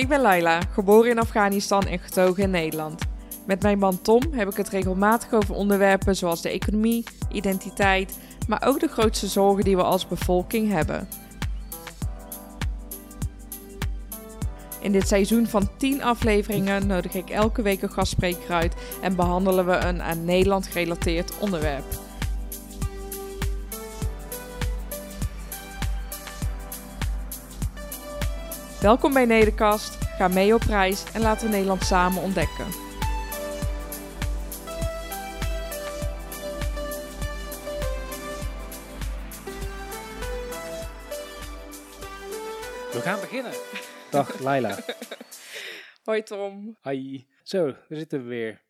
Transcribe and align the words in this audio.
Ik 0.00 0.08
ben 0.08 0.20
Laila, 0.20 0.60
geboren 0.72 1.10
in 1.10 1.18
Afghanistan 1.18 1.86
en 1.86 1.98
getogen 1.98 2.42
in 2.42 2.50
Nederland. 2.50 3.02
Met 3.46 3.62
mijn 3.62 3.78
man 3.78 4.02
Tom 4.02 4.22
heb 4.30 4.48
ik 4.48 4.56
het 4.56 4.68
regelmatig 4.68 5.32
over 5.32 5.54
onderwerpen 5.54 6.16
zoals 6.16 6.42
de 6.42 6.48
economie, 6.48 7.04
identiteit, 7.32 8.18
maar 8.48 8.62
ook 8.66 8.80
de 8.80 8.88
grootste 8.88 9.26
zorgen 9.26 9.64
die 9.64 9.76
we 9.76 9.82
als 9.82 10.08
bevolking 10.08 10.70
hebben. 10.70 11.08
In 14.80 14.92
dit 14.92 15.08
seizoen 15.08 15.46
van 15.46 15.68
10 15.76 16.02
afleveringen 16.02 16.86
nodig 16.86 17.14
ik 17.14 17.30
elke 17.30 17.62
week 17.62 17.82
een 17.82 17.92
gastspreker 17.92 18.54
uit 18.54 18.74
en 19.02 19.16
behandelen 19.16 19.66
we 19.66 19.76
een 19.76 20.02
aan 20.02 20.24
Nederland 20.24 20.66
gerelateerd 20.66 21.38
onderwerp. 21.38 21.84
Welkom 28.80 29.12
bij 29.12 29.24
Nederkast, 29.24 30.04
ga 30.04 30.28
mee 30.28 30.54
op 30.54 30.62
reis 30.62 31.12
en 31.12 31.20
laten 31.20 31.46
we 31.46 31.52
Nederland 31.52 31.82
samen 31.82 32.22
ontdekken. 32.22 32.66
We 42.92 43.00
gaan 43.02 43.20
beginnen. 43.20 43.52
Dag 44.10 44.38
Laila. 44.40 44.78
Hoi 46.04 46.22
Tom, 46.22 46.76
Hi. 46.82 47.26
Zo, 47.42 47.72
daar 47.72 47.98
zitten 47.98 48.22
we 48.22 48.28
weer. 48.28 48.62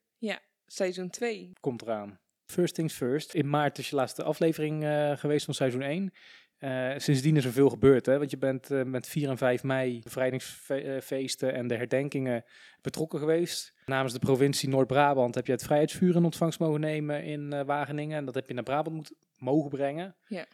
seizoen 0.66 1.11
2. 1.11 1.52
Komt 1.61 1.83
eraan. 1.83 2.19
First 2.47 2.74
things 2.74 2.95
first. 2.95 3.35
In 3.35 3.51
maart 3.51 3.79
is 3.79 3.91
je 3.91 3.97
laatste 3.97 4.23
aflevering 4.23 4.85
eh, 4.85 5.16
geweest 5.16 5.45
van 5.45 5.55
seizoen 5.55 5.83
1. 5.83 6.13
Eh, 6.61 6.93
sindsdien 6.97 7.37
is 7.37 7.45
er 7.45 7.53
veel 7.53 7.69
gebeurd, 7.69 8.07
hè? 8.07 8.19
Want 8.19 8.31
je 8.31 8.39
bent 8.39 8.71
eh, 8.71 8.83
met 8.83 9.09
4 9.09 9.29
en 9.29 9.39
5 9.39 9.63
mei 9.63 10.01
bevrijdingsfeesten 10.03 11.55
en 11.55 11.67
de 11.67 11.77
herdenkingen 11.77 12.45
betrokken 12.81 13.19
geweest. 13.19 13.75
Namens 13.87 14.13
de 14.13 14.19
provincie 14.19 14.69
Noord-Brabant 14.69 15.35
heb 15.35 15.47
je 15.47 15.52
het 15.52 15.63
vrijheidsvuur 15.63 16.17
in 16.17 16.25
ontvangst 16.25 16.59
mogen 16.59 16.80
nemen 16.80 17.25
in 17.25 17.52
eh, 17.52 17.65
Wageningen. 17.65 18.17
En 18.17 18.25
dat 18.25 18.35
heb 18.35 18.49
je 18.49 18.55
naar 18.55 18.63
Brabant 18.63 18.97
moet, 18.97 19.13
mogen 19.39 19.71
brengen. 19.71 20.17
Ja. 20.27 20.47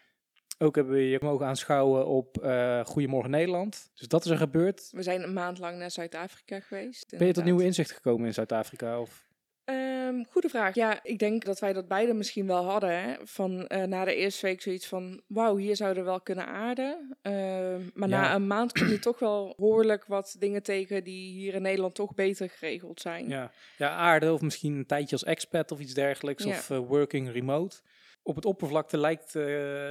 Ook 0.59 0.75
hebben 0.75 0.95
we 0.95 1.09
je 1.09 1.19
mogen 1.23 1.47
aanschouwen 1.47 2.07
op 2.07 2.39
eh 2.39 2.85
Goedemorgen 2.85 3.31
Nederland. 3.31 3.91
Dus 3.95 4.09
dat 4.09 4.25
is 4.25 4.31
er 4.31 4.37
gebeurd. 4.37 4.89
We 4.91 5.03
zijn 5.03 5.23
een 5.23 5.33
maand 5.33 5.59
lang 5.59 5.79
naar 5.79 5.91
Zuid-Afrika 5.91 6.61
geweest. 6.61 7.15
Ben 7.19 7.27
je 7.27 7.33
tot 7.33 7.45
nieuwe 7.45 7.65
inzicht 7.65 7.91
gekomen 7.91 8.27
in 8.27 8.35
Zuid-Afrika? 8.35 9.01
Of? 9.01 9.26
Ehm, 9.67 10.23
goede 10.31 10.49
vraag. 10.49 10.75
Ja, 10.75 10.99
ik 11.03 11.19
denk 11.19 11.45
dat 11.45 11.59
wij 11.59 11.73
dat 11.73 11.89
beide 11.89 12.15
misschien 12.15 12.47
wel 12.47 12.65
hadden. 12.65 13.03
Hè? 13.03 13.15
Van 13.25 13.67
eh, 13.67 13.83
na 13.83 14.05
de 14.05 14.15
eerste 14.15 14.47
week 14.47 14.63
zoiets 14.63 14.87
van: 14.87 15.21
wauw, 15.27 15.57
hier 15.57 15.77
zouden 15.77 16.03
we 16.05 16.09
wel 16.09 16.21
kunnen 16.21 16.47
aarden. 16.47 17.17
Ehm, 17.23 17.81
maar 17.95 18.09
Ja. 18.09 18.21
na 18.21 18.35
een 18.35 18.47
maand 18.47 18.73
kom 18.73 18.87
je 18.89 18.99
toch 18.99 19.19
wel 19.19 19.55
behoorlijk 19.57 20.05
wat 20.05 20.37
dingen 20.39 20.63
tegen 20.63 21.05
die 21.05 21.33
hier 21.33 21.55
in 21.55 21.63
Nederland 21.63 21.95
toch 21.95 22.15
beter 22.15 22.51
geregeld 22.51 23.01
zijn. 23.01 23.29
Ja. 23.29 23.51
ja, 23.77 23.89
aarde 23.91 24.33
of 24.33 24.41
misschien 24.41 24.75
een 24.75 24.87
tijdje 24.87 25.13
als 25.13 25.25
expat 25.25 25.73
of 25.73 25.81
iets 25.81 25.95
dergelijks. 25.95 26.45
Ja. 26.45 26.51
Of 26.51 26.71
eh, 26.71 26.79
working 26.79 27.31
remote. 27.33 27.77
Op 28.23 28.35
het 28.37 28.45
oppervlakte 28.45 28.99
lijkt, 28.99 29.35
eh, 29.35 29.43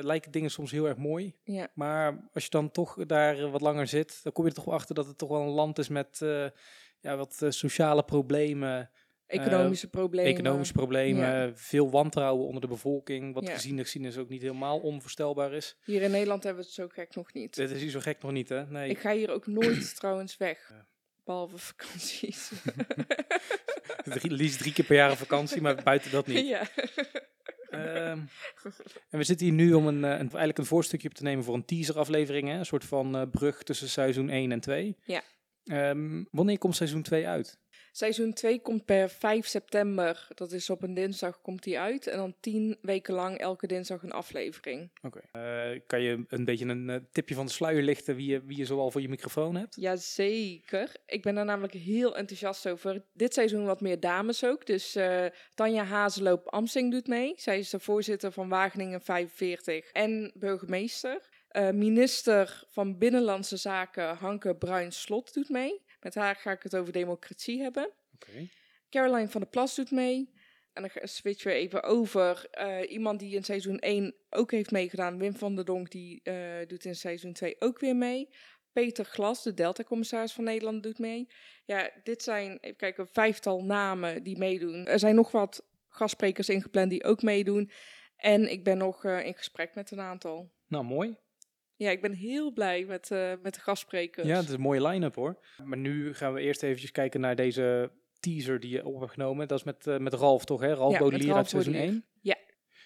lijken 0.02 0.32
dingen 0.32 0.50
soms 0.52 0.72
heel 0.72 0.88
erg 0.88 0.98
mooi. 0.98 1.36
Ja. 1.44 1.68
Maar 1.74 2.28
als 2.34 2.44
je 2.44 2.50
dan 2.50 2.72
toch 2.72 3.06
daar 3.06 3.50
wat 3.50 3.62
langer 3.62 3.88
zit, 3.88 4.20
dan 4.24 4.32
kom 4.34 4.44
je 4.44 4.50
er 4.50 4.56
toch 4.56 4.70
achter 4.74 4.96
dat 4.96 5.08
het 5.08 5.18
toch 5.18 5.30
wel 5.30 5.42
een 5.42 5.48
land 5.48 5.78
is 5.78 5.88
met 5.90 6.18
ja, 7.00 7.16
wat 7.18 7.46
sociale 7.50 8.04
problemen, 8.04 8.90
Economische 9.28 9.90
problemen. 9.90 10.32
economische 10.32 10.74
problemen, 10.74 11.28
Ja. 11.48 11.52
veel 11.56 11.90
wantrouwen 11.92 12.46
onder 12.46 12.62
de 12.62 12.68
bevolking. 12.68 13.34
Wat 13.34 13.48
Ja. 13.48 13.54
gezien 13.54 13.76
de 13.76 13.82
geschiedenis 13.82 14.18
ook 14.18 14.30
niet 14.30 14.42
helemaal 14.42 14.80
onvoorstelbaar 14.80 15.54
is. 15.54 15.78
Hier 15.84 16.02
in 16.02 16.12
Nederland 16.12 16.44
hebben 16.44 16.62
we 16.62 16.68
het 16.68 16.78
zo 16.78 16.88
gek 16.88 17.16
nog 17.16 17.34
niet. 17.34 17.56
Dit 17.56 17.72
is 17.72 17.82
hier 17.82 17.90
zo 17.92 18.00
gek 18.00 18.22
nog 18.22 18.32
niet, 18.32 18.50
hè? 18.50 18.66
Nee. 18.66 18.90
Ik 18.90 19.00
ga 19.00 19.14
hier 19.14 19.30
ook 19.32 19.48
nooit 19.48 19.96
trouwens 20.00 20.38
weg. 20.38 20.74
Behalve 21.24 21.58
vakanties. 21.58 22.52
Drie, 24.04 24.32
liefst 24.32 24.58
drie 24.60 24.74
keer 24.74 24.86
per 24.86 24.96
jaar 24.96 25.10
een 25.10 25.18
vakantie, 25.18 25.62
maar 25.62 25.84
buiten 25.84 26.12
dat 26.12 26.28
niet. 26.28 26.48
ja. 26.48 26.68
Ehm, 27.70 28.20
en 29.10 29.18
we 29.18 29.24
zitten 29.24 29.46
hier 29.48 29.56
nu 29.56 29.74
om 29.74 29.88
een, 29.88 30.04
eh, 30.04 30.10
een, 30.12 30.18
eigenlijk 30.20 30.58
een 30.58 30.66
voorstukje 30.66 31.08
op 31.08 31.14
te 31.14 31.24
nemen 31.24 31.44
voor 31.44 31.54
een 31.56 31.66
teaser-aflevering. 31.66 32.48
Hè? 32.48 32.58
Een 32.58 32.66
soort 32.66 32.86
van 32.86 33.16
eh, 33.16 33.22
brug 33.32 33.64
tussen 33.64 33.90
seizoen 33.90 34.30
1 34.30 34.52
en 34.52 34.60
2. 34.60 34.98
Ja. 35.04 35.22
Ehm, 35.64 36.24
wanneer 36.32 36.58
komt 36.58 36.76
seizoen 36.76 37.02
2 37.02 37.28
uit? 37.28 37.60
Seizoen 37.98 38.34
2 38.34 38.62
komt 38.62 38.86
per 38.86 39.10
5 39.10 39.48
september. 39.48 40.28
Dat 40.34 40.52
is 40.52 40.70
op 40.70 40.84
een 40.84 40.94
dinsdag 40.94 41.42
komt 41.42 41.64
die 41.64 41.80
uit. 41.80 42.08
En 42.08 42.18
dan 42.18 42.36
10 42.40 42.78
weken 42.82 43.14
lang 43.14 43.38
elke 43.38 43.68
dinsdag 43.68 44.04
een 44.04 44.12
aflevering. 44.12 44.92
Oké. 45.02 45.22
Eh, 45.32 45.80
kan 45.88 46.02
je 46.02 46.26
een 46.28 46.46
beetje 46.46 46.66
een 46.66 46.90
eh, 46.90 47.00
tipje 47.12 47.36
van 47.36 47.46
de 47.46 47.52
sluier 47.52 47.84
lichten 47.84 48.16
wie 48.16 48.32
je, 48.32 48.42
wie 48.46 48.58
je 48.58 48.66
zoal 48.66 48.92
voor 48.92 49.02
je 49.02 49.10
microfoon 49.10 49.56
hebt? 49.56 49.76
Jazeker. 49.80 50.92
Ik 51.06 51.22
ben 51.22 51.36
daar 51.36 51.46
namelijk 51.46 51.74
heel 51.74 52.18
enthousiast 52.18 52.68
over. 52.68 53.04
Dit 53.14 53.34
seizoen 53.34 53.66
wat 53.66 53.82
meer 53.82 54.00
dames 54.00 54.44
ook. 54.46 54.66
Dus 54.66 54.96
eh, 54.96 55.26
Tanja 55.54 55.84
Hazeloop 55.84 56.48
Amsing 56.48 56.92
doet 56.92 57.08
mee. 57.08 57.34
Zij 57.36 57.60
is 57.60 57.70
de 57.70 57.80
voorzitter 57.80 58.32
van 58.32 58.50
Wageningen 58.50 59.02
45 59.02 59.92
en 59.92 60.32
burgemeester. 60.36 61.34
Minister 61.74 62.64
van 62.70 62.98
Binnenlandse 62.98 63.58
Zaken 63.58 64.16
Hanke 64.16 64.56
Bruin-Slot 64.56 65.34
doet 65.34 65.50
mee. 65.50 65.85
Met 66.06 66.16
haar 66.16 66.36
ga 66.36 66.52
ik 66.52 66.64
het 66.64 66.76
over 66.76 66.94
democratie 66.94 67.62
hebben. 67.62 67.92
Caroline 68.90 69.30
van 69.30 69.42
der 69.42 69.50
Plas 69.50 69.76
doet 69.76 69.92
mee. 69.92 70.34
En 70.74 70.82
dan 70.82 71.08
switchen 71.08 71.52
we 71.52 71.58
even 71.58 71.84
over. 71.84 72.48
eh, 72.52 72.92
iemand 72.92 73.20
die 73.20 73.36
in 73.36 73.44
seizoen 73.44 73.80
1 73.80 74.16
ook 74.30 74.52
heeft 74.52 74.72
meegedaan. 74.72 75.18
Wim 75.18 75.36
van 75.36 75.56
der 75.56 75.66
Donk, 75.66 75.92
die 75.92 76.22
eh, 76.24 76.68
doet 76.68 76.86
in 76.86 76.96
seizoen 76.96 77.34
2 77.34 77.56
ook 77.60 77.80
weer 77.80 77.96
mee. 77.96 78.30
Peter 78.72 79.06
Glas, 79.06 79.44
de 79.44 79.54
Delta-commissaris 79.54 80.34
van 80.34 80.44
Nederland, 80.44 80.84
doet 80.84 81.00
mee. 81.00 81.28
Ja, 81.66 81.92
dit 82.04 82.24
zijn, 82.24 82.58
even 82.62 82.78
kijken, 82.78 83.04
een 83.04 83.14
vijftal 83.14 83.64
namen 83.64 84.24
die 84.24 84.38
meedoen. 84.38 84.88
Er 84.88 85.00
zijn 85.00 85.16
nog 85.16 85.32
wat 85.32 85.68
gastsprekers 85.88 86.50
ingepland 86.50 86.90
die 86.90 87.04
ook 87.04 87.22
meedoen. 87.22 87.72
En 88.16 88.52
ik 88.52 88.64
ben 88.64 88.78
nog 88.78 89.06
eh, 89.06 89.26
in 89.26 89.34
gesprek 89.34 89.76
met 89.76 89.92
een 89.92 90.02
aantal. 90.02 90.52
Nou, 90.68 90.84
mooi. 90.84 91.18
Ja, 91.78 91.90
ik 91.90 92.02
ben 92.02 92.14
heel 92.14 92.54
blij 92.54 92.86
met, 92.86 93.12
eh, 93.12 93.34
met 93.42 93.54
de 93.54 93.60
gastsprekers. 93.60 94.28
Ja, 94.28 94.36
het 94.36 94.48
is 94.48 94.54
een 94.54 94.62
mooie 94.62 94.88
line-up 94.88 95.16
hoor. 95.16 95.38
Maar 95.64 95.78
nu 95.78 96.14
gaan 96.14 96.34
we 96.34 96.42
eerst 96.42 96.64
eventjes 96.64 96.92
kijken 96.92 97.20
naar 97.20 97.36
deze 97.36 97.92
teaser 98.20 98.60
die 98.60 98.70
je 98.70 98.86
op 98.86 99.00
hebt 99.00 99.12
genomen. 99.12 99.48
Dat 99.48 99.58
is 99.58 99.64
met, 99.64 99.88
eh, 99.88 99.98
met 99.98 100.14
Ralf 100.14 100.46
toch, 100.46 100.62
hè? 100.62 100.74
Ralf 100.74 100.92
Ja, 100.92 101.00
Baudelier 101.00 101.34
uit 101.34 101.50
seizoen 101.50 101.74
Baudelier. 101.74 102.02
1. 102.02 102.06
Ja. 102.22 102.38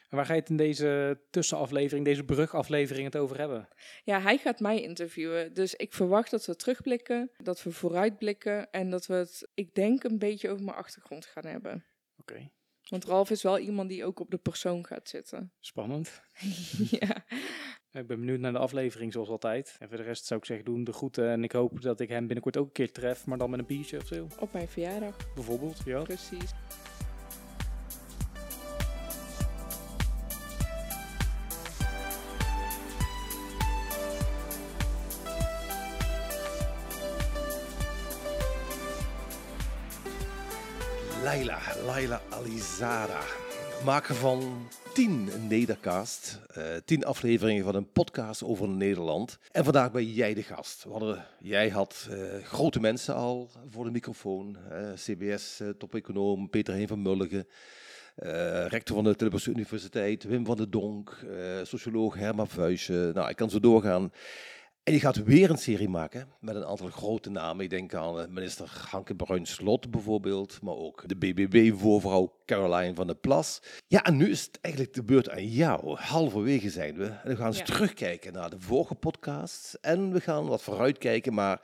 En 0.10 0.16
waar 0.18 0.26
ga 0.26 0.34
je 0.34 0.40
het 0.40 0.50
in 0.50 0.58
deze 0.58 1.22
tussenaflevering, 1.30 2.06
deze 2.06 2.24
brugaflevering 2.24 3.06
het 3.06 3.16
over 3.16 3.38
hebben? 3.38 3.68
Ja, 4.04 4.22
hij 4.22 4.38
gaat 4.38 4.60
mij 4.60 4.82
interviewen. 4.82 5.54
Dus 5.54 5.76
ik 5.76 5.94
verwacht 5.94 6.32
dat 6.32 6.46
we 6.46 6.56
terugblikken, 6.56 7.32
dat 7.38 7.64
we 7.64 7.72
vooruitblikken 7.72 8.72
en 8.72 8.90
dat 8.90 9.06
we 9.06 9.14
het, 9.14 9.50
ik 9.54 9.74
denk, 9.76 10.04
een 10.04 10.20
beetje 10.20 10.50
over 10.50 10.66
mijn 10.66 10.78
achtergrond 10.78 11.26
gaan 11.26 11.46
hebben. 11.46 11.86
Oké, 12.18 12.50
Want 12.90 13.06
Ralf 13.06 13.30
is 13.30 13.44
wel 13.44 13.60
iemand 13.60 13.90
die 13.90 14.06
ook 14.06 14.20
op 14.20 14.32
de 14.32 14.38
persoon 14.38 14.86
gaat 14.86 15.10
zitten. 15.10 15.54
spannend. 15.60 16.22
ja. 17.00 17.26
Ik 17.92 18.08
ben 18.08 18.20
benieuwd 18.20 18.40
naar 18.40 18.52
de 18.52 18.58
aflevering 18.58 19.14
zoals 19.14 19.30
altijd. 19.30 19.76
En 19.80 19.88
voor 19.88 19.98
de 19.98 20.04
rest 20.04 20.26
zou 20.26 20.40
ik 20.40 20.46
zeggen, 20.46 20.66
doen 20.66 20.84
de 20.84 20.94
groeten. 20.94 21.30
En 21.30 21.44
ik 21.44 21.52
hoop 21.52 21.82
dat 21.82 22.00
ik 22.00 22.10
hem 22.10 22.26
binnenkort 22.26 22.58
ook 22.58 22.66
een 22.66 22.72
keer 22.72 22.92
tref, 22.92 23.26
maar 23.26 23.38
dan 23.38 23.50
met 23.50 23.60
een 23.60 23.66
biertje 23.66 23.98
of 23.98 24.08
zo. 24.08 24.28
Op 24.40 24.54
mijn 24.54 24.68
verjaardag, 24.68 25.16
Bijvoorbeeld, 25.36 25.82
ja. 25.86 26.02
precies. 26.02 26.52
Laila, 41.24 41.60
Laila 41.86 42.22
Alizada. 42.30 43.22
Maker 43.86 44.16
van 44.16 44.68
10 44.94 45.30
Nedercast. 45.48 46.40
eh 46.54 46.64
10 46.86 47.06
afleveringen 47.06 47.64
van 47.64 47.76
een 47.76 47.92
podcast 47.92 48.44
over 48.44 48.68
Nederland. 48.70 49.38
En 49.52 49.64
vandaag 49.64 49.92
ben 49.92 50.14
jij 50.14 50.34
de 50.34 50.44
gast. 50.44 50.84
Hadden, 50.84 51.26
jij 51.40 51.70
had 51.70 52.08
eh, 52.12 52.44
grote 52.44 52.80
mensen 52.80 53.16
al 53.16 53.50
voor 53.70 53.84
de 53.86 53.92
microfoon. 53.92 54.58
eh, 54.70 54.92
CBS, 54.96 55.62
topeconoom 55.78 56.50
Peter 56.50 56.74
Heen 56.74 56.88
van 56.88 57.02
Mulligen. 57.02 57.48
rector 58.68 58.96
van 58.96 59.04
de 59.04 59.16
Tilburgse 59.16 59.50
Universiteit, 59.50 60.24
Wim 60.24 60.46
van 60.46 60.58
der 60.58 60.70
Donk. 60.70 61.26
socioloog 61.64 62.16
Herman 62.16 62.48
Vuijsje. 62.48 63.12
Nou, 63.14 63.30
ik 63.30 63.36
kan 63.36 63.50
zo 63.50 63.60
doorgaan. 63.60 64.12
En 64.84 64.96
die 64.96 65.02
gaat 65.04 65.24
weer 65.24 65.50
een 65.50 65.58
serie 65.58 65.90
maken 65.90 66.28
met 66.40 66.56
een 66.56 66.66
aantal 66.66 66.88
grote 66.90 67.30
namen. 67.30 67.64
Ik 67.64 67.70
denk 67.70 67.94
aan 67.94 68.20
eh, 68.20 68.28
minister 68.28 68.86
Hanke 68.90 69.16
Bruin-Slot 69.16 69.92
bijvoorbeeld, 69.92 70.62
maar 70.62 70.76
ook 70.76 71.04
de 71.08 71.16
BBB-voorvrouw 71.16 72.36
Caroline 72.46 72.94
van 72.96 73.08
der 73.08 73.16
Plas. 73.16 73.60
Ja, 73.88 74.04
en 74.04 74.18
nu 74.18 74.30
is 74.30 74.42
het 74.46 74.58
eigenlijk 74.62 74.94
de 74.96 75.04
beurt 75.04 75.30
aan 75.30 75.48
jou. 75.48 75.98
Halverwege 76.00 76.70
zijn 76.70 76.96
we. 76.98 77.06
En 77.06 77.30
we 77.30 77.36
gaan 77.36 77.48
eens 77.48 77.58
Ja. 77.58 77.64
terugkijken 77.64 78.34
naar 78.34 78.50
de 78.50 78.60
vorige 78.60 78.96
podcast. 78.96 79.78
En 79.82 80.12
we 80.14 80.22
gaan 80.22 80.46
wat 80.48 80.62
vooruitkijken, 80.62 81.34
maar 81.34 81.62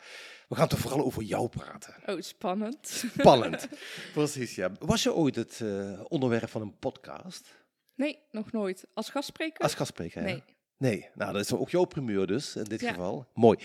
we 0.47 0.55
gaan 0.55 0.67
toch 0.67 0.79
vooral 0.79 1.05
over 1.05 1.23
jou 1.23 1.47
praten. 1.49 1.95
Oh, 2.05 2.21
spannend. 2.21 2.87
Spannend. 3.17 3.67
Precies, 4.13 4.55
ja. 4.55 4.71
Was 4.79 5.03
je 5.03 5.13
ooit 5.13 5.35
het 5.35 5.61
eh, 5.61 5.99
onderwerp 6.07 6.49
van 6.49 6.61
een 6.61 6.77
podcast? 6.79 7.63
Nee, 7.95 8.19
nog 8.31 8.51
nooit. 8.51 8.85
Als 8.93 9.09
gastspreker? 9.09 9.63
Als 9.63 9.73
gastspreker? 9.73 10.21
Nee. 10.21 10.43
Nee, 10.77 11.09
nou 11.15 11.33
dat 11.33 11.41
is 11.41 11.53
ook 11.53 11.69
jouw 11.69 11.85
primeur 11.85 12.27
dus, 12.27 12.55
in 12.55 12.63
dit 12.63 12.81
Ja. 12.81 12.89
geval. 12.89 13.27
Mooi. 13.33 13.57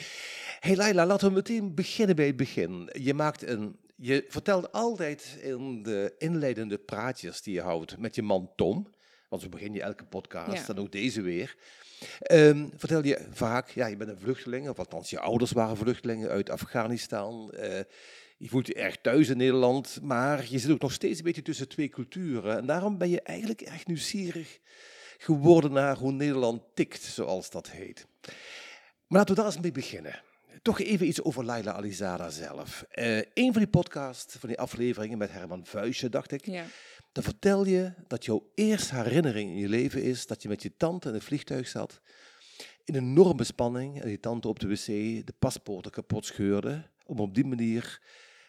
Hey 0.61 0.77
Laila, 0.77 1.07
laten 1.07 1.29
we 1.29 1.35
meteen 1.35 1.75
beginnen 1.75 2.17
bij 2.17 2.27
het 2.27 2.37
begin. 2.37 2.89
Je 2.93 3.15
maakt 3.15 3.47
een... 3.47 3.77
Je 3.97 4.25
vertelt 4.29 4.73
altijd 4.73 5.39
in 5.43 5.83
de 5.83 6.15
inleidende 6.19 6.79
praatjes 6.79 7.43
die 7.43 7.55
je 7.55 7.61
houdt 7.61 7.99
met 7.99 8.15
je 8.15 8.23
man 8.23 8.51
Tom, 8.57 8.91
want 9.29 9.43
zo 9.43 9.49
begin 9.49 9.73
je 9.75 9.83
elke 9.83 10.05
podcast, 10.05 10.67
Ja. 10.67 10.75
en 10.75 10.79
ook 10.81 10.93
deze 10.93 11.21
weer, 11.21 11.57
ehm, 12.21 12.69
vertel 12.77 13.05
je 13.05 13.27
vaak, 13.31 13.69
ja, 13.71 13.87
je 13.87 13.97
bent 13.97 14.11
een 14.11 14.19
vluchteling, 14.21 14.69
of 14.69 14.79
althans 14.79 15.11
je 15.11 15.21
ouders 15.21 15.53
waren 15.53 15.77
vluchtelingen 15.77 16.29
uit 16.29 16.51
Afghanistan. 16.51 17.53
eh, 17.53 17.81
je 18.39 18.49
voelt 18.49 18.67
je 18.67 18.75
erg 18.75 18.97
thuis 19.01 19.29
in 19.29 19.37
Nederland, 19.37 19.99
maar 20.03 20.47
je 20.51 20.59
zit 20.59 20.71
ook 20.71 20.81
nog 20.81 20.93
steeds 20.93 21.19
een 21.19 21.25
beetje 21.25 21.43
tussen 21.43 21.69
twee 21.69 21.89
culturen. 21.89 22.57
En 22.57 22.67
daarom 22.67 22.99
ben 22.99 23.11
je 23.11 23.21
eigenlijk 23.23 23.61
erg 23.61 23.87
nieuwsgierig 23.87 24.59
geworden 25.23 25.73
naar 25.73 25.97
hoe 25.97 26.13
Nederland 26.13 26.63
tikt, 26.75 27.03
zoals 27.03 27.51
dat 27.51 27.71
heet. 27.71 28.07
Maar 29.07 29.19
laten 29.19 29.35
we 29.35 29.41
daar 29.41 29.51
eens 29.51 29.61
mee 29.61 29.73
beginnen. 29.73 30.23
Toch 30.63 30.81
even 30.81 31.07
iets 31.07 31.23
over 31.23 31.45
Laila 31.45 31.73
Alizada 31.73 32.31
zelf. 32.31 32.85
Eh 32.91 33.17
een 33.17 33.53
van 33.53 33.63
die 33.63 33.71
podcasts, 33.71 34.35
van 34.39 34.49
die 34.49 34.59
afleveringen 34.59 35.19
met 35.19 35.33
Herman 35.33 35.67
Vuijsje, 35.67 36.09
dacht 36.09 36.33
ik, 36.33 36.47
Ja. 36.47 36.65
dan 37.13 37.23
vertel 37.25 37.67
je 37.67 37.93
dat 38.09 38.25
jouw 38.25 38.51
eerste 38.55 38.95
herinnering 38.95 39.51
in 39.51 39.57
je 39.59 39.69
leven 39.69 40.03
is 40.03 40.27
dat 40.27 40.43
je 40.43 40.49
met 40.49 40.63
je 40.63 40.77
tante 40.77 41.09
in 41.09 41.15
een 41.15 41.21
vliegtuig 41.21 41.69
zat, 41.69 42.01
in 42.85 42.95
een 42.95 43.03
enorme 43.09 43.45
spanning, 43.45 44.01
en 44.01 44.09
die 44.09 44.21
tante 44.21 44.49
op 44.49 44.59
de 44.59 44.69
wc 44.69 44.87
de 45.27 45.35
paspoorten 45.39 45.91
kapot 45.91 46.27
scheurde, 46.27 46.89
om 47.07 47.19
op 47.21 47.35
die 47.35 47.45
manier 47.47 48.01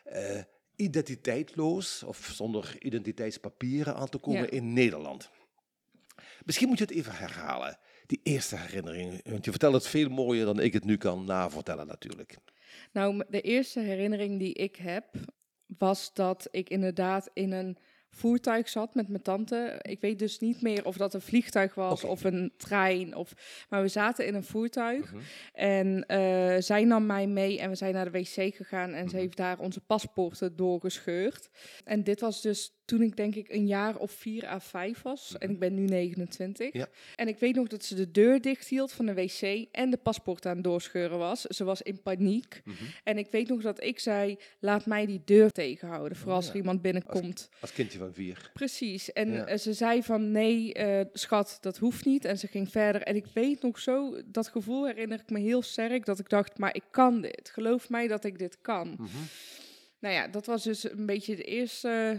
eh, 0.04 0.40
identiteitloos 0.76 2.04
of 2.04 2.30
zonder 2.34 2.76
identiteitspapieren 2.80 3.96
aan 3.96 4.10
te 4.10 4.18
komen 4.18 4.42
Ja. 4.42 4.50
in 4.50 4.74
Nederland. 4.74 5.30
Misschien 6.46 6.68
moet 6.68 6.78
je 6.78 6.84
het 6.84 6.94
even 6.94 7.16
herhalen, 7.16 7.78
die 8.06 8.20
eerste 8.24 8.58
herinnering. 8.58 9.22
Want 9.30 9.46
je 9.46 9.52
vertelt 9.52 9.74
het 9.74 9.88
veel 9.88 10.10
mooier 10.10 10.46
dan 10.46 10.60
ik 10.60 10.74
het 10.74 10.86
nu 10.86 10.98
kan 10.98 11.26
navertellen 11.26 11.88
natuurlijk. 11.88 12.38
Nou, 12.92 13.24
de 13.30 13.42
eerste 13.42 13.80
herinnering 13.80 14.40
die 14.40 14.54
ik 14.54 14.76
heb, 14.76 15.06
was 15.78 16.14
dat 16.14 16.48
ik 16.52 16.70
inderdaad 16.70 17.30
in 17.34 17.52
een 17.52 17.78
voertuig 18.14 18.70
zat 18.70 18.96
met 18.96 19.08
mijn 19.08 19.22
tante. 19.24 19.80
Ik 19.82 20.02
weet 20.02 20.20
dus 20.20 20.40
niet 20.40 20.62
meer 20.62 20.86
of 20.86 20.98
dat 20.98 21.14
een 21.14 21.22
vliegtuig 21.22 21.76
was 21.76 22.04
of 22.04 22.24
een 22.24 22.54
trein. 22.58 23.16
Of, 23.16 23.34
maar 23.70 23.82
we 23.82 23.88
zaten 23.88 24.26
in 24.26 24.36
een 24.36 24.44
voertuig 24.44 25.12
Mhm. 25.14 25.22
en 25.54 26.06
eh, 26.06 26.56
zij 26.60 26.84
nam 26.84 27.06
mij 27.06 27.28
mee 27.28 27.60
en 27.60 27.70
we 27.70 27.76
zijn 27.76 27.94
naar 27.94 28.12
de 28.12 28.20
wc 28.20 28.56
gegaan 28.56 28.94
en 28.94 29.10
ze 29.10 29.16
Mhm. 29.16 29.24
heeft 29.24 29.38
daar 29.38 29.60
onze 29.60 29.80
paspoorten 29.82 30.56
doorgescheurd. 30.56 31.50
En 31.84 32.04
dit 32.04 32.20
was 32.20 32.42
dus 32.42 32.81
toen 32.92 33.02
ik 33.02 33.16
denk 33.18 33.36
ik 33.36 33.50
een 33.50 33.68
jaar 33.68 33.98
of 33.98 34.12
vier 34.12 34.46
à 34.48 34.60
vijf 34.60 35.02
was. 35.02 35.36
En 35.38 35.50
ik 35.50 35.60
ben 35.60 35.74
nu 35.74 35.86
29. 35.86 36.68
Mhm. 36.70 36.78
Ja. 36.78 36.88
En 37.16 37.28
ik 37.28 37.38
weet 37.40 37.56
nog 37.56 37.68
dat 37.68 37.84
ze 37.86 37.96
de 37.96 38.12
deur 38.12 38.42
dicht 38.42 38.68
hield 38.68 38.92
van 38.92 39.06
de 39.06 39.14
wc 39.14 39.68
en 39.72 39.90
de 39.90 39.98
paspoort 39.98 40.46
aan 40.46 40.56
het 40.56 40.64
doorscheuren 40.64 41.18
was. 41.18 41.42
Ze 41.42 41.64
was 41.64 41.82
in 41.82 42.02
paniek. 42.02 42.62
Mhm. 42.66 42.76
En 43.04 43.18
ik 43.18 43.28
weet 43.32 43.48
nog 43.48 43.62
dat 43.62 43.84
ik 43.84 44.00
zei, 44.00 44.38
laat 44.60 44.86
mij 44.86 45.06
die 45.06 45.22
deur 45.26 45.52
tegenhouden, 45.52 46.18
voor 46.18 46.30
Oh, 46.30 46.36
als 46.36 46.50
er 46.50 46.56
iemand 46.56 46.82
binnenkomt. 46.82 47.50
Als 47.60 47.72
kindje 47.74 47.98
van 47.98 48.14
vier. 48.14 48.50
Precies. 48.54 49.12
En 49.12 49.32
Ja. 49.32 49.46
eh, 49.46 49.58
ze 49.58 49.74
zei 49.74 50.04
van, 50.04 50.32
nee, 50.32 50.74
eh, 50.74 51.06
schat, 51.14 51.58
dat 51.62 51.78
hoeft 51.78 52.06
niet. 52.06 52.26
En 52.26 52.38
ze 52.38 52.48
ging 52.48 52.70
verder. 52.72 53.02
En 53.02 53.16
ik 53.16 53.26
weet 53.34 53.62
nog 53.62 53.80
zo, 53.80 54.22
dat 54.26 54.48
gevoel 54.48 54.86
herinner 54.86 55.20
ik 55.20 55.30
me 55.30 55.40
heel 55.40 55.62
sterk, 55.62 56.06
dat 56.06 56.20
ik 56.20 56.30
dacht, 56.30 56.58
maar 56.58 56.76
ik 56.76 56.84
kan 56.92 57.22
dit. 57.22 57.50
Geloof 57.54 57.90
mij 57.90 58.08
dat 58.08 58.24
ik 58.24 58.40
dit 58.40 58.58
kan. 58.62 58.88
Mhm. 58.98 59.08
Nou 60.00 60.14
ja, 60.14 60.28
dat 60.28 60.46
was 60.46 60.64
dus 60.64 60.92
een 60.92 61.06
beetje 61.06 61.36
de 61.36 61.44
eerste, 61.44 62.18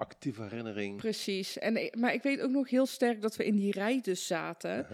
Actieve 0.00 0.42
herinnering. 0.42 0.96
precies. 0.96 1.58
En, 1.58 1.90
maar 1.98 2.14
ik 2.14 2.22
weet 2.22 2.40
ook 2.40 2.50
nog 2.50 2.70
heel 2.70 2.86
sterk 2.86 3.20
dat 3.22 3.36
we 3.36 3.44
in 3.44 3.56
die 3.56 3.72
rij 3.72 4.00
dus 4.00 4.26
zaten, 4.26 4.86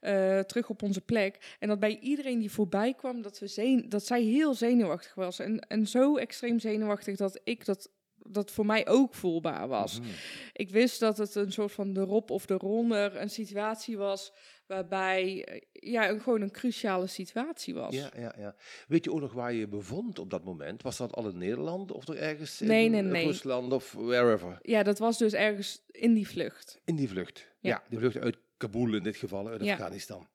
Uh-huh. 0.00 0.38
eh, 0.38 0.44
terug 0.44 0.68
op 0.68 0.82
onze 0.82 1.00
plek. 1.00 1.56
En 1.58 1.68
dat 1.68 1.78
bij 1.80 1.98
iedereen 1.98 2.38
die 2.38 2.50
voorbij 2.50 2.94
kwam, 2.94 3.22
dat, 3.22 3.38
we 3.38 3.46
zen 3.46 3.88
dat 3.88 4.06
zij 4.06 4.22
heel 4.22 4.54
zenuwachtig 4.54 5.14
was. 5.14 5.38
En, 5.38 5.60
en 5.60 5.86
zo 5.86 6.16
extreem 6.16 6.58
zenuwachtig 6.58 7.16
dat 7.16 7.40
ik 7.44 7.64
dat, 7.64 7.90
dat 8.18 8.50
voor 8.50 8.66
mij 8.66 8.86
ook 8.88 9.14
voelbaar 9.14 9.68
was. 9.68 10.00
Mhm. 10.00 10.08
Ik 10.52 10.70
wist 10.70 11.00
dat 11.00 11.18
het 11.18 11.34
een 11.34 11.52
soort 11.52 11.72
van 11.72 11.92
de 11.92 12.00
rob 12.00 12.30
of 12.30 12.46
de 12.46 12.54
ronder, 12.54 13.20
een 13.20 13.30
situatie 13.30 13.96
was 13.96 14.32
waarbij, 14.66 15.44
eh, 15.44 15.60
ja, 15.92 16.08
een, 16.10 16.20
gewoon 16.20 16.40
een 16.40 16.50
cruciale 16.50 17.06
situatie 17.06 17.74
was. 17.74 17.94
Ja, 17.94 18.10
ja, 18.16 18.34
ja. 18.38 18.54
Weet 18.88 19.04
je 19.04 19.12
ook 19.12 19.20
nog 19.20 19.32
waar 19.32 19.52
je 19.52 19.58
je 19.58 19.68
bevond 19.68 20.18
op 20.18 20.30
dat 20.30 20.44
moment? 20.44 20.82
Was 20.82 20.96
dat 20.96 21.12
al 21.12 21.28
in 21.28 21.38
Nederland 21.38 21.92
of 21.92 22.08
er 22.08 22.16
ergens 22.16 22.60
Nee, 22.60 22.84
in 22.84 22.90
nee, 22.90 23.02
nee. 23.02 23.26
Rusland 23.26 23.72
of 23.72 23.92
wherever? 23.92 24.58
Ja, 24.62 24.82
dat 24.82 24.98
was 24.98 25.18
dus 25.18 25.32
ergens 25.32 25.82
in 25.90 26.14
die 26.14 26.28
vlucht. 26.28 26.80
In 26.84 26.96
die 26.96 27.08
vlucht. 27.08 27.48
Ja, 27.60 27.70
Ja. 27.70 27.82
die 27.88 27.98
vlucht 27.98 28.16
uit 28.16 28.36
Kabul 28.56 28.94
in 28.94 29.02
dit 29.02 29.16
geval, 29.16 29.48
uit 29.48 29.64
Ja. 29.64 29.72
Afghanistan. 29.72 30.28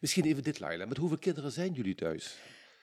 Misschien 0.00 0.24
even 0.24 0.42
dit, 0.42 0.60
Laila. 0.60 0.86
Met 0.86 0.96
hoeveel 0.96 1.18
kinderen 1.18 1.50
zijn 1.52 1.72
jullie 1.72 1.94
thuis? 1.94 2.36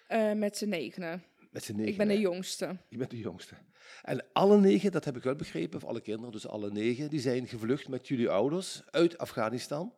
eh, 0.08 0.32
met 0.34 0.58
z'n 0.58 0.70
negenen. 0.70 1.24
Met 1.52 1.64
z'n 1.64 1.76
negen. 1.76 1.92
Ik 1.92 1.98
ben 1.98 2.08
de 2.08 2.20
jongste. 2.20 2.78
Je 2.90 2.98
bent 2.98 3.10
de 3.10 3.18
jongste. 3.18 3.56
En 4.04 4.26
alle 4.34 4.58
negen, 4.60 4.92
dat 4.92 5.06
heb 5.06 5.16
ik 5.18 5.24
wel 5.24 5.36
begrepen, 5.36 5.78
of 5.78 5.86
alle 5.86 6.02
kinderen, 6.02 6.32
dus 6.32 6.48
alle 6.48 6.72
negen, 6.72 7.10
die 7.10 7.20
zijn 7.20 7.48
gevlucht 7.48 7.88
met 7.88 8.08
jullie 8.08 8.30
ouders 8.30 8.82
uit 8.90 9.18
Afghanistan. 9.18 9.94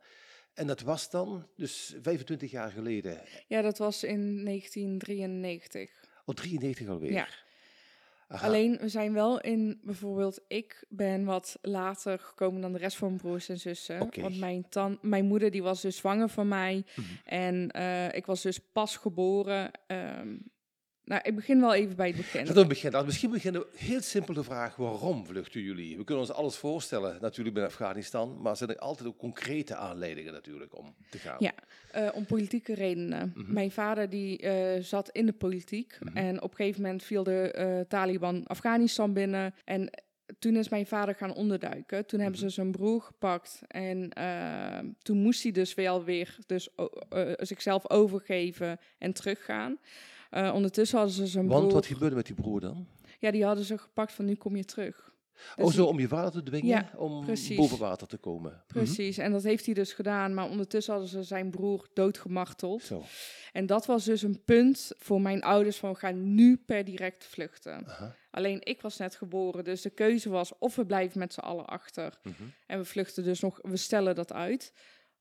En 0.53 0.67
dat 0.67 0.81
was 0.81 1.09
dan 1.09 1.47
dus 1.55 1.95
25 2.01 2.51
jaar 2.51 2.71
geleden. 2.71 3.21
Ja, 3.47 3.61
dat 3.61 3.77
was 3.77 4.03
in 4.03 4.45
1993. 4.45 5.91
Of 6.25 6.33
93 6.35 6.87
alweer. 6.87 7.11
Ja. 7.11 7.27
Aha. 8.27 8.47
Alleen, 8.47 8.77
we 8.77 8.89
zijn 8.89 9.13
wel 9.13 9.41
in, 9.41 9.79
bijvoorbeeld, 9.83 10.39
ik 10.47 10.85
ben 10.89 11.25
wat 11.25 11.57
later 11.61 12.19
gekomen 12.19 12.61
dan 12.61 12.71
de 12.71 12.77
rest 12.77 12.97
van 12.97 13.07
mijn 13.07 13.21
broers 13.21 13.49
en 13.49 13.59
zussen. 13.59 13.99
Want 13.99 14.39
mijn, 14.39 14.69
tan 14.69 14.97
mijn 15.01 15.25
moeder 15.25 15.51
die 15.51 15.63
was 15.63 15.81
dus 15.81 15.97
zwanger 15.97 16.29
van 16.29 16.47
mij. 16.47 16.83
Mhm. 16.95 17.07
En 17.25 17.71
eh, 17.71 18.13
ik 18.13 18.25
was 18.25 18.41
dus 18.41 18.59
pas 18.59 18.97
geboren. 18.97 19.71
ehm, 19.87 20.35
nou, 21.05 21.21
ik 21.23 21.35
begin 21.35 21.59
wel 21.59 21.73
even 21.73 21.95
bij 21.95 22.07
het 22.07 22.17
begin. 22.17 22.45
We 22.45 22.53
beginnen. 22.53 22.83
Laten 22.83 22.99
we 22.99 23.05
misschien 23.05 23.31
beginnen. 23.31 23.65
Heel 23.75 24.01
simpel 24.01 24.33
de 24.33 24.43
vraag, 24.43 24.75
waarom 24.75 25.25
vluchten 25.25 25.61
jullie? 25.61 25.97
We 25.97 26.03
kunnen 26.03 26.23
ons 26.23 26.33
alles 26.33 26.55
voorstellen, 26.55 27.17
natuurlijk 27.21 27.55
bij 27.55 27.65
Afghanistan, 27.65 28.41
maar 28.41 28.57
zijn 28.57 28.69
er 28.69 28.77
altijd 28.77 29.07
ook 29.07 29.17
concrete 29.17 29.75
aanleidingen 29.75 30.33
natuurlijk 30.33 30.77
om 30.77 30.95
te 31.09 31.17
gaan. 31.17 31.35
Ja. 31.39 31.51
Eh, 31.91 32.09
om 32.13 32.25
politieke 32.25 32.73
redenen. 32.73 33.31
Mhm. 33.35 33.53
Mijn 33.53 33.71
vader 33.71 34.09
die 34.09 34.37
eh, 34.37 34.81
zat 34.81 35.09
in 35.09 35.25
de 35.25 35.33
politiek. 35.33 35.97
Mhm. 35.99 36.17
En 36.17 36.41
op 36.41 36.49
een 36.49 36.55
gegeven 36.55 36.81
moment 36.81 37.03
viel 37.03 37.23
de 37.23 37.51
eh, 37.51 37.79
Taliban 37.87 38.47
Afghanistan 38.47 39.13
binnen. 39.13 39.53
En 39.63 39.89
toen 40.39 40.55
is 40.55 40.69
mijn 40.69 40.85
vader 40.85 41.15
gaan 41.15 41.33
onderduiken. 41.33 42.05
Toen 42.05 42.19
hebben 42.19 42.39
Mhm. 42.39 42.49
ze 42.49 42.55
zijn 42.55 42.71
broer 42.71 43.01
gepakt. 43.01 43.61
En 43.67 44.09
toen 45.01 45.17
moest 45.17 45.43
hij 45.43 45.51
dus 45.51 45.73
wel 45.73 46.03
weer 46.03 46.37
dus, 46.45 46.69
zichzelf 47.37 47.89
overgeven 47.89 48.79
en 48.97 49.13
teruggaan. 49.13 49.77
Eh, 50.33 50.53
ondertussen 50.53 50.97
hadden 50.97 51.15
ze 51.15 51.27
zijn 51.27 51.47
Want 51.47 51.61
broer... 51.61 51.73
wat 51.73 51.85
gebeurde 51.85 52.15
met 52.15 52.25
die 52.25 52.35
broer 52.35 52.59
dan? 52.59 52.87
Ja, 53.19 53.31
die 53.31 53.45
hadden 53.45 53.65
ze 53.65 53.77
gepakt 53.77 54.11
van 54.11 54.25
nu 54.25 54.35
kom 54.35 54.55
je 54.55 54.65
terug. 54.65 55.13
oh, 55.57 55.65
Dus 55.65 55.75
zo 55.75 55.85
om 55.85 55.99
je 55.99 56.07
vader 56.07 56.31
te 56.31 56.43
dwingen 56.43 56.67
Ja, 56.67 56.89
om 56.97 57.25
precies. 57.25 57.57
boven 57.57 57.77
water 57.77 58.07
te 58.07 58.17
komen. 58.17 58.51
Mhm. 58.51 58.61
Precies, 58.67 59.17
en 59.17 59.31
dat 59.31 59.43
heeft 59.43 59.65
hij 59.65 59.73
dus 59.73 59.93
gedaan. 59.93 60.33
Maar 60.33 60.49
ondertussen 60.49 60.93
hadden 60.93 61.11
ze 61.11 61.23
zijn 61.23 61.49
broer 61.51 61.87
doodgemarteld. 61.93 62.81
Zo. 62.83 63.03
En 63.51 63.65
dat 63.65 63.85
was 63.85 64.03
dus 64.05 64.21
een 64.21 64.43
punt 64.45 64.91
voor 64.97 65.21
mijn 65.21 65.41
ouders 65.43 65.77
van 65.77 65.91
we 65.91 65.97
gaan 65.99 66.35
nu 66.35 66.57
per 66.57 66.83
direct 66.85 67.25
vluchten. 67.25 67.87
Aha. 67.87 68.15
Alleen 68.31 68.59
ik 68.63 68.81
was 68.81 68.97
net 68.97 69.15
geboren, 69.15 69.63
dus 69.63 69.81
de 69.81 69.89
keuze 69.89 70.29
was 70.29 70.51
of 70.59 70.75
we 70.75 70.85
blijven 70.85 71.19
met 71.19 71.33
z'n 71.33 71.39
allen 71.39 71.65
achter 71.65 72.19
Mhm. 72.23 72.43
en 72.67 72.77
we 72.79 72.85
vluchten 72.85 73.23
dus 73.23 73.39
nog, 73.39 73.59
we 73.61 73.77
stellen 73.77 74.15
dat 74.15 74.33
uit. 74.33 74.73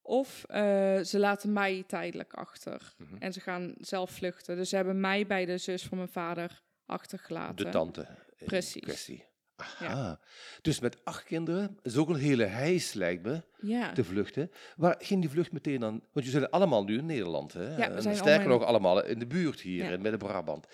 Of 0.03 0.45
eh, 0.49 1.01
ze 1.01 1.19
laten 1.19 1.53
mij 1.53 1.85
tijdelijk 1.87 2.33
achter 2.33 2.95
Mhm. 2.97 3.17
en 3.19 3.33
ze 3.33 3.41
gaan 3.41 3.75
zelf 3.79 4.11
vluchten. 4.11 4.57
Dus 4.57 4.69
ze 4.69 4.77
hebben 4.77 5.01
mij 5.01 5.27
bij 5.27 5.45
de 5.45 5.59
zus 5.59 5.83
van 5.83 5.97
mijn 5.99 6.09
vader 6.09 6.63
achtergelaten. 6.87 7.65
De 7.65 7.71
tante. 7.71 8.07
Precies. 8.45 8.83
Kwestie. 8.83 9.25
Aha. 9.57 10.21
Dus 10.63 10.81
met 10.81 11.05
acht 11.05 11.25
kinderen, 11.25 11.79
is 11.83 11.97
ook 11.97 12.09
een 12.09 12.17
hele 12.17 12.45
heis 12.45 12.93
lijkt 12.93 13.23
me, 13.23 13.43
Ja, 13.61 13.93
te 13.93 14.05
vluchten. 14.05 14.51
Waar 14.77 14.97
ging 14.99 15.21
die 15.21 15.31
vlucht 15.31 15.53
meteen 15.53 15.85
aan? 15.85 16.01
Want 16.13 16.27
je 16.27 16.33
zijn 16.33 16.51
allemaal 16.51 16.85
nu 16.85 16.99
in 16.99 17.07
Nederland, 17.07 17.53
hè? 17.53 17.77
Ja, 17.77 17.93
we 17.95 18.01
zijn 18.01 18.17
Sterker 18.17 18.49
nog, 18.49 18.63
allemaal 18.65 19.05
in 19.05 19.19
de 19.19 19.27
buurt 19.27 19.61
hier, 19.61 19.91
in 19.91 20.01
Midden-Brabant. 20.03 20.67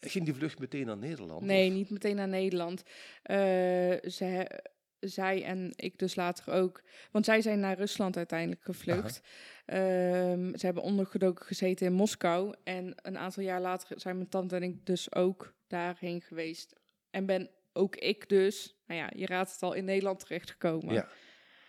Ging 0.00 0.24
die 0.24 0.34
vlucht 0.34 0.58
meteen 0.58 0.86
naar 0.86 0.96
Nederland? 0.96 1.42
nee, 1.42 1.68
of- 1.68 1.74
niet 1.74 1.90
meteen 1.90 2.16
naar 2.16 2.28
Nederland. 2.28 2.82
Eh, 3.22 3.36
ze, 4.10 4.48
zij 5.00 5.44
en 5.44 5.72
ik 5.76 5.98
dus 5.98 6.14
later 6.14 6.52
ook. 6.52 6.82
Want 7.10 7.24
zij 7.24 7.40
zijn 7.40 7.60
naar 7.60 7.76
Rusland 7.76 8.16
uiteindelijk 8.16 8.62
gevlucht. 8.62 9.20
Ehm, 9.66 10.56
ze 10.56 10.64
hebben 10.66 10.82
ondergedoken 10.82 11.46
gezeten 11.46 11.86
in 11.86 11.92
Moskou. 11.92 12.54
En 12.64 12.94
een 13.02 13.18
aantal 13.18 13.42
jaar 13.42 13.60
later 13.60 14.00
zijn 14.00 14.16
mijn 14.16 14.28
tante 14.28 14.56
en 14.56 14.62
ik 14.62 14.86
dus 14.86 15.14
ook 15.14 15.54
daarheen 15.66 16.20
geweest. 16.20 16.72
En 17.10 17.26
ben 17.26 17.50
ook 17.72 17.96
ik 17.96 18.28
dus, 18.28 18.76
nou 18.86 19.00
ja, 19.00 19.10
je 19.16 19.26
raadt 19.26 19.52
het 19.52 19.62
al, 19.62 19.72
in 19.72 19.84
Nederland 19.84 20.20
terechtgekomen. 20.20 20.94
Ja. 20.94 21.08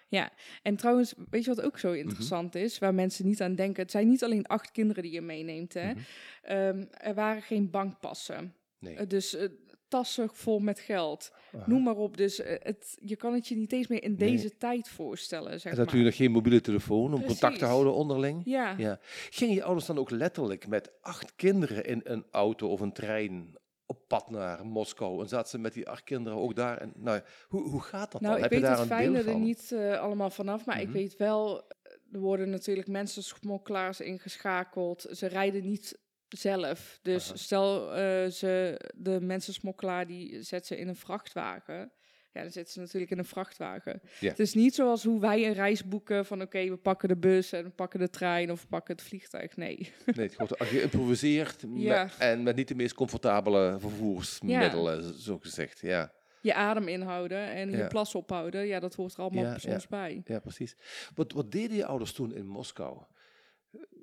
Ja, 0.10 0.32
en 0.64 0.76
trouwens, 0.76 1.14
weet 1.30 1.44
je 1.44 1.56
wat 1.56 1.66
ook 1.66 1.72
Mhm. 1.72 1.80
zo 1.82 1.92
interessant 1.92 2.56
is, 2.56 2.78
waar 2.80 2.94
mensen 2.94 3.26
niet 3.26 3.42
aan 3.42 3.56
denken? 3.56 3.82
Het 3.82 3.92
zijn 3.92 4.08
niet 4.08 4.24
alleen 4.24 4.46
acht 4.48 4.72
kinderen 4.72 5.04
die 5.04 5.12
je 5.12 5.22
meeneemt, 5.22 5.74
hè. 5.74 5.90
Mhm. 5.92 6.00
Ehm, 6.42 6.86
er 6.92 7.14
waren 7.14 7.42
geen 7.42 7.70
bankpassen. 7.70 8.54
Nee. 8.80 8.96
Eh, 8.96 9.08
dus 9.08 9.36
eh, 9.36 9.50
tassen 9.88 10.30
vol 10.34 10.60
met 10.60 10.80
geld. 10.80 11.32
Noem 11.66 11.84
maar 11.84 11.96
op. 11.96 12.18
Dus 12.18 12.40
eh, 12.40 12.56
het, 12.64 12.98
je 13.02 13.16
kan 13.16 13.34
het 13.34 13.48
je 13.48 13.56
niet 13.56 13.72
eens 13.72 13.88
meer 13.88 14.04
in 14.04 14.16
Nee. 14.18 14.32
deze 14.32 14.58
tijd 14.58 14.90
voorstellen, 14.90 15.60
zeg 15.60 15.72
En 15.72 15.78
natuurlijk 15.78 16.16
geen 16.16 16.32
mobiele 16.32 16.62
telefoon 16.62 17.14
om 17.14 17.26
contact 17.26 17.60
te 17.60 17.66
houden 17.66 17.94
onderling. 17.94 18.42
Ja. 18.46 18.76
Ja. 18.78 19.00
Gingen 19.30 19.56
je 19.56 19.64
ouders 19.64 19.86
dan 19.86 19.98
ook 19.98 20.10
letterlijk 20.10 20.68
met 20.68 20.92
acht 21.02 21.36
kinderen 21.36 21.86
in 21.86 22.02
een 22.04 22.26
auto 22.32 22.68
of 22.70 22.80
een 22.80 22.94
trein 22.94 23.56
op 23.86 24.08
pad 24.08 24.30
naar 24.30 24.66
Moskou? 24.66 25.22
En 25.22 25.28
zaten 25.28 25.50
ze 25.50 25.58
met 25.60 25.74
die 25.74 25.90
acht 25.90 26.04
kinderen 26.04 26.38
ook 26.40 26.56
daar? 26.56 26.78
En, 26.78 26.94
nou, 26.96 27.22
hoe, 27.48 27.70
hoe 27.70 27.82
gaat 27.82 28.12
dat 28.12 28.22
Nou, 28.22 28.34
dan? 28.36 28.44
ik 28.44 28.50
Heb 28.52 28.60
je 28.60 28.60
weet 28.60 28.70
daar 28.76 28.80
het 28.80 28.88
fijne 28.88 29.22
er 29.32 29.40
niet 29.40 29.72
eh, 29.72 30.00
allemaal 30.00 30.30
vanaf, 30.30 30.66
maar 30.66 30.80
ik 30.82 30.88
Mhm. 30.88 30.98
weet 30.98 31.18
wel, 31.18 31.62
eh, 31.68 31.72
er 32.12 32.20
worden 32.20 32.50
natuurlijk 32.50 32.88
mensensmokkelaars 32.88 34.00
ingeschakeld. 34.00 35.06
Ze 35.12 35.28
rijden 35.28 35.64
niet 35.64 36.00
zelf. 36.30 37.00
Dus 37.02 37.28
Aha. 37.28 37.38
stel, 37.38 37.94
eh, 37.96 38.28
ze, 38.30 38.80
de 38.96 39.22
mensensmokkelaar 39.22 40.08
die 40.08 40.42
zet 40.44 40.66
ze 40.66 40.78
in 40.78 40.88
een 40.88 40.96
vrachtwagen. 40.96 41.92
Ja, 42.34 42.44
dan 42.44 42.52
zitten 42.52 42.74
ze 42.74 42.80
natuurlijk 42.80 43.12
in 43.12 43.18
een 43.18 43.26
vrachtwagen. 43.26 44.02
Ja. 44.20 44.30
Het 44.30 44.40
is 44.40 44.54
niet 44.54 44.76
zoals 44.76 45.04
hoe 45.04 45.20
wij 45.20 45.46
een 45.48 45.54
reis 45.54 45.84
boeken 45.88 46.26
van 46.26 46.42
oké, 46.42 46.70
we 46.70 46.78
pakken 46.78 47.08
de 47.10 47.18
bus 47.18 47.52
en 47.52 47.64
we 47.64 47.70
pakken 47.70 48.00
de 48.00 48.10
trein 48.10 48.52
of 48.52 48.62
we 48.62 48.68
pakken 48.68 48.96
het 48.96 49.04
vliegtuig. 49.04 49.56
Nee. 49.58 49.92
Nee, 50.06 50.26
het 50.28 50.38
wordt 50.38 50.54
geïmproviseerd 50.64 51.62
Ja. 51.76 52.04
met- 52.04 52.16
en 52.18 52.44
met 52.44 52.56
niet 52.56 52.68
de 52.68 52.76
meest 52.76 52.94
comfortabele 52.94 53.78
vervoersmiddelen, 53.80 55.20
zo 55.20 55.38
gezegd. 55.40 55.80
Ja. 55.82 56.12
Je 56.42 56.54
adem 56.54 56.88
inhouden 56.88 57.48
en 57.50 57.72
je 57.72 57.88
plas 57.88 58.16
ophouden, 58.16 58.66
ja, 58.68 58.80
dat 58.80 58.96
hoort 58.96 59.14
er 59.14 59.20
allemaal 59.20 59.60
soms 59.60 59.88
bij. 59.88 60.22
ja, 60.26 60.40
precies. 60.40 60.76
Wat, 61.16 61.32
wat 61.32 61.52
deden 61.52 61.78
je 61.78 61.86
ouders 61.86 62.12
toen 62.12 62.36
in 62.36 62.48
Moskou? 62.48 62.98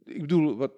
Ik 0.05 0.21
bedoel, 0.21 0.57
wat, 0.57 0.73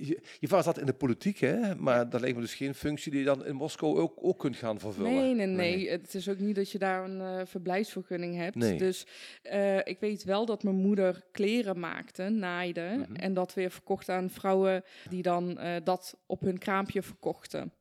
je, 0.00 0.20
je 0.38 0.48
vader 0.48 0.64
zat 0.64 0.78
in 0.78 0.86
de 0.86 0.92
politiek, 0.92 1.38
hè? 1.38 1.74
maar 1.74 2.10
dat 2.10 2.20
lijkt 2.20 2.36
me 2.36 2.42
dus 2.42 2.54
geen 2.54 2.74
functie 2.74 3.10
die 3.10 3.20
je 3.20 3.26
dan 3.26 3.46
in 3.46 3.54
Moskou 3.54 3.98
ook, 3.98 4.14
ook 4.16 4.38
kunt 4.38 4.56
gaan 4.56 4.78
vervullen. 4.78 5.12
Nee, 5.12 5.34
nee, 5.34 5.46
nee, 5.46 5.90
Het 5.90 6.14
is 6.14 6.28
ook 6.28 6.38
niet 6.38 6.54
dat 6.54 6.70
je 6.70 6.78
daar 6.78 7.04
een 7.04 7.20
eh, 7.20 7.46
verblijfsvergunning 7.46 8.36
hebt. 8.36 8.54
Nee. 8.54 8.78
Dus 8.78 9.06
eh, 9.42 9.76
ik 9.76 9.96
weet 10.00 10.24
wel 10.24 10.46
dat 10.46 10.62
mijn 10.62 10.76
moeder 10.76 11.24
kleren 11.32 11.78
maakte, 11.78 12.28
naaide. 12.28 12.94
Mhm. 12.98 13.14
En 13.14 13.34
dat 13.34 13.54
weer 13.54 13.70
verkocht 13.70 14.08
aan 14.08 14.30
vrouwen 14.30 14.82
die 15.08 15.22
dan 15.22 15.58
eh, 15.58 15.74
dat 15.84 16.16
op 16.26 16.40
hun 16.40 16.58
kraampje 16.58 17.02
verkochten. 17.02 17.72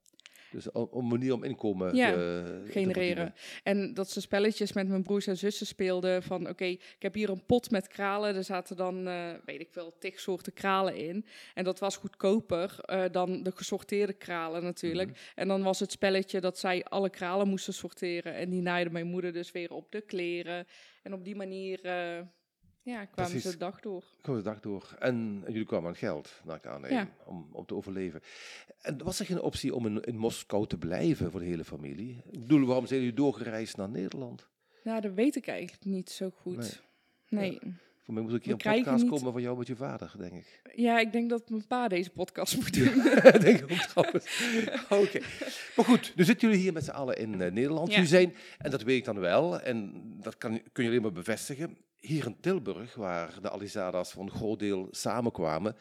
Dus 0.51 0.67
een 0.73 1.07
manier 1.07 1.33
om 1.33 1.43
inkomen 1.43 1.95
Ja, 1.95 2.11
te, 2.11 2.61
te 2.65 2.71
genereren. 2.71 3.33
En 3.63 3.93
dat 3.93 4.09
ze 4.09 4.21
spelletjes 4.21 4.73
met 4.73 4.87
mijn 4.87 5.03
broers 5.03 5.27
en 5.27 5.37
zussen 5.37 5.65
speelden. 5.65 6.23
Van 6.23 6.49
oké, 6.49 6.65
ik 6.65 6.95
heb 6.99 7.13
hier 7.13 7.29
een 7.29 7.45
pot 7.45 7.71
met 7.71 7.87
kralen. 7.87 8.35
Er 8.35 8.43
zaten 8.43 8.75
dan, 8.75 9.07
eh, 9.07 9.29
weet 9.45 9.61
ik 9.61 9.69
veel, 9.71 9.95
tig 9.99 10.19
soorten 10.19 10.53
kralen 10.53 10.95
in. 10.95 11.25
En 11.53 11.63
dat 11.63 11.79
was 11.79 11.97
goedkoper 11.97 12.79
eh, 12.79 13.03
dan 13.11 13.43
de 13.43 13.51
gesorteerde 13.55 14.13
kralen 14.13 14.63
natuurlijk. 14.63 15.09
Mhm. 15.09 15.17
En 15.35 15.47
dan 15.47 15.63
was 15.63 15.79
het 15.79 15.91
spelletje 15.91 16.41
dat 16.41 16.59
zij 16.59 16.83
alle 16.83 17.09
kralen 17.09 17.47
moesten 17.47 17.73
sorteren. 17.73 18.35
En 18.35 18.49
die 18.49 18.61
naaide 18.61 18.89
mijn 18.89 19.07
moeder 19.07 19.33
dus 19.33 19.51
weer 19.51 19.71
op 19.71 19.91
de 19.91 20.01
kleren. 20.01 20.67
En 21.03 21.13
op 21.13 21.23
die 21.23 21.35
manier 21.35 21.85
eh, 21.85 22.19
ja, 22.91 23.05
kwamen 23.05 23.31
Precies. 23.31 23.41
ze 23.43 23.49
de 23.49 23.57
dag 23.57 23.79
door. 23.79 24.03
Gewoon 24.21 24.37
de 24.39 24.45
dag 24.45 24.59
door. 24.59 24.95
En, 24.99 25.43
jullie 25.47 25.65
kwamen 25.65 25.89
aan 25.89 25.95
geld, 25.95 26.41
naar 26.45 26.83
ik 26.83 26.89
Ja. 26.89 27.09
om, 27.25 27.47
om 27.51 27.65
te 27.65 27.75
overleven. 27.75 28.21
En 28.81 29.03
was 29.03 29.19
er 29.19 29.25
geen 29.25 29.41
optie 29.41 29.75
om 29.75 29.85
in, 29.85 30.01
in 30.01 30.17
Moskou 30.17 30.67
te 30.67 30.77
blijven 30.77 31.31
voor 31.31 31.39
de 31.39 31.45
hele 31.45 31.63
familie? 31.65 32.21
Ik 32.31 32.39
bedoel, 32.39 32.65
waarom 32.65 32.85
zijn 32.87 32.99
jullie 32.99 33.15
doorgereisd 33.15 33.77
naar 33.77 33.89
Nederland? 33.89 34.47
Nou, 34.83 35.01
dat 35.01 35.13
weet 35.13 35.35
ik 35.35 35.47
eigenlijk 35.47 35.85
niet 35.85 36.09
zo 36.09 36.29
goed. 36.29 36.81
Nee. 37.29 37.59
Voor 38.03 38.13
mij 38.13 38.23
moet 38.23 38.33
ik 38.33 38.43
hier 38.43 38.51
een 38.53 38.73
podcast 38.75 39.01
niet- 39.03 39.11
komen 39.11 39.31
van 39.31 39.41
jou 39.41 39.57
met 39.57 39.67
je 39.67 39.75
vader, 39.75 40.13
denk 40.17 40.33
ik. 40.33 40.61
Ja, 40.75 40.99
ik 40.99 41.11
denk 41.11 41.29
dat 41.29 41.49
mijn 41.49 41.67
pa 41.67 41.87
deze 41.87 42.09
podcast 42.09 42.55
moet 42.55 42.73
doen. 42.73 42.93
denk 43.45 43.59
ik 43.59 43.71
ook 43.71 43.77
trouwens. 43.77 44.51
Oké. 44.89 45.19
Maar 45.75 45.85
goed, 45.85 46.13
nu 46.15 46.23
zitten 46.23 46.47
jullie 46.47 46.63
hier 46.63 46.73
met 46.73 46.83
z'n 46.83 46.89
allen 46.91 47.17
in 47.17 47.41
eh, 47.41 47.51
Nederland. 47.51 47.87
Ja. 47.87 47.93
Jullie 47.93 48.09
zijn, 48.09 48.35
en 48.57 48.71
dat 48.71 48.81
weet 48.83 48.97
ik 48.97 49.05
dan 49.05 49.19
wel, 49.19 49.59
en 49.59 49.93
dat 50.21 50.37
kan, 50.37 50.61
kun 50.71 50.83
je 50.83 50.89
alleen 50.89 51.01
maar 51.01 51.11
bevestigen, 51.11 51.77
hier 51.99 52.25
in 52.25 52.39
Tilburg, 52.39 52.95
waar 52.95 53.41
de 53.41 53.49
Alizada's 53.49 54.11
voor 54.11 54.23
een 54.23 54.31
groot 54.31 54.59
deel 54.59 54.87
samenkwamen, 54.91 55.75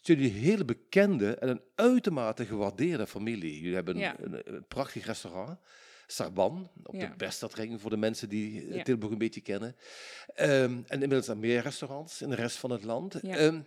zijn 0.00 0.18
jullie 0.18 0.32
een 0.34 0.40
hele 0.42 0.64
bekende 0.64 1.34
en 1.36 1.48
een 1.48 1.62
uitermate 1.74 2.44
gewaardeerde 2.46 3.06
familie. 3.06 3.58
Jullie 3.60 3.74
hebben 3.74 3.96
Ja. 3.98 4.16
een, 4.20 4.54
een 4.54 4.66
prachtig 4.66 5.06
restaurant. 5.06 5.58
Sarban, 6.06 6.70
op 6.82 6.94
Ja. 6.94 7.06
de 7.08 7.16
Bestadring 7.16 7.80
voor 7.80 7.90
de 7.90 7.96
mensen 7.96 8.28
die 8.28 8.66
eh, 8.68 8.74
Ja. 8.74 8.82
Tilburg 8.82 9.12
een 9.12 9.18
beetje 9.18 9.40
kennen. 9.40 9.76
Ehm, 10.34 10.72
en 10.86 11.02
inmiddels 11.02 11.28
aan 11.30 11.38
meer 11.38 11.62
restaurants 11.62 12.22
in 12.22 12.28
de 12.28 12.34
rest 12.34 12.56
van 12.56 12.70
het 12.70 12.84
land. 12.84 13.14
Ehm, 13.14 13.60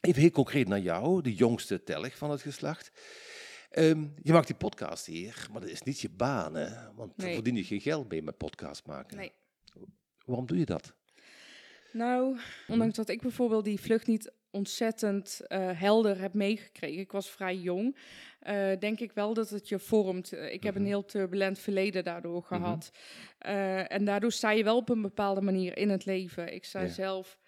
even 0.00 0.20
heel 0.20 0.30
concreet 0.30 0.68
naar 0.68 0.80
jou, 0.80 1.22
de 1.22 1.34
jongste 1.34 1.82
telg 1.82 2.16
van 2.16 2.30
het 2.30 2.40
geslacht. 2.40 2.90
Ehm, 3.70 4.06
je 4.22 4.32
maakt 4.32 4.46
die 4.46 4.56
podcast 4.56 5.06
hier, 5.06 5.46
maar 5.52 5.60
dat 5.60 5.70
is 5.70 5.82
niet 5.82 6.00
je 6.00 6.10
baan, 6.10 6.54
hè? 6.54 6.92
Want 6.94 7.12
daar 7.16 7.26
Nee. 7.26 7.34
verdien 7.34 7.56
je 7.56 7.64
geen 7.64 7.80
geld 7.80 8.08
mee 8.08 8.22
met 8.22 8.36
podcast 8.36 8.86
maken. 8.86 9.16
Nee. 9.16 9.32
Waarom 10.24 10.46
doe 10.46 10.58
je 10.58 10.64
dat? 10.66 10.94
Nou, 11.92 12.36
ondanks 12.68 12.96
dat 12.96 13.08
ik 13.08 13.20
bijvoorbeeld 13.20 13.64
die 13.64 13.80
vlucht 13.80 14.06
niet 14.06 14.32
ontzettend 14.50 15.40
eh, 15.46 15.70
helder 15.80 16.20
heb 16.20 16.34
meegekregen, 16.34 17.00
ik 17.00 17.12
was 17.12 17.30
vrij 17.30 17.56
jong, 17.56 17.96
eh, 18.40 18.70
denk 18.78 19.00
ik 19.00 19.12
wel 19.12 19.34
dat 19.34 19.50
het 19.50 19.68
je 19.68 19.78
vormt. 19.78 20.32
Eh, 20.32 20.52
ik 20.52 20.62
heb 20.62 20.74
een 20.74 20.80
Mhm. 20.80 20.90
heel 20.90 21.04
turbulent 21.04 21.58
verleden 21.58 22.04
daardoor 22.04 22.42
gehad. 22.42 22.90
Eh, 23.38 23.92
en 23.92 24.04
daardoor 24.04 24.32
sta 24.32 24.50
je 24.50 24.64
wel 24.64 24.76
op 24.76 24.88
een 24.88 25.02
bepaalde 25.02 25.40
manier 25.40 25.76
in 25.78 25.88
het 25.90 26.04
leven. 26.04 26.54
Ik 26.54 26.64
sta 26.64 26.80
Ja. 26.80 26.88
zelf 26.88 27.38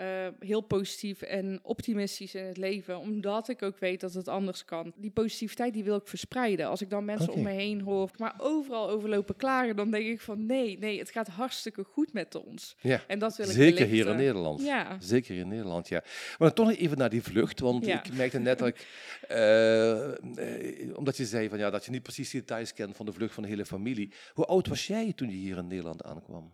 eh, 0.00 0.28
heel 0.38 0.60
positief 0.60 1.22
en 1.22 1.60
optimistisch 1.62 2.34
in 2.34 2.44
het 2.44 2.56
leven, 2.56 2.98
omdat 2.98 3.48
ik 3.48 3.62
ook 3.62 3.78
weet 3.78 4.00
dat 4.00 4.12
het 4.14 4.28
anders 4.28 4.64
kan. 4.64 4.92
Die 4.96 5.10
positiviteit 5.10 5.72
die 5.72 5.84
wil 5.84 5.96
ik 5.96 6.08
verspreiden. 6.08 6.66
Als 6.66 6.80
ik 6.80 6.90
dan 6.90 7.04
mensen 7.04 7.32
om 7.32 7.42
me 7.42 7.50
heen 7.50 7.80
hoor, 7.80 8.10
maar 8.16 8.34
overal 8.38 8.88
overlopen 8.88 9.36
klagen, 9.36 9.76
dan 9.76 9.90
denk 9.90 10.06
ik 10.06 10.20
van 10.20 10.46
nee, 10.46 10.78
nee, 10.78 10.98
het 10.98 11.10
gaat 11.10 11.28
hartstikke 11.28 11.84
goed 11.84 12.12
met 12.12 12.34
ons. 12.34 12.76
Ja. 12.80 13.00
En 13.06 13.18
dat 13.18 13.36
wil 13.36 13.46
ik 13.46 13.52
Zeker 13.52 13.86
hier 13.86 14.06
in 14.08 14.16
Nederland. 14.16 14.62
Ja. 14.62 14.96
Zeker 15.00 15.36
in 15.36 15.48
Nederland, 15.48 15.88
ja. 15.88 16.02
Maar 16.38 16.54
dan 16.54 16.66
toch 16.66 16.76
even 16.76 16.98
naar 16.98 17.10
die 17.10 17.22
vlucht, 17.22 17.60
want 17.60 17.86
Ja. 17.86 18.04
ik 18.04 18.12
merkte 18.12 18.38
net 18.38 18.58
dat 18.58 18.68
ik, 18.68 18.86
eh, 19.28 20.08
eh, 20.08 20.96
omdat 20.96 21.16
je 21.16 21.24
zei 21.26 21.48
van, 21.48 21.58
ja, 21.58 21.70
dat 21.70 21.84
je 21.84 21.90
niet 21.90 22.02
precies 22.02 22.30
de 22.30 22.38
details 22.38 22.72
kent 22.72 22.96
van 22.96 23.06
de 23.06 23.12
vlucht 23.12 23.34
van 23.34 23.42
de 23.42 23.48
hele 23.48 23.64
familie. 23.66 24.12
Hoe 24.32 24.46
oud 24.46 24.66
was 24.66 24.86
jij 24.86 25.12
toen 25.12 25.28
je 25.30 25.36
hier 25.36 25.56
in 25.56 25.66
Nederland 25.66 26.04
aankwam? 26.04 26.52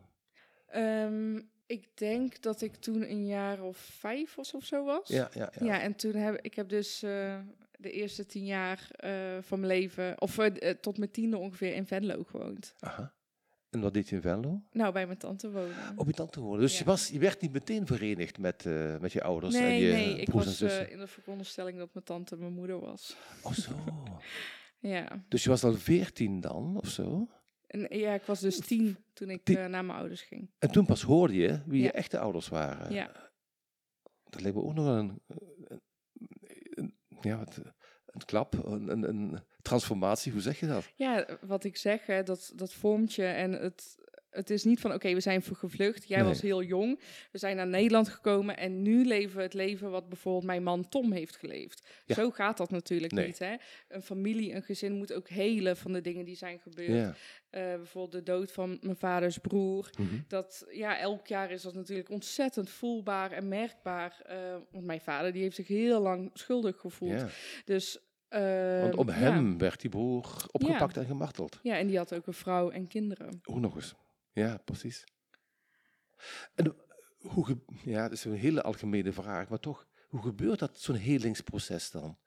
Ehm, 0.66 1.40
ik 1.66 1.88
denk 1.94 2.42
dat 2.42 2.60
ik 2.62 2.76
toen 2.76 3.10
een 3.10 3.26
jaar 3.26 3.62
of 3.62 3.76
vijf 3.76 4.38
of 4.38 4.64
zo 4.64 4.84
was. 4.84 5.08
Ja, 5.08 5.30
ja, 5.34 5.52
ja. 5.58 5.66
Ja, 5.66 5.80
en 5.80 5.94
toen 5.94 6.14
heb 6.14 6.38
ik 6.40 6.54
heb 6.54 6.68
dus 6.68 7.02
eh, 7.02 7.38
de 7.78 7.90
eerste 7.90 8.26
tien 8.26 8.44
jaar 8.44 8.88
eh, 8.90 9.10
van 9.40 9.60
mijn 9.60 9.72
leven, 9.72 10.20
of 10.20 10.38
eh, 10.38 10.70
tot 10.70 10.98
mijn 10.98 11.10
tiende 11.10 11.36
ongeveer 11.36 11.74
in 11.74 11.86
Venlo 11.86 12.22
gewoond. 12.24 12.74
Aha. 12.78 13.14
En 13.70 13.80
wat 13.80 13.94
deed 13.94 14.08
je 14.08 14.16
in 14.16 14.22
Venlo? 14.22 14.62
Nou, 14.72 14.92
bij 14.92 15.06
mijn 15.06 15.18
tante 15.18 15.50
wonen. 15.50 15.74
Op 15.96 16.06
je 16.06 16.12
tante 16.12 16.40
wonen. 16.40 16.60
Dus 16.60 16.72
Ja. 16.72 16.78
je, 16.78 16.84
was, 16.84 17.08
je 17.08 17.18
werd 17.18 17.40
niet 17.40 17.52
meteen 17.52 17.86
verenigd 17.86 18.38
met, 18.38 18.64
met 19.00 19.12
je 19.12 19.22
ouders 19.22 19.54
en 19.54 19.62
nee, 19.62 19.82
je 19.82 19.92
nee, 19.92 20.20
ik 20.20 20.28
en 20.28 20.34
was 20.34 20.60
in 20.60 20.98
de 20.98 21.06
veronderstelling 21.06 21.78
dat 21.78 21.92
mijn 21.92 22.04
tante 22.04 22.36
mijn 22.36 22.52
moeder 22.52 22.80
was. 22.80 23.16
Oh, 23.42 23.52
zo. 23.52 23.72
Ja. 24.78 25.24
Dus 25.28 25.44
je 25.44 25.48
was 25.48 25.64
al 25.64 25.74
veertien 25.74 26.40
dan, 26.40 26.76
of 26.76 26.88
zo? 26.88 27.28
En 27.66 27.98
ja, 27.98 28.14
ik 28.14 28.22
was 28.22 28.40
dus 28.40 28.58
tien 28.60 28.96
toen 29.12 29.30
ik 29.30 29.48
eh, 29.48 29.54
naar 29.66 29.84
mijn 29.84 29.98
ouders 29.98 30.22
ging. 30.22 30.50
En 30.58 30.70
toen 30.70 30.86
pas 30.86 31.02
hoorde 31.02 31.34
je 31.34 31.62
wie 31.66 31.82
je 31.82 31.92
echte 31.92 32.18
ouders 32.18 32.48
waren. 32.48 32.92
Ja. 32.92 33.30
Dat 34.24 34.40
lijkt 34.40 34.56
me 34.56 34.62
ook 34.62 34.74
nog 34.74 34.84
wel 34.84 34.96
een, 34.96 35.20
een, 35.26 35.80
een- 36.74 36.94
ja, 37.20 37.38
wat, 37.38 37.60
een 38.06 38.24
klap, 38.24 38.52
een, 38.64 38.88
een, 38.90 39.08
een 39.08 39.38
transformatie. 39.62 40.32
Hoe 40.32 40.40
zeg 40.40 40.60
je 40.60 40.66
dat? 40.66 40.92
Ja, 40.94 41.38
wat 41.40 41.64
ik 41.64 41.76
zeg, 41.76 42.06
hè, 42.06 42.22
dat, 42.22 42.52
dat 42.54 42.72
vormt 42.72 43.14
je. 43.14 43.24
En 43.24 43.52
het, 43.52 43.96
het 44.36 44.50
is 44.50 44.64
niet 44.64 44.80
van, 44.80 44.92
oké, 44.92 45.14
we 45.14 45.20
zijn 45.20 45.42
gevlucht. 45.42 46.08
Jij 46.08 46.18
Nee. 46.18 46.26
was 46.28 46.40
heel 46.40 46.62
jong. 46.62 47.00
We 47.32 47.38
zijn 47.38 47.56
naar 47.56 47.66
Nederland 47.66 48.08
gekomen. 48.08 48.56
En 48.56 48.82
nu 48.82 49.04
leven 49.04 49.36
we 49.36 49.42
het 49.42 49.54
leven 49.54 49.90
wat 49.90 50.08
bijvoorbeeld 50.08 50.44
mijn 50.44 50.62
man 50.62 50.88
Tom 50.88 51.12
heeft 51.12 51.36
geleefd. 51.36 51.88
Ja. 52.06 52.14
Zo 52.14 52.30
gaat 52.30 52.56
dat 52.56 52.70
natuurlijk 52.70 53.12
Nee. 53.12 53.26
niet. 53.26 53.38
Hè? 53.38 53.54
Een 53.88 54.02
familie, 54.02 54.54
een 54.54 54.62
gezin 54.62 54.92
moet 54.92 55.12
ook 55.12 55.28
helen 55.28 55.76
van 55.76 55.92
de 55.92 56.00
dingen 56.00 56.24
die 56.24 56.36
zijn 56.36 56.58
gebeurd. 56.58 56.88
Ja. 56.88 57.14
Eh, 57.50 57.62
bijvoorbeeld 57.76 58.12
de 58.24 58.32
dood 58.32 58.52
van 58.52 58.78
mijn 58.80 58.96
vaders 58.96 59.38
broer. 59.38 59.90
Mhm. 59.98 60.14
Dat, 60.28 60.66
ja, 60.70 60.98
elk 60.98 61.26
jaar 61.26 61.50
is 61.50 61.62
dat 61.62 61.74
natuurlijk 61.74 62.10
ontzettend 62.10 62.70
voelbaar 62.70 63.32
en 63.32 63.48
merkbaar. 63.48 64.20
eh, 64.26 64.36
want 64.70 64.84
mijn 64.84 65.00
vader, 65.00 65.32
die 65.32 65.42
heeft 65.42 65.56
zich 65.56 65.66
heel 65.68 66.00
lang 66.00 66.30
schuldig 66.34 66.76
gevoeld. 66.80 67.20
ja. 67.20 67.28
Dus... 67.64 67.98
Want 68.28 68.94
ehm, 68.94 69.08
ja. 69.08 69.14
hem 69.14 69.58
werd 69.58 69.80
die 69.80 69.90
broer 69.90 70.46
opgepakt 70.50 70.96
en 70.96 71.04
gemarteld. 71.06 71.58
Ja, 71.62 71.78
en 71.78 71.86
die 71.86 71.96
had 71.96 72.14
ook 72.14 72.26
een 72.26 72.32
vrouw 72.32 72.70
en 72.70 72.86
kinderen. 72.86 73.40
Hoe 73.42 73.60
nog 73.60 73.74
eens? 73.74 73.94
Ja, 74.36 74.56
precies. 74.64 75.04
En 76.54 76.74
hoe 77.18 77.44
ge- 77.46 77.64
ja, 77.84 78.02
dat 78.02 78.12
is 78.12 78.24
een 78.24 78.34
hele 78.34 78.62
algemene 78.62 79.12
vraag, 79.12 79.48
maar 79.48 79.58
toch, 79.60 79.86
hoe 80.08 80.22
gebeurt 80.22 80.58
dat, 80.58 80.80
zo'n 80.80 80.94
helingsproces 80.96 81.90
dan? 81.90 82.18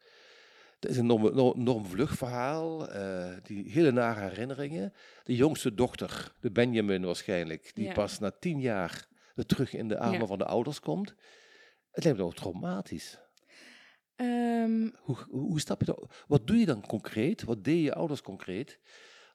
Dat 0.80 0.92
is 0.92 0.98
een 0.98 1.04
enorm, 1.04 1.56
enorm, 1.60 1.86
vlug 1.86 2.12
verhaal, 2.18 2.90
eh, 2.90 3.38
die 3.44 3.72
hele 3.72 3.92
nare 3.92 4.20
herinneringen. 4.30 4.94
De 5.24 5.36
jongste 5.36 5.74
dochter, 5.74 6.36
de 6.40 6.52
Benjamin 6.52 7.06
waarschijnlijk, 7.06 7.72
die 7.76 7.86
Ja. 7.86 7.94
pas 7.94 8.20
na 8.20 8.32
tien 8.32 8.60
jaar 8.60 9.08
weer 9.36 9.46
terug 9.46 9.74
in 9.74 9.88
de 9.88 10.00
armen 10.00 10.20
Ja. 10.20 10.26
van 10.26 10.38
de 10.38 10.46
ouders 10.46 10.80
komt. 10.80 11.16
Het 11.92 12.04
lijkt 12.04 12.20
me 12.20 12.26
ook 12.26 12.36
traumatisch. 12.36 13.20
Ehm, 14.16 14.90
Hoe, 15.00 15.18
hoe, 15.30 15.40
hoe 15.42 15.60
stap 15.60 15.80
je 15.80 15.86
dat? 15.86 16.24
Wat 16.28 16.48
doe 16.48 16.58
je 16.58 16.66
dan 16.66 16.86
concreet? 16.88 17.44
Wat 17.44 17.64
deed 17.64 17.84
je 17.84 17.94
ouders 17.94 18.22
concreet 18.22 18.80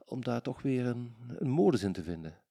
om 0.05 0.25
daar 0.25 0.41
toch 0.43 0.63
weer 0.63 0.87
een, 0.87 1.17
een 1.39 1.49
modus 1.49 1.83
in 1.83 1.93
te 1.93 2.03
vinden? 2.03 2.43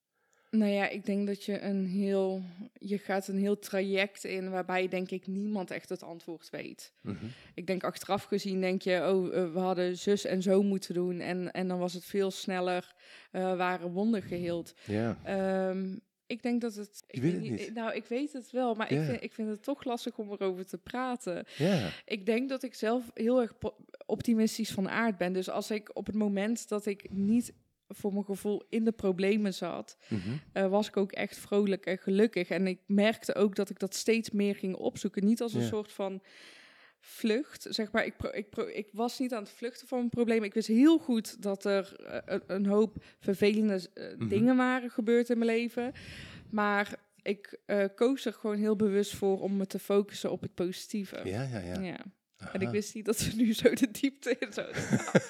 Nou 0.55 0.71
ja, 0.71 0.89
ik 0.89 1.05
denk 1.05 1.27
dat 1.27 1.43
je 1.43 1.61
een 1.61 1.85
heel, 1.85 2.41
je 2.73 2.97
gaat 2.97 3.27
een 3.27 3.37
heel 3.37 3.59
traject 3.59 4.23
in 4.23 4.49
waarbij 4.49 4.87
denk 4.87 5.11
ik 5.11 5.27
niemand 5.27 5.71
echt 5.71 5.89
het 5.89 6.03
antwoord 6.03 6.49
weet. 6.49 6.93
Mhm. 7.01 7.25
Ik 7.53 7.67
denk 7.67 7.83
achteraf 7.83 8.23
gezien 8.23 8.61
denk 8.61 8.81
je, 8.81 9.09
oh, 9.13 9.35
eh, 9.37 9.53
we 9.53 9.59
hadden 9.59 9.97
zus 9.97 10.25
en 10.25 10.41
zo 10.41 10.63
moeten 10.63 10.93
doen 10.93 11.19
en, 11.19 11.51
en 11.51 11.67
dan 11.67 11.79
was 11.79 11.93
het 11.93 12.05
veel 12.05 12.31
sneller, 12.31 12.95
eh, 13.31 13.41
waren 13.57 13.91
wonden 13.91 14.21
geheeld. 14.21 14.73
Ja. 14.85 15.17
Ehm, 15.23 15.95
ik 16.25 16.41
denk 16.43 16.61
dat 16.61 16.75
het. 16.75 17.03
Ik 17.07 17.21
weet 17.21 17.31
het 17.33 17.41
niet. 17.41 17.59
ik- 17.59 17.73
Nou, 17.73 17.93
ik 17.95 18.05
weet 18.05 18.33
het 18.33 18.51
wel, 18.51 18.75
maar 18.75 18.91
ik, 18.91 18.97
vind, 19.05 19.23
ik 19.23 19.33
vind 19.33 19.49
het 19.49 19.63
toch 19.63 19.83
lastig 19.83 20.17
om 20.17 20.31
erover 20.31 20.65
te 20.65 20.77
praten. 20.77 21.45
ja. 21.57 21.89
Ik 22.05 22.25
denk 22.25 22.49
dat 22.49 22.63
ik 22.63 22.73
zelf 22.73 23.11
heel 23.13 23.41
erg 23.41 23.53
optimistisch 24.05 24.71
van 24.71 24.89
aard 24.89 25.17
ben. 25.17 25.33
Dus 25.33 25.49
als 25.49 25.71
ik 25.71 25.89
op 25.93 26.05
het 26.05 26.15
moment 26.15 26.67
dat 26.69 26.85
ik 26.85 27.05
niet 27.11 27.53
voor 27.95 28.13
mijn 28.13 28.25
gevoel 28.25 28.63
in 28.69 28.83
de 28.85 28.91
problemen 28.91 29.53
zat, 29.53 29.97
Mhm. 30.09 30.19
eh, 30.53 30.67
was 30.67 30.87
ik 30.87 30.97
ook 30.97 31.11
echt 31.11 31.37
vrolijk 31.37 31.85
en 31.85 31.97
gelukkig. 31.97 32.49
En 32.49 32.67
ik 32.67 32.79
merkte 32.85 33.35
ook 33.35 33.55
dat 33.55 33.69
ik 33.69 33.79
dat 33.79 33.95
steeds 33.95 34.29
meer 34.31 34.55
ging 34.55 34.75
opzoeken. 34.75 35.25
Niet 35.25 35.41
als 35.41 35.53
een 35.53 35.61
Ja. 35.61 35.67
soort 35.67 35.91
van 35.91 36.21
vlucht, 36.99 37.65
zeg 37.69 37.91
maar. 37.91 38.05
Ik, 38.05 38.17
pro- 38.17 38.31
ik, 38.33 38.49
pro- 38.49 38.67
ik 38.67 38.87
was 38.91 39.19
niet 39.19 39.33
aan 39.33 39.43
het 39.43 39.51
vluchten 39.51 39.87
van 39.87 39.97
mijn 39.97 40.09
probleem. 40.09 40.43
Ik 40.43 40.53
wist 40.53 40.67
heel 40.67 40.97
goed 40.99 41.41
dat 41.41 41.65
er 41.65 41.95
eh, 42.05 42.17
een, 42.25 42.41
een 42.47 42.65
hoop 42.65 42.95
vervelende 43.19 43.89
eh, 43.93 44.17
Mhm. 44.17 44.27
dingen 44.27 44.55
waren 44.55 44.89
gebeurd 44.89 45.29
in 45.29 45.37
mijn 45.37 45.49
leven. 45.51 45.91
Maar 46.49 46.95
ik 47.21 47.59
koos 47.95 48.25
er 48.25 48.33
gewoon 48.33 48.57
heel 48.57 48.75
bewust 48.75 49.15
voor 49.15 49.41
om 49.41 49.57
me 49.57 49.65
te 49.67 49.79
focussen 49.79 50.31
op 50.31 50.41
het 50.41 50.53
positieve. 50.53 51.21
Ja, 51.23 51.41
ja, 51.43 51.59
ja. 51.59 51.79
Ja. 51.81 51.99
En 52.53 52.61
ik 52.61 52.69
wist 52.69 52.95
niet 52.95 53.05
dat 53.05 53.17
ze 53.19 53.35
nu 53.35 53.53
zo 53.53 53.73
de 53.73 53.87
diepte 53.91 54.35
in 54.39 54.53
zouden. 54.53 54.81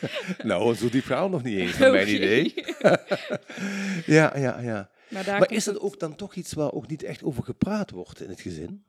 Nou, 0.50 0.76
zo 0.76 0.90
diep 0.90 1.04
gaan 1.04 1.24
we 1.24 1.30
nog 1.30 1.44
niet 1.44 1.58
eens, 1.58 1.78
naar 1.78 1.92
mijn 1.92 2.16
idee. 2.16 2.54
Ja, 4.06 4.38
ja, 4.38 4.60
ja. 4.60 4.90
Maar, 5.10 5.52
is 5.52 5.64
dat 5.64 5.74
het- 5.74 5.84
ook 5.84 6.00
dan 6.00 6.16
toch 6.16 6.36
iets 6.36 6.54
waar 6.54 6.72
ook 6.72 6.88
niet 6.88 7.04
echt 7.04 7.24
over 7.24 7.44
gepraat 7.44 7.92
wordt 7.92 8.22
in 8.22 8.30
het 8.30 8.42
gezin? 8.42 8.84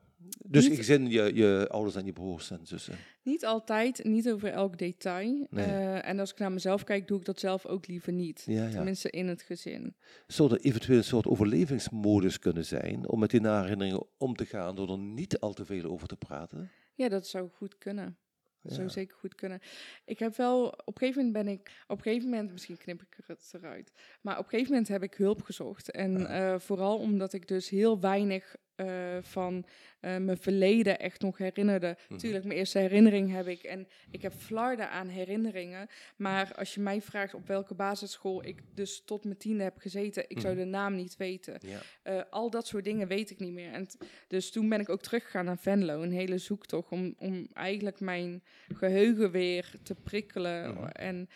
Dus 0.47 0.61
Niet- 0.61 0.71
het 0.77 0.79
gezin, 0.79 1.09
je, 1.09 1.31
je 1.33 1.67
ouders 1.69 1.95
en 1.95 2.05
je 2.05 2.13
broers 2.13 2.51
en 2.51 2.59
zussen. 2.63 2.95
Niet 3.23 3.45
altijd, 3.45 4.03
niet 4.03 4.29
over 4.31 4.49
elk 4.49 4.77
detail. 4.77 5.47
Nee. 5.49 5.65
Eh, 5.65 6.07
en 6.07 6.19
als 6.19 6.31
ik 6.31 6.39
naar 6.39 6.51
mezelf 6.51 6.83
kijk, 6.83 7.07
doe 7.07 7.19
ik 7.19 7.25
dat 7.25 7.39
zelf 7.39 7.65
ook 7.65 7.87
liever 7.87 8.13
niet. 8.13 8.43
Ja, 8.45 8.63
ja. 8.65 8.69
Tenminste 8.69 9.09
in 9.09 9.27
het 9.27 9.41
gezin. 9.41 9.95
Zou 10.27 10.51
er 10.51 10.59
eventueel 10.59 10.97
een 10.97 11.03
soort 11.03 11.25
overlevingsmodus 11.27 12.39
kunnen 12.39 12.65
zijn 12.65 13.07
om 13.09 13.19
met 13.19 13.29
die 13.29 13.47
herinneringen 13.47 14.03
om 14.17 14.35
te 14.35 14.45
gaan 14.45 14.75
door 14.75 14.89
er 14.91 14.97
niet 14.97 15.39
al 15.39 15.53
te 15.53 15.65
veel 15.65 15.83
over 15.91 16.07
te 16.07 16.15
praten? 16.17 16.69
Ja, 16.95 17.09
dat 17.09 17.27
zou 17.27 17.49
goed 17.49 17.77
kunnen. 17.77 18.17
Dat 18.61 18.71
Ja. 18.71 18.77
zou 18.77 18.89
zeker 18.89 19.17
goed 19.17 19.35
kunnen. 19.35 19.59
Ik 20.05 20.19
heb 20.19 20.35
wel, 20.35 20.65
op 20.67 20.87
een 20.87 20.97
gegeven 20.97 21.25
moment 21.25 21.45
ben 21.45 21.53
ik, 21.53 21.83
op 21.87 21.97
een 21.97 22.03
gegeven 22.03 22.29
moment, 22.29 22.51
misschien 22.51 22.77
knip 22.77 23.01
ik 23.01 23.17
het 23.25 23.51
eruit, 23.53 23.91
maar 24.21 24.37
op 24.37 24.43
een 24.43 24.49
gegeven 24.49 24.71
moment 24.71 24.87
heb 24.89 25.03
ik 25.03 25.13
hulp 25.13 25.41
gezocht. 25.41 25.91
En 25.91 26.25
eh, 26.27 26.59
vooral 26.59 26.97
omdat 26.97 27.33
ik 27.33 27.47
dus 27.47 27.69
heel 27.69 27.99
weinig 27.99 28.55
eh, 28.75 29.17
van 29.21 29.65
eh, 29.99 30.17
mijn 30.17 30.37
verleden 30.37 30.99
echt 30.99 31.21
nog 31.21 31.37
herinnerde. 31.37 31.97
Mhm. 32.09 32.19
Tuurlijk, 32.19 32.43
mijn 32.43 32.57
eerste 32.57 32.79
herinnering 32.79 33.31
heb 33.31 33.47
ik 33.47 33.63
en 33.63 33.87
ik 34.11 34.21
heb 34.21 34.33
flarden 34.33 34.89
aan 34.89 35.07
herinneringen. 35.07 35.87
Maar 36.15 36.53
als 36.55 36.73
je 36.73 36.81
mij 36.81 37.01
vraagt 37.01 37.33
op 37.33 37.47
welke 37.47 37.73
basisschool 37.73 38.45
ik 38.45 38.61
dus 38.73 39.03
tot 39.05 39.23
mijn 39.23 39.37
tiende 39.37 39.63
heb 39.63 39.77
gezeten, 39.77 40.23
ik 40.27 40.39
zou 40.39 40.53
Mhm. 40.53 40.63
de 40.63 40.69
naam 40.69 40.95
niet 40.95 41.17
weten. 41.17 41.59
Eh, 42.03 42.21
al 42.29 42.49
dat 42.49 42.67
soort 42.67 42.83
dingen 42.83 43.07
weet 43.07 43.29
ik 43.29 43.39
niet 43.39 43.53
meer. 43.53 43.71
En 43.71 43.87
dus 44.27 44.51
toen 44.51 44.69
ben 44.69 44.79
ik 44.79 44.89
ook 44.89 45.01
teruggegaan 45.01 45.45
naar 45.45 45.57
Venlo. 45.57 46.01
Een 46.01 46.11
hele 46.11 46.37
zoektocht 46.37 46.91
om, 46.91 47.15
om 47.17 47.47
eigenlijk 47.53 47.99
mijn 47.99 48.43
geheugen 48.73 49.31
weer 49.31 49.71
te 49.83 49.95
prikkelen. 49.95 50.73
Mhm. 50.73 50.85
En, 50.85 51.29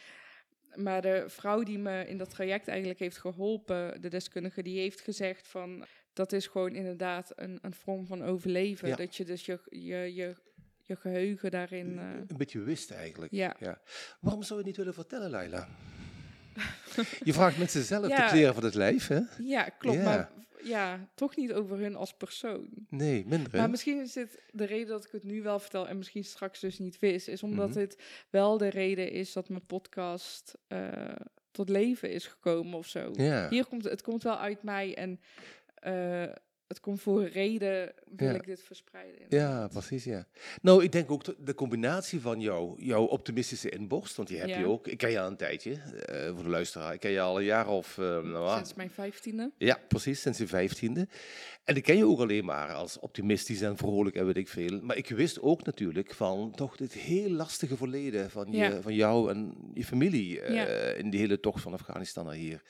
maar 0.75 1.01
de 1.01 1.23
vrouw 1.27 1.63
die 1.63 1.77
me 1.79 2.07
in 2.07 2.17
dat 2.17 2.29
traject 2.29 2.67
eigenlijk 2.67 2.99
heeft 2.99 3.17
geholpen, 3.17 4.01
de 4.01 4.07
deskundige, 4.09 4.61
die 4.63 4.79
heeft 4.79 5.01
gezegd 5.01 5.47
van... 5.47 5.85
Dat 6.19 6.31
is 6.31 6.47
gewoon 6.47 6.75
inderdaad 6.75 7.31
een, 7.35 7.59
een 7.61 7.73
vorm 7.73 8.05
van 8.05 8.23
overleven. 8.23 8.87
Ja. 8.87 8.95
Dat 8.95 9.15
je 9.15 9.23
dus 9.25 9.45
je, 9.45 9.59
je, 9.69 10.13
je, 10.15 10.35
je 10.81 10.95
geheugen 10.95 11.51
daarin... 11.51 11.97
eh, 11.99 12.05
Een 12.27 12.37
beetje 12.37 12.59
wist 12.59 12.91
eigenlijk. 12.91 13.31
ja. 13.33 13.55
Waarom 14.19 14.41
zou 14.43 14.51
je 14.51 14.55
het 14.57 14.65
niet 14.65 14.77
willen 14.77 14.93
vertellen, 14.93 15.29
Laila? 15.29 15.67
je 17.23 17.33
vraagt 17.33 17.57
mensen 17.57 17.83
zelf 17.83 18.07
Ja. 18.07 18.25
de 18.25 18.31
kleren 18.31 18.53
van 18.53 18.63
het 18.63 18.73
lijf, 18.75 19.07
hè? 19.07 19.19
ja, 19.43 19.63
klopt. 19.69 19.97
Ja. 19.97 20.03
Maar 20.03 20.31
ja, 20.63 21.07
toch 21.15 21.35
niet 21.35 21.53
over 21.53 21.77
hun 21.77 21.95
als 21.95 22.13
persoon. 22.13 22.69
Nee, 22.89 23.25
minder. 23.27 23.51
hè? 23.51 23.57
Maar 23.57 23.69
misschien 23.69 23.99
is 24.01 24.13
dit 24.13 24.41
de 24.51 24.65
reden 24.65 24.87
dat 24.87 25.05
ik 25.05 25.11
het 25.11 25.23
nu 25.23 25.41
wel 25.41 25.59
vertel 25.59 25.87
en 25.87 25.97
misschien 25.97 26.23
straks 26.23 26.59
dus 26.59 26.79
niet 26.79 26.99
wist, 26.99 27.27
is 27.27 27.43
omdat 27.43 27.69
Mhm. 27.69 27.77
dit 27.77 28.01
wel 28.29 28.57
de 28.57 28.67
reden 28.69 29.11
is 29.11 29.33
dat 29.33 29.49
mijn 29.49 29.65
podcast 29.65 30.57
eh, 30.67 30.87
tot 31.51 31.69
leven 31.69 32.11
is 32.11 32.27
gekomen 32.27 32.77
of 32.77 32.87
zo. 32.87 33.09
Ja. 33.13 33.49
Hier 33.49 33.65
komt 33.65 33.83
het 33.83 34.01
komt 34.01 34.23
wel 34.23 34.37
uit 34.39 34.63
mij 34.63 34.95
en 34.95 35.19
eh, 35.81 36.33
het 36.67 36.79
komt 36.79 37.01
voor 37.01 37.19
een 37.21 37.29
reden 37.29 37.93
wil 38.05 38.27
Ja. 38.27 38.33
ik 38.35 38.45
dit 38.45 38.61
verspreiden. 38.63 39.21
Ja, 39.29 39.67
precies, 39.67 40.03
ja. 40.03 40.25
Nou, 40.61 40.83
ik 40.83 40.91
denk 40.91 41.11
ook 41.11 41.45
de- 41.45 41.53
combinatie 41.53 42.21
van 42.21 42.39
jou, 42.41 42.83
jouw 42.83 43.03
optimistische 43.05 43.69
inborst, 43.69 44.15
want 44.15 44.27
die 44.27 44.37
heb 44.39 44.47
Ja. 44.47 44.59
je 44.59 44.65
ook. 44.65 44.87
Ik 44.87 44.97
ken 44.97 45.11
je 45.11 45.19
al 45.19 45.27
een 45.27 45.37
tijdje, 45.37 45.71
eh, 45.71 46.33
voor 46.33 46.43
de 46.43 46.49
luisteraar. 46.49 46.93
Ik 46.93 46.99
ken 46.99 47.11
je 47.11 47.21
al 47.21 47.37
een 47.39 47.45
jaar 47.45 47.67
of... 47.67 47.97
eh, 47.97 48.21
nou, 48.21 48.55
Sinds 48.55 48.73
mijn 48.73 48.89
vijftiende. 48.89 49.51
Ja, 49.57 49.79
precies, 49.87 50.21
sinds 50.21 50.37
je 50.37 50.47
vijftiende. 50.47 51.07
En 51.63 51.75
ik 51.75 51.83
ken 51.83 51.97
je 51.97 52.05
ook 52.05 52.19
alleen 52.19 52.45
maar 52.45 52.73
als 52.73 52.99
optimistisch 52.99 53.61
en 53.61 53.77
vrolijk 53.77 54.15
en 54.15 54.25
weet 54.25 54.37
ik 54.37 54.47
veel. 54.47 54.79
Maar 54.81 54.97
ik 54.97 55.09
wist 55.09 55.41
ook 55.41 55.63
natuurlijk 55.63 56.13
van 56.13 56.51
toch 56.55 56.75
dit 56.77 56.93
heel 56.93 57.29
lastige 57.29 57.77
verleden 57.77 58.29
van, 58.29 58.51
je, 58.51 58.57
Ja. 58.57 58.81
van 58.81 58.95
jou 58.95 59.29
en 59.29 59.53
je 59.73 59.85
familie 59.85 60.39
in 60.97 61.09
die 61.09 61.19
hele 61.19 61.39
tocht 61.39 61.61
van 61.61 61.73
Afghanistan 61.73 62.25
naar 62.25 62.33
hier. 62.35 62.61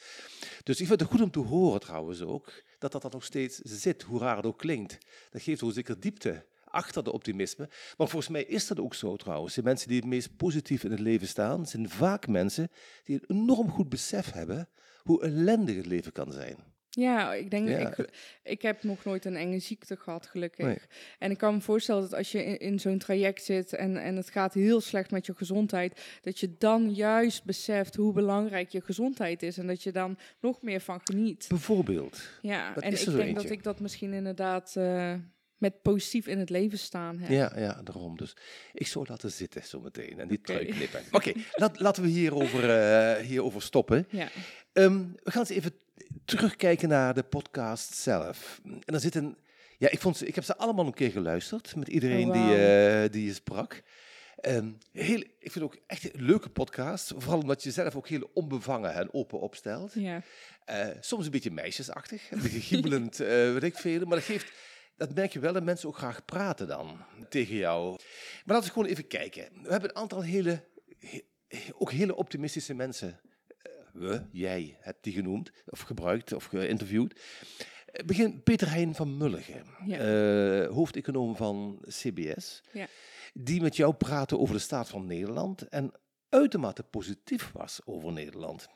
Dus 0.63 0.79
ik 0.81 0.87
vind 0.87 0.99
het 0.99 1.09
goed 1.09 1.21
om 1.21 1.31
te 1.31 1.39
horen 1.39 1.79
trouwens 1.79 2.21
ook, 2.21 2.51
dat 2.79 2.91
dat 2.91 3.03
er 3.03 3.09
nog 3.11 3.23
steeds 3.23 3.57
zit, 3.57 4.01
hoe 4.01 4.19
raar 4.19 4.35
het 4.35 4.45
ook 4.45 4.57
klinkt. 4.57 4.97
Dat 5.29 5.41
geeft 5.41 5.63
ook 5.63 5.73
zeker 5.73 5.99
diepte 5.99 6.45
achter 6.63 7.03
de 7.03 7.11
optimisme. 7.11 7.69
Maar 7.97 8.07
volgens 8.07 8.27
mij 8.27 8.43
is 8.43 8.67
dat 8.67 8.79
ook 8.79 8.93
zo 8.93 9.15
trouwens. 9.15 9.55
De 9.55 9.63
mensen 9.63 9.87
die 9.87 9.97
het 9.97 10.05
meest 10.05 10.35
positief 10.35 10.83
in 10.83 10.91
het 10.91 10.99
leven 10.99 11.27
staan, 11.27 11.65
zijn 11.65 11.89
vaak 11.89 12.27
mensen 12.27 12.71
die 13.03 13.15
een 13.15 13.37
enorm 13.37 13.69
goed 13.69 13.89
besef 13.89 14.31
hebben 14.31 14.69
hoe 15.03 15.23
ellendig 15.23 15.75
het 15.75 15.85
leven 15.85 16.11
kan 16.11 16.31
zijn. 16.31 16.57
Ja, 16.99 17.33
ik 17.33 17.51
denk, 17.51 17.67
Ja. 17.67 17.77
Ik, 17.97 18.09
ik 18.43 18.61
heb 18.61 18.83
nog 18.83 19.03
nooit 19.03 19.25
een 19.25 19.35
enge 19.35 19.59
ziekte 19.59 19.95
gehad, 19.95 20.25
gelukkig. 20.25 20.65
Nee. 20.65 20.77
En 21.19 21.31
ik 21.31 21.37
kan 21.37 21.53
me 21.53 21.61
voorstellen 21.61 22.01
dat 22.01 22.13
als 22.13 22.31
je 22.31 22.43
in, 22.45 22.57
in 22.59 22.79
zo'n 22.79 22.97
traject 22.97 23.43
zit 23.43 23.73
en, 23.73 23.97
en 23.97 24.15
het 24.15 24.29
gaat 24.29 24.53
heel 24.53 24.81
slecht 24.81 25.11
met 25.11 25.25
je 25.25 25.33
gezondheid, 25.35 26.01
dat 26.21 26.39
je 26.39 26.55
dan 26.57 26.93
juist 26.93 27.43
beseft 27.43 27.95
hoe 27.95 28.13
belangrijk 28.13 28.69
je 28.69 28.81
gezondheid 28.81 29.43
is 29.43 29.57
en 29.57 29.67
dat 29.67 29.83
je 29.83 29.91
dan 29.91 30.17
nog 30.39 30.61
meer 30.61 30.81
van 30.81 30.99
geniet. 31.03 31.45
Bijvoorbeeld. 31.47 32.21
Ja, 32.41 32.73
Dat 32.73 32.83
en 32.83 32.91
ik 32.91 33.05
denk 33.05 33.35
dat 33.35 33.49
ik 33.49 33.63
dat 33.63 33.79
misschien 33.79 34.13
inderdaad 34.13 34.75
eh, 34.75 35.13
met 35.57 35.81
positief 35.81 36.27
in 36.27 36.39
het 36.39 36.49
leven 36.49 36.77
staan 36.79 37.19
heb. 37.19 37.29
Ja, 37.29 37.51
ja, 37.59 37.81
daarom. 37.83 38.17
Dus 38.17 38.35
ik 38.73 38.87
zou 38.87 39.05
laten 39.09 39.31
zitten 39.31 39.63
zometeen 39.63 40.19
en 40.19 40.27
niet 40.27 40.39
Oké. 40.39 40.51
trui 40.51 40.65
knippen. 40.65 41.01
Oké, 41.11 41.31
laten 41.73 42.03
we 42.03 42.09
hierover, 42.09 42.69
eh 42.69 43.25
hierover 43.25 43.61
stoppen. 43.61 44.07
Ja. 44.09 44.27
Ehm, 44.73 45.03
we 45.23 45.31
gaan 45.31 45.41
eens 45.41 45.49
even 45.49 45.73
terugkijken 46.25 46.89
naar 46.89 47.13
de 47.13 47.23
podcast 47.23 47.93
zelf. 47.93 48.61
En 48.63 48.93
er 48.93 48.99
zit 48.99 49.15
een... 49.15 49.37
Ja, 49.77 49.89
ik, 49.89 49.99
vond 49.99 50.17
ze, 50.17 50.25
ik 50.27 50.35
heb 50.35 50.43
ze 50.43 50.57
allemaal 50.57 50.85
een 50.85 50.93
keer 50.93 51.11
geluisterd 51.11 51.75
met 51.75 51.87
iedereen 51.87 52.27
Oh, 52.27 52.33
die, 52.33 52.55
eh, 52.55 53.11
die 53.11 53.25
je 53.25 53.33
sprak. 53.33 53.83
Ehm, 54.35 54.71
heel, 54.91 55.19
ik 55.39 55.51
vind 55.51 55.65
ook 55.65 55.77
echt 55.87 56.13
een 56.13 56.23
leuke 56.25 56.49
podcast. 56.49 57.13
Vooral 57.17 57.39
omdat 57.39 57.63
je 57.63 57.71
zelf 57.71 57.95
ook 57.95 58.07
heel 58.07 58.29
onbevangen 58.33 58.93
en 58.93 59.13
open 59.13 59.39
opstelt. 59.39 59.93
Ja. 59.93 60.21
Eh, 60.65 60.87
soms 60.99 61.25
een 61.25 61.31
beetje 61.31 61.51
meisjesachtig, 61.51 62.31
een 62.31 62.41
beetje 62.41 62.61
giebelend, 62.61 63.19
eh 63.19 63.27
weet 63.27 63.63
ik 63.63 63.75
veel. 63.77 63.99
Maar 64.05 64.17
dat 64.17 64.25
geeft, 64.25 64.51
dat 64.95 65.13
merk 65.15 65.33
je 65.33 65.39
wel 65.39 65.53
dat 65.53 65.63
mensen 65.63 65.89
ook 65.89 65.97
graag 65.97 66.25
praten 66.25 66.67
dan 66.67 67.05
tegen 67.29 67.55
jou. 67.55 67.89
Maar 68.45 68.55
laten 68.55 68.67
we 68.67 68.73
gewoon 68.73 68.89
even 68.89 69.07
kijken. 69.07 69.49
We 69.63 69.71
hebben 69.71 69.89
een 69.89 69.95
aantal 69.95 70.23
hele, 70.23 70.63
he- 70.99 71.23
ook 71.77 71.91
hele 71.91 72.15
optimistische 72.15 72.73
mensen. 72.73 73.19
Eh, 73.99 74.07
we, 74.07 74.21
jij, 74.31 74.77
hebt 74.79 75.03
die 75.03 75.13
genoemd, 75.13 75.51
of 75.65 75.81
gebruikt, 75.81 76.33
of 76.33 76.45
geïnterviewd. 76.45 77.19
Eh, 77.85 78.05
Begin 78.05 78.43
Peter 78.43 78.69
Heijn 78.69 78.95
van 78.95 79.17
Mulligen, 79.17 79.63
Ja. 79.85 79.97
eh, 79.97 80.67
hoofdeconoom 80.73 81.35
van 81.35 81.79
CBS. 81.87 82.63
Ja. 82.73 82.87
Die 83.33 83.61
met 83.61 83.75
jou 83.75 83.93
praatte 83.93 84.37
over 84.37 84.55
de 84.55 84.61
staat 84.61 84.89
van 84.89 85.05
Nederland 85.05 85.67
en 85.67 85.91
uitermate 86.29 86.83
positief 86.83 87.51
was 87.51 87.79
over 87.85 88.11
Nederland. 88.11 88.67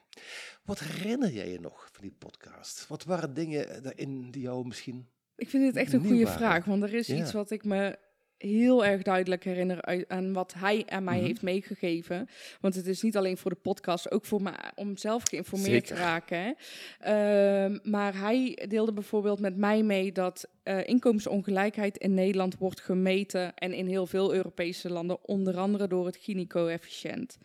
Wat 0.63 0.79
herinner 0.79 1.31
jij 1.31 1.49
je 1.51 1.59
nog 1.59 1.89
van 1.91 2.01
die 2.01 2.15
podcast? 2.19 2.87
Wat 2.87 3.03
waren 3.03 3.33
dingen 3.33 3.83
daarin 3.83 4.31
die 4.31 4.41
jou 4.41 4.67
misschien... 4.67 5.07
Ik 5.35 5.49
vind 5.49 5.63
dit 5.63 5.75
echt 5.75 5.93
een 5.93 5.99
goede 6.05 6.23
waren. 6.23 6.37
vraag, 6.39 6.65
want 6.65 6.83
er 6.83 6.93
is 6.93 7.07
Ja. 7.07 7.15
iets 7.15 7.31
wat 7.31 7.51
ik 7.51 7.63
me 7.63 7.97
heel 8.45 8.85
erg 8.85 9.01
duidelijk 9.01 9.43
herinner 9.43 9.81
uit, 9.81 10.05
aan 10.09 10.33
wat 10.33 10.53
hij 10.57 10.83
aan 10.87 11.03
mij 11.03 11.17
Mhm. 11.17 11.25
heeft 11.25 11.41
meegegeven. 11.41 12.29
Want 12.61 12.75
het 12.75 12.87
is 12.87 13.01
niet 13.01 13.17
alleen 13.17 13.37
voor 13.37 13.51
de 13.51 13.57
podcast, 13.61 14.11
ook 14.11 14.25
voor 14.25 14.41
me 14.41 14.51
om 14.75 14.97
zelf 14.97 15.23
geïnformeerd 15.29 15.87
Zeker. 15.87 15.95
te 15.95 16.01
raken. 16.01 16.37
Hè. 16.37 16.51
Ehm, 16.99 17.77
maar 17.83 18.17
hij 18.19 18.65
deelde 18.69 18.93
bijvoorbeeld 18.93 19.39
met 19.39 19.57
mij 19.57 19.83
mee 19.83 20.11
dat 20.11 20.47
eh, 20.63 20.87
inkomensongelijkheid 20.87 21.97
in 21.97 22.13
Nederland 22.13 22.57
wordt 22.57 22.81
gemeten 22.81 23.53
en 23.55 23.73
in 23.73 23.87
heel 23.87 24.07
veel 24.07 24.33
Europese 24.33 24.89
landen, 24.89 25.17
onder 25.27 25.57
andere 25.57 25.87
door 25.87 26.05
het 26.05 26.17
Gini-coëfficiënt. 26.21 27.37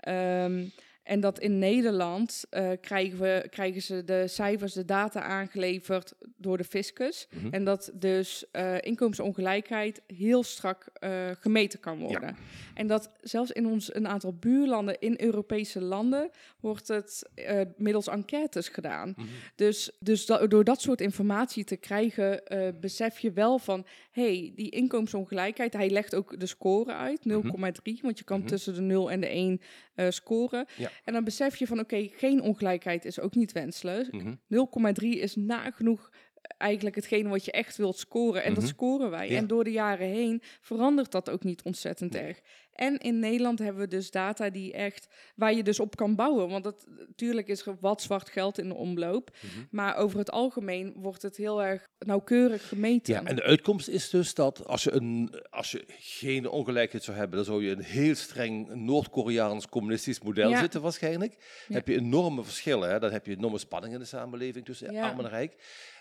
Ehm, 0.00 0.64
En 1.10 1.20
dat 1.20 1.38
in 1.38 1.58
Nederland 1.58 2.44
eh, 2.50 2.70
krijgen, 2.80 3.18
we, 3.18 3.46
krijgen 3.50 3.82
ze 3.82 4.04
de 4.04 4.28
cijfers, 4.28 4.72
de 4.72 4.84
data 4.84 5.20
aangeleverd 5.22 6.14
door 6.36 6.56
de 6.56 6.64
fiscus. 6.64 7.28
Mhm. 7.30 7.54
En 7.54 7.64
dat 7.64 7.90
dus 7.94 8.44
eh, 8.50 8.74
inkomensongelijkheid 8.80 10.02
heel 10.06 10.42
strak 10.42 10.86
eh, 10.92 11.10
gemeten 11.40 11.80
kan 11.80 11.98
worden. 11.98 12.36
En 12.74 12.86
dat 12.86 13.10
zelfs 13.20 13.50
in 13.50 13.66
ons 13.66 13.94
een 13.94 14.08
aantal 14.08 14.34
buurlanden, 14.34 15.00
in 15.00 15.14
Europese 15.18 15.80
landen, 15.80 16.30
wordt 16.60 16.88
het 16.88 17.28
middels 17.76 18.08
enquêtes 18.08 18.68
gedaan. 18.68 19.14
Mhm. 19.16 19.26
Dus, 19.54 19.90
dus 20.00 20.26
da- 20.26 20.46
door 20.46 20.64
dat 20.64 20.80
soort 20.80 21.00
informatie 21.00 21.64
te 21.64 21.76
krijgen, 21.76 22.42
besef 22.80 23.18
je 23.18 23.32
wel 23.32 23.58
van, 23.58 23.86
hey, 24.10 24.52
die 24.54 24.70
inkomensongelijkheid, 24.70 25.72
hij 25.72 25.90
legt 25.90 26.14
ook 26.14 26.40
de 26.40 26.46
score 26.46 26.92
uit, 26.92 27.20
0,3, 27.24 28.00
want 28.02 28.18
je 28.18 28.24
kan 28.24 28.38
Mhm. 28.38 28.48
tussen 28.48 28.74
de 28.74 28.80
0 28.80 29.10
en 29.10 29.20
de 29.20 29.28
1 29.36 29.60
eh, 30.00 30.10
scoren. 30.10 30.66
Ja. 30.76 30.90
En 31.04 31.12
dan 31.12 31.24
besef 31.24 31.56
je 31.56 31.66
van, 31.66 31.80
oké, 31.80 32.08
geen 32.12 32.42
ongelijkheid 32.42 33.04
is 33.04 33.20
ook 33.20 33.34
niet 33.34 33.52
wenselijk. 33.52 34.12
Mhm. 34.12 34.34
0,3 34.48 35.20
is 35.20 35.36
nagenoeg 35.36 36.10
eigenlijk 36.58 36.96
hetgene 36.96 37.28
wat 37.28 37.44
je 37.44 37.52
echt 37.52 37.76
wilt 37.76 37.98
scoren. 37.98 38.42
En 38.42 38.52
Mhm. 38.52 38.60
dat 38.60 38.68
scoren 38.68 39.10
wij. 39.10 39.30
Ja. 39.30 39.36
En 39.36 39.46
door 39.46 39.64
de 39.64 39.72
jaren 39.72 40.06
heen 40.08 40.42
verandert 40.60 41.10
dat 41.12 41.30
ook 41.30 41.44
niet 41.44 41.62
ontzettend 41.62 42.12
Nee. 42.12 42.22
erg. 42.22 42.40
En 42.72 42.98
in 42.98 43.18
Nederland 43.18 43.58
hebben 43.58 43.82
we 43.82 43.88
dus 43.88 44.10
data 44.10 44.50
die 44.50 44.72
echt, 44.72 45.08
waar 45.36 45.54
je 45.54 45.62
dus 45.62 45.80
op 45.80 45.96
kan 45.96 46.14
bouwen. 46.14 46.48
Want 46.48 46.64
dat, 46.64 46.86
natuurlijk 47.06 47.48
is 47.48 47.66
er 47.66 47.76
wat 47.80 48.02
zwart 48.02 48.28
geld 48.28 48.58
in 48.58 48.68
de 48.68 48.74
omloop. 48.74 49.30
Mhm. 49.40 49.64
Maar 49.70 49.96
over 49.96 50.18
het 50.18 50.30
algemeen 50.30 50.92
wordt 50.96 51.22
het 51.22 51.36
heel 51.36 51.62
erg 51.62 51.88
nauwkeurig 51.98 52.68
gemeten. 52.68 53.14
Ja, 53.14 53.24
en 53.24 53.36
de 53.36 53.42
uitkomst 53.42 53.88
is 53.88 54.10
dus 54.10 54.34
dat 54.34 54.66
als 54.66 54.82
je, 54.84 54.92
een, 54.92 55.34
als 55.50 55.70
je 55.70 55.84
geen 55.98 56.48
ongelijkheid 56.48 57.04
zou 57.04 57.16
hebben, 57.16 57.36
dan 57.36 57.44
zou 57.44 57.64
je 57.64 57.70
een 57.70 57.82
heel 57.82 58.14
streng 58.14 58.74
Noord-Koreaans 58.74 59.68
communistisch 59.68 60.20
model 60.20 60.48
Ja. 60.50 60.58
zitten 60.60 60.80
waarschijnlijk. 60.82 61.36
Ja. 61.68 61.74
Heb 61.74 61.88
je 61.88 61.96
enorme 61.96 62.44
verschillen, 62.44 62.90
hè? 62.90 62.98
dan 62.98 63.10
heb 63.12 63.26
je 63.26 63.36
enorme 63.36 63.58
spanning 63.58 63.92
in 63.94 63.98
de 64.00 64.04
samenleving 64.06 64.64
tussen 64.64 64.96
arm 64.96 65.20
en 65.20 65.28
rijk. 65.28 65.54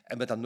En 0.10 0.17
met 0.17 0.28
dat 0.28 0.38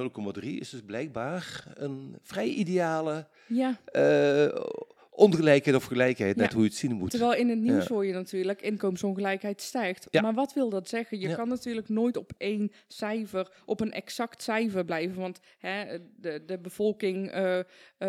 0,3 0.42 0.44
is 0.60 0.70
dus 0.70 0.82
blijkbaar 0.86 1.64
een 1.74 2.16
vrij 2.22 2.48
ideale 2.48 3.28
ja, 3.48 3.80
eh, 3.86 4.62
ongelijkheid 5.10 5.76
of 5.76 5.84
gelijkheid, 5.86 6.36
net 6.36 6.48
Ja. 6.48 6.54
hoe 6.54 6.64
je 6.64 6.70
het 6.70 6.78
zien 6.78 6.94
moet. 6.94 7.10
terwijl 7.10 7.34
in 7.34 7.50
het 7.50 7.60
nieuws 7.60 7.88
Ja. 7.88 7.94
hoor 7.94 8.06
je 8.06 8.14
natuurlijk 8.14 8.62
inkomensongelijkheid 8.62 9.62
stijgt. 9.62 10.08
Ja. 10.10 10.22
Maar 10.22 10.34
wat 10.34 10.54
wil 10.54 10.70
dat 10.70 10.90
zeggen? 10.90 11.20
Je 11.20 11.36
kan 11.36 11.48
natuurlijk 11.48 11.90
nooit 11.90 12.18
op 12.18 12.32
één 12.38 12.72
cijfer, 12.88 13.52
op 13.66 13.80
een 13.80 13.92
exact 13.92 14.42
cijfer 14.44 14.86
blijven. 14.86 15.22
Want 15.22 15.40
hè, 15.58 15.98
de, 16.16 16.44
de 16.46 16.60
bevolking 16.60 17.30
eh, 17.32 17.60
eh, 17.60 17.66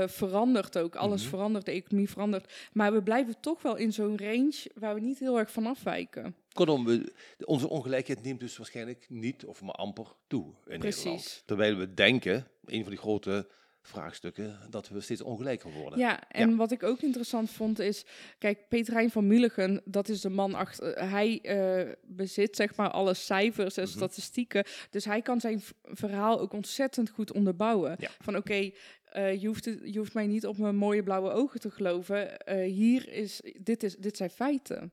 verandert 0.06 0.78
ook. 0.78 0.96
Alles 0.96 1.20
Mhm. 1.20 1.30
verandert, 1.30 1.64
de 1.64 1.72
economie 1.72 2.10
verandert. 2.10 2.52
Maar 2.72 2.92
we 2.92 3.02
blijven 3.02 3.40
toch 3.40 3.62
wel 3.62 3.76
in 3.76 3.92
zo'n 3.92 4.18
range 4.18 4.70
waar 4.74 4.94
we 4.94 5.00
niet 5.00 5.18
heel 5.18 5.38
erg 5.38 5.52
van 5.52 5.66
afwijken. 5.66 6.34
Kortom, 6.54 6.84
we, 6.84 7.12
onze 7.44 7.68
ongelijkheid 7.68 8.22
neemt 8.22 8.40
dus 8.40 8.56
waarschijnlijk 8.56 9.06
niet 9.08 9.44
of 9.44 9.62
maar 9.62 9.74
amper 9.74 10.06
toe 10.26 10.54
in 10.66 10.78
Precies. 10.78 11.04
Nederland. 11.04 11.42
Terwijl 11.46 11.76
we 11.76 11.94
denken, 11.94 12.46
een 12.64 12.80
van 12.82 12.90
die 12.90 13.00
grote 13.00 13.48
vraagstukken, 13.82 14.58
dat 14.70 14.88
we 14.88 15.00
steeds 15.00 15.20
ongelijker 15.22 15.72
worden. 15.72 15.98
Ja, 15.98 16.28
en 16.30 16.56
wat 16.56 16.70
ik 16.70 16.82
ook 16.82 17.00
interessant 17.02 17.50
vond 17.50 17.78
is, 17.78 18.04
kijk, 18.38 18.68
Peter 18.68 18.94
Hein 18.94 19.10
van 19.10 19.26
Mulligen, 19.26 19.82
dat 19.84 20.08
is 20.08 20.20
de 20.20 20.28
man 20.28 20.54
achter, 20.54 20.92
eh, 20.92 21.10
hij 21.10 21.40
eh, 21.40 21.92
bezit 22.02 22.56
zeg 22.56 22.76
maar 22.76 22.90
alle 22.90 23.14
cijfers 23.14 23.76
en 23.76 23.82
Mhm. 23.84 23.92
statistieken, 23.92 24.64
dus 24.90 25.04
hij 25.04 25.22
kan 25.22 25.40
zijn 25.40 25.62
verhaal 25.82 26.40
ook 26.40 26.52
ontzettend 26.52 27.10
goed 27.10 27.32
onderbouwen. 27.32 27.96
Ja. 27.98 28.10
Van 28.20 28.36
oké, 28.36 28.70
eh, 29.04 29.40
je, 29.40 29.46
hoeft 29.46 29.64
je 29.64 29.98
hoeft 29.98 30.14
mij 30.14 30.26
niet 30.26 30.46
op 30.46 30.58
mijn 30.58 30.76
mooie 30.76 31.02
blauwe 31.02 31.30
ogen 31.30 31.60
te 31.60 31.70
geloven. 31.70 32.40
Hier 32.64 33.08
is 33.12 33.40
dit, 33.60 33.82
is, 33.82 33.96
dit 33.96 34.16
zijn 34.16 34.30
feiten. 34.30 34.92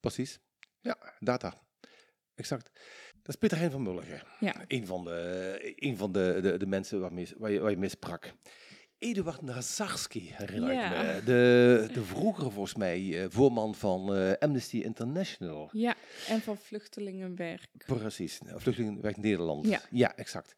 Precies. 0.00 0.38
Ja, 0.86 0.96
data. 1.20 1.54
Exact. 2.34 2.70
Dat 3.22 3.34
is 3.34 3.36
Peter 3.36 3.58
Hein 3.58 3.70
van 3.70 3.82
Mulligen. 3.82 4.22
Ja. 4.40 4.54
Een 4.68 4.86
van 4.86 5.04
de, 5.04 5.72
een 5.76 5.96
van 5.96 6.12
de, 6.12 6.38
de, 6.42 6.56
de 6.56 6.66
mensen 6.66 7.00
waarmee, 7.00 7.28
waar, 7.38 7.50
je, 7.50 7.60
waar 7.60 7.70
je 7.70 7.76
mee 7.76 7.88
sprak. 7.88 8.32
Eduard 8.98 9.42
Nazarski 9.42 10.30
herinner 10.32 10.72
Ja. 10.72 10.90
ik 10.90 11.14
me. 11.14 11.24
De, 11.24 11.88
de 11.92 12.02
vroegere, 12.02 12.50
volgens 12.50 12.74
mij, 12.74 13.22
eh, 13.22 13.26
voorman 13.30 13.74
van 13.74 14.14
eh, 14.14 14.32
Amnesty 14.38 14.76
International. 14.76 15.68
Ja, 15.72 15.94
en 16.28 16.40
van 16.40 16.56
vluchtelingenwerk. 16.56 17.68
Precies. 17.86 18.40
Nou, 18.40 18.60
Vluchtelingenwerk 18.60 19.16
Nederland. 19.16 19.66
Ja. 19.66 19.80
ja, 19.90 20.16
exact. 20.16 20.56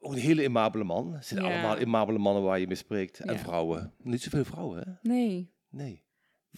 Ook 0.00 0.12
een 0.12 0.18
hele 0.18 0.42
imabele 0.44 0.84
man. 0.84 1.14
Het 1.14 1.26
zijn 1.26 1.40
Ja. 1.44 1.46
allemaal 1.52 1.78
imabele 1.80 2.18
mannen 2.18 2.42
waar 2.42 2.58
je 2.58 2.66
mee 2.66 2.76
spreekt. 2.76 3.20
En 3.20 3.38
vrouwen. 3.38 3.92
Niet 4.02 4.22
zoveel 4.22 4.44
vrouwen, 4.44 4.78
hè? 4.78 4.92
Nee, 5.12 5.50
Nee. 5.68 6.04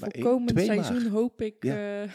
Één- 0.01 0.23
voor 0.23 0.33
komend 0.33 0.55
maar. 0.55 0.65
seizoen 0.65 1.07
hoop 1.07 1.43
ik 1.43 1.57
Ja. 1.65 2.03
eh, 2.03 2.11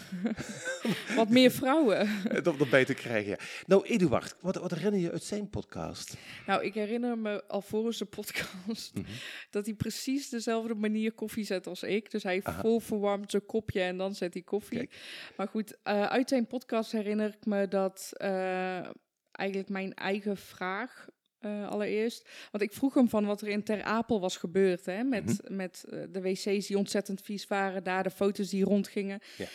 wat 1.17 1.29
meer 1.29 1.51
vrouwen. 1.51 2.01
om 2.53 2.59
erbij 2.59 2.85
te 2.85 2.93
krijgen. 2.93 3.29
Ja. 3.29 3.37
Nou, 3.65 3.85
Eduard, 3.87 4.35
wat, 4.41 4.55
wat 4.55 4.71
herinner 4.71 4.99
je 4.99 5.11
uit 5.11 5.23
zijn 5.23 5.49
podcast? 5.49 6.17
Nou, 6.47 6.63
ik 6.63 6.73
herinner 6.73 7.17
me 7.17 7.43
alvorens 7.47 7.97
de 7.97 8.05
podcast 8.05 8.91
Mhm. 8.93 9.05
dat 9.49 9.65
hij 9.65 9.75
precies 9.75 10.29
dezelfde 10.29 10.75
manier 10.75 11.11
koffie 11.11 11.43
zet 11.45 11.67
als 11.67 11.83
ik. 11.83 12.11
Dus 12.11 12.23
hij 12.23 12.39
Aha. 12.43 12.61
vol 12.61 12.79
verwarmt 12.79 13.31
zijn 13.31 13.45
kopje 13.45 13.81
en 13.81 13.97
dan 13.97 14.15
zet 14.15 14.33
hij 14.33 14.43
koffie. 14.43 14.77
Kijk. 14.77 14.95
Maar 15.37 15.47
goed, 15.47 15.77
eh, 15.83 16.05
uit 16.05 16.29
zijn 16.29 16.47
podcast 16.47 16.91
herinner 16.91 17.27
ik 17.27 17.45
me 17.45 17.67
dat 17.67 18.09
eh, 18.13 18.87
eigenlijk 19.31 19.69
mijn 19.69 19.93
eigen 19.93 20.37
vraag 20.37 21.07
eh, 21.43 21.69
allereerst. 21.69 22.29
Want 22.51 22.63
ik 22.63 22.73
vroeg 22.73 22.93
hem 22.93 23.09
van 23.09 23.25
wat 23.25 23.41
er 23.41 23.47
in 23.47 23.63
Ter 23.63 23.83
Apel 23.83 24.19
was 24.19 24.37
gebeurd. 24.37 24.85
Hè, 24.85 25.03
met 25.03 25.23
Mhm. 25.43 25.55
met 25.55 25.85
eh, 25.89 25.99
de 26.11 26.21
wc's 26.21 26.67
die 26.67 26.77
ontzettend 26.77 27.21
vies 27.21 27.47
waren, 27.47 27.83
daar 27.83 28.03
de 28.03 28.09
foto's 28.09 28.49
die 28.49 28.63
rondgingen. 28.63 29.19
Ja. 29.37 29.45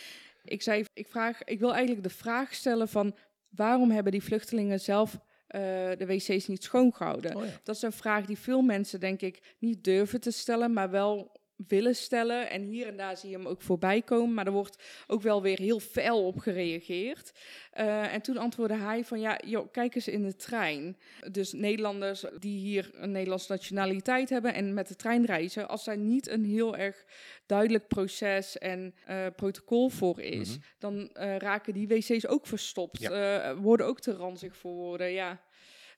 Ik 0.45 0.63
zei, 0.63 0.85
ik, 0.95 1.07
vraag, 1.09 1.45
ik 1.45 1.59
wil 1.59 1.73
eigenlijk 1.73 2.03
de 2.03 2.15
vraag 2.15 2.55
stellen 2.55 2.89
van 2.89 3.15
waarom 3.49 3.91
hebben 3.91 4.13
die 4.13 4.23
vluchtelingen 4.23 4.81
zelf 4.81 5.19
eh, 5.47 5.61
de 5.99 6.07
wc's 6.07 6.47
niet 6.47 6.63
schoongehouden? 6.63 7.37
Oh 7.37 7.45
ja. 7.45 7.61
Dat 7.63 7.77
is 7.77 7.83
een 7.83 7.93
vraag 7.93 8.27
die 8.27 8.39
veel 8.39 8.63
mensen, 8.63 9.01
denk 9.01 9.21
ik, 9.21 9.55
niet 9.59 9.85
durven 9.85 10.21
te 10.21 10.31
stellen, 10.31 10.73
maar 10.73 10.91
wel 10.91 11.38
willen 11.67 11.95
stellen. 11.97 12.51
En 12.51 12.63
hier 12.63 12.87
en 12.87 12.97
daar 12.97 13.17
zie 13.17 13.31
je 13.31 13.37
hem 13.37 13.47
ook 13.47 13.63
voorbij 13.63 14.03
komen, 14.03 14.35
maar 14.35 14.47
er 14.47 14.53
wordt 14.53 14.83
ook 15.07 15.23
wel 15.23 15.43
weer 15.43 15.59
heel 15.59 15.81
fel 15.81 16.27
op 16.27 16.39
gereageerd. 16.39 17.33
Eh, 17.71 18.15
en 18.15 18.21
toen 18.23 18.37
antwoordde 18.37 18.77
hij 18.77 19.05
van, 19.05 19.21
ja, 19.21 19.41
joh, 19.47 19.73
kijk 19.73 19.95
eens 19.95 20.09
in 20.09 20.23
de 20.23 20.37
trein. 20.37 20.97
Dus 21.31 21.53
Nederlanders 21.53 22.25
die 22.39 22.59
hier 22.59 22.91
een 22.93 23.11
Nederlandse 23.11 23.53
nationaliteit 23.53 24.29
hebben 24.29 24.55
en 24.55 24.75
met 24.75 24.89
de 24.89 24.97
trein 24.97 25.25
reizen, 25.25 25.69
als 25.69 25.85
daar 25.85 25.99
niet 25.99 26.29
een 26.29 26.45
heel 26.45 26.77
erg 26.77 27.05
duidelijk 27.47 27.89
proces 27.89 28.59
en 28.59 28.95
eh, 29.07 29.27
protocol 29.37 29.89
voor 29.89 30.21
is, 30.21 30.49
Mhm. 30.49 30.59
dan 30.79 31.11
eh, 31.13 31.37
raken 31.37 31.73
die 31.73 31.89
wc's 31.89 32.27
ook 32.27 32.47
verstopt, 32.47 33.01
Ja. 33.01 33.57
worden 33.57 33.87
ook 33.87 34.01
te 34.01 34.13
ranzig 34.13 34.57
voor 34.57 34.73
woorden, 34.75 35.11
ja. 35.11 35.41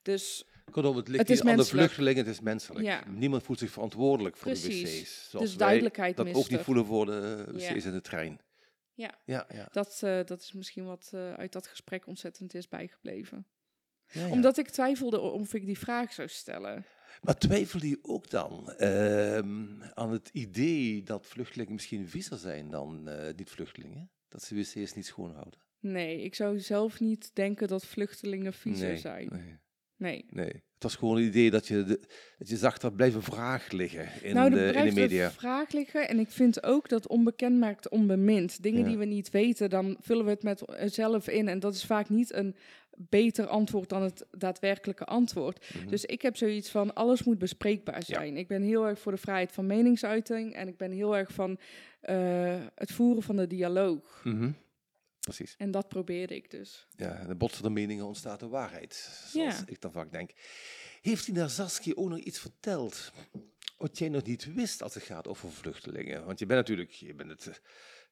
Dus 0.03 0.45
Kortom, 0.71 0.97
het 0.97 1.09
ligt 1.09 1.21
Het 1.21 1.31
is 1.31 1.43
niet 1.43 1.51
aan 1.51 1.57
de 1.57 1.65
vluchtelingen, 1.65 2.25
het 2.25 2.35
is 2.35 2.41
menselijk. 2.41 2.85
Ja. 2.85 3.05
Niemand 3.09 3.43
voelt 3.43 3.59
zich 3.59 3.71
verantwoordelijk 3.71 4.37
voor 4.37 4.53
de 4.53 4.61
wc's. 4.61 5.29
Zoals 5.31 5.47
Dus 5.47 5.57
wij 5.57 5.67
duidelijkheid 5.67 6.17
dat 6.17 6.27
mist 6.27 6.39
ook 6.39 6.51
niet 6.51 6.61
voelen 6.61 6.87
voor 6.87 7.07
de 7.07 7.45
wc's 7.53 7.85
in 7.85 7.93
de 7.93 8.01
trein. 8.01 8.41
Ja. 8.95 9.19
Ja, 9.25 9.47
ja. 9.49 9.69
Dat, 9.73 10.01
eh, 10.03 10.21
dat 10.25 10.41
is 10.41 10.53
misschien 10.53 10.85
wat 10.85 11.11
eh, 11.15 11.33
uit 11.33 11.53
dat 11.53 11.67
gesprek 11.67 12.07
ontzettend 12.07 12.55
is 12.55 12.69
bijgebleven. 12.69 13.47
Ja, 14.13 14.27
ja. 14.27 14.33
Omdat 14.33 14.59
ik 14.59 14.69
twijfelde 14.69 15.19
of 15.19 15.55
ik 15.55 15.67
die 15.67 15.79
vraag 15.79 16.13
zou 16.13 16.29
stellen. 16.29 16.85
Maar 17.23 17.39
twijfel 17.39 17.85
je 17.85 17.99
ook 18.03 18.31
dan 18.31 18.71
ehm, 18.71 19.83
aan 19.95 20.13
het 20.13 20.29
idee 20.33 21.03
dat 21.03 21.27
vluchtelingen 21.27 21.73
misschien 21.73 22.09
viezer 22.09 22.39
zijn 22.39 22.71
dan 22.71 23.09
eh, 23.09 23.35
niet-vluchtelingen? 23.37 24.11
Dat 24.29 24.43
ze 24.43 24.55
wc's 24.55 24.95
niet 24.95 25.07
schoonhouden? 25.07 25.61
Nee, 25.81 26.23
ik 26.23 26.35
zou 26.35 26.59
zelf 26.59 27.01
niet 27.01 27.31
denken 27.35 27.69
dat 27.69 27.87
vluchtelingen 27.87 28.53
viezer 28.53 28.89
nee, 28.89 28.97
zijn. 28.97 29.29
Nee, 29.33 29.59
Nee. 30.01 30.25
nee. 30.31 30.63
Het 30.75 30.83
was 30.91 30.97
gewoon 30.97 31.17
het 31.17 31.25
idee 31.27 31.51
dat 31.51 31.67
je, 31.67 31.85
de, 31.85 32.01
dat 32.39 32.49
je 32.49 32.57
zag 32.57 32.79
er 32.83 32.93
blijven 32.93 33.23
vraag 33.23 33.71
liggen 33.71 34.09
in, 34.23 34.35
nou, 34.35 34.51
de, 34.51 34.73
in 34.73 34.85
de 34.85 34.93
media. 34.95 35.25
een 35.25 35.31
vraag 35.31 35.73
liggen. 35.73 36.09
En 36.09 36.19
ik 36.19 36.31
vind 36.31 36.63
ook 36.65 36.89
dat 36.89 37.07
onbekend 37.09 37.59
maakt 37.59 37.89
onbemind. 37.89 38.63
Dingen 38.63 38.81
Ja. 38.83 38.87
die 38.89 38.99
we 38.99 39.05
niet 39.05 39.31
weten, 39.31 39.71
dan 39.71 39.97
vullen 40.01 40.25
we 40.25 40.31
het 40.31 40.43
met 40.43 40.65
eh, 40.65 40.89
zelf 40.89 41.29
in. 41.29 41.49
En 41.49 41.61
dat 41.61 41.75
is 41.75 41.85
vaak 41.85 42.09
niet 42.09 42.33
een 42.35 42.57
beter 42.97 43.47
antwoord 43.47 43.89
dan 43.89 44.03
het 44.03 44.27
daadwerkelijke 44.31 45.05
antwoord. 45.05 45.75
Mhm. 45.75 45.89
Dus 45.89 46.05
ik 46.05 46.23
heb 46.23 46.37
zoiets 46.37 46.71
van, 46.71 46.95
alles 46.95 47.25
moet 47.25 47.39
bespreekbaar 47.39 48.03
zijn. 48.03 48.37
Ik 48.37 48.49
ben 48.49 48.63
heel 48.63 48.87
erg 48.87 48.99
voor 48.99 49.13
de 49.13 49.19
vrijheid 49.19 49.53
van 49.53 49.67
meningsuiting. 49.67 50.55
En 50.55 50.69
ik 50.69 50.77
ben 50.77 50.91
heel 50.93 51.17
erg 51.17 51.33
van 51.33 51.59
eh, 52.01 52.55
het 52.75 52.93
voeren 52.93 53.23
van 53.23 53.37
de 53.37 53.47
dialoog. 53.47 54.21
Mhm. 54.25 54.51
Precies. 55.37 55.55
En 55.59 55.71
dat 55.71 55.89
probeerde 55.89 56.35
ik 56.35 56.51
dus. 56.51 56.87
Ja, 56.97 57.25
de 57.25 57.35
botsende 57.35 57.71
meningen 57.71 58.05
ontstaat 58.05 58.41
de 58.41 58.49
waarheid, 58.49 58.95
zoals 59.27 59.59
Ja. 59.59 59.63
ik 59.67 59.81
dan 59.81 59.93
vaak 59.93 60.13
denk. 60.13 60.31
Heeft 61.01 61.25
die 61.25 61.35
Narzaski 61.35 61.95
ook 61.95 62.09
nog 62.09 62.19
iets 62.19 62.39
verteld 62.39 63.13
wat 63.79 63.99
jij 63.99 64.09
nog 64.09 64.23
niet 64.23 64.53
wist 64.55 64.83
als 64.83 64.95
het 64.95 65.03
gaat 65.03 65.29
over 65.29 65.53
vluchtelingen? 65.53 66.25
Want 66.25 66.39
je 66.39 66.47
bent 66.47 66.59
natuurlijk 66.59 66.91
je 66.91 67.15
bent 67.15 67.31
het, 67.31 67.47
eh, 67.47 67.55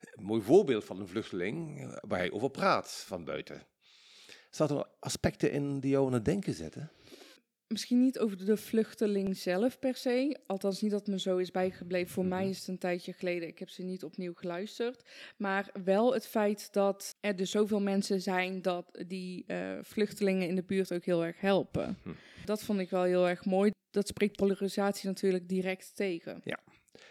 een 0.01 0.25
mooi 0.25 0.43
voorbeeld 0.43 0.85
van 0.85 1.01
een 1.01 1.09
vluchteling 1.09 1.81
eh, 1.81 1.97
waar 2.01 2.19
hij 2.19 2.31
over 2.31 2.51
praat 2.51 2.91
van 3.07 3.25
buiten. 3.25 3.63
Zaten 4.51 4.77
er 4.77 4.89
aspecten 5.01 5.51
in 5.53 5.81
die 5.81 5.91
jou 5.91 6.07
aan 6.07 6.13
het 6.13 6.25
denken 6.25 6.55
zetten? 6.55 6.91
Misschien 7.69 8.01
niet 8.01 8.19
over 8.19 8.45
de 8.47 8.57
vluchteling 8.57 9.37
zelf 9.37 9.79
per 9.79 9.95
se. 9.97 10.37
Althans, 10.47 10.81
niet 10.81 10.91
dat 10.91 11.07
me 11.07 11.19
zo 11.21 11.37
is 11.37 11.51
bijgebleven. 11.51 12.13
Voor 12.13 12.25
mij 12.25 12.41
Mhm. 12.41 12.51
is 12.51 12.59
het 12.59 12.69
een 12.69 12.79
tijdje 12.79 13.13
geleden. 13.13 13.49
Ik 13.49 13.59
heb 13.59 13.69
ze 13.69 13.83
niet 13.83 14.05
opnieuw 14.05 14.33
geluisterd. 14.35 15.03
Maar 15.37 15.71
wel 15.85 16.15
het 16.15 16.27
feit 16.27 16.73
dat 16.73 17.17
er 17.21 17.37
dus 17.37 17.51
zoveel 17.51 17.81
mensen 17.81 18.21
zijn 18.21 18.63
dat 18.63 19.05
die 19.07 19.45
eh, 19.47 19.79
vluchtelingen 19.83 20.49
in 20.49 20.55
de 20.55 20.63
buurt 20.63 20.93
ook 20.93 21.05
heel 21.05 21.25
erg 21.25 21.41
helpen. 21.41 21.99
Hm. 22.03 22.11
Dat 22.45 22.63
vond 22.63 22.79
ik 22.81 22.91
wel 22.91 23.03
heel 23.03 23.29
erg 23.29 23.45
mooi. 23.45 23.71
Dat 23.91 24.09
spreekt 24.09 24.37
polarisatie 24.37 25.09
natuurlijk 25.09 25.49
direct 25.49 25.91
tegen. 25.97 26.43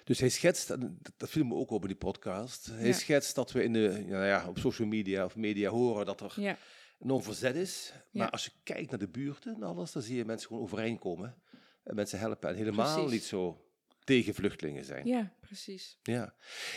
Dus 0.03 0.19
hij 0.19 0.29
schetst, 0.29 0.67
dat- 0.67 0.79
dat 1.17 1.29
viel 1.29 1.45
me 1.45 1.55
ook 1.55 1.69
op 1.71 1.81
in 1.81 1.87
die 1.87 1.97
podcast, 1.97 2.65
hij 2.65 2.87
Ja. 2.87 2.93
schetst 2.93 3.35
dat 3.35 3.51
we 3.51 3.63
in 3.63 3.73
de, 3.73 4.03
nou 4.07 4.25
ja, 4.25 4.45
op 4.47 4.57
social 4.57 4.87
media 4.87 5.25
of 5.25 5.35
media 5.35 5.69
horen 5.69 6.05
dat 6.05 6.21
er 6.21 6.33
Ja, 6.41 6.57
enorm 6.99 7.21
verzet 7.21 7.55
is. 7.55 7.93
Maar 8.11 8.23
Ja. 8.25 8.31
als 8.31 8.45
je 8.45 8.51
kijkt 8.63 8.89
naar 8.89 8.99
de 8.99 9.07
buurten 9.09 9.55
en 9.55 9.63
alles, 9.63 9.91
dan 9.91 10.01
zie 10.01 10.15
je 10.17 10.25
mensen 10.25 10.47
gewoon 10.47 10.63
overeenkomen. 10.63 11.35
En 11.83 11.95
mensen 11.95 12.19
helpen 12.19 12.49
en 12.49 12.55
helemaal 12.55 12.93
Precies. 12.95 13.11
niet 13.11 13.23
zo 13.23 13.61
tegen 14.03 14.33
vluchtelingen 14.33 14.85
zijn. 14.85 15.07
ja 15.07 15.33
precies. 15.39 15.97
Ja. 16.03 16.33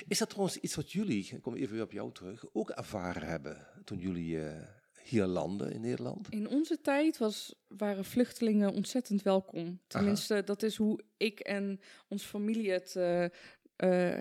Is 0.09 0.19
dat 0.19 0.29
trouwens 0.31 0.57
iets 0.57 0.75
wat 0.75 0.93
jullie, 0.93 1.29
ik 1.33 1.43
kom 1.43 1.55
even 1.55 1.75
weer 1.75 1.83
op 1.83 1.93
jou 1.93 2.13
terug, 2.13 2.45
ook 2.53 2.71
ervaren 2.71 3.29
hebben 3.29 3.67
toen 3.85 3.99
jullie 3.99 4.45
eh, 4.45 4.63
hier 5.03 5.27
landen 5.27 5.73
in 5.73 5.81
Nederland? 5.81 6.27
In 6.31 6.49
onze 6.49 6.81
tijd 6.81 7.19
was, 7.19 7.55
waren 7.69 8.05
vluchtelingen 8.05 8.73
ontzettend 8.73 9.23
welkom. 9.23 9.81
Tenminste, 9.87 10.43
dat 10.45 10.63
is 10.63 10.77
hoe 10.77 11.01
ik 11.17 11.41
en 11.41 11.81
onze 12.09 12.27
familie 12.27 12.71
het 12.71 12.97
eh, 12.97 13.25
eh, 13.25 13.31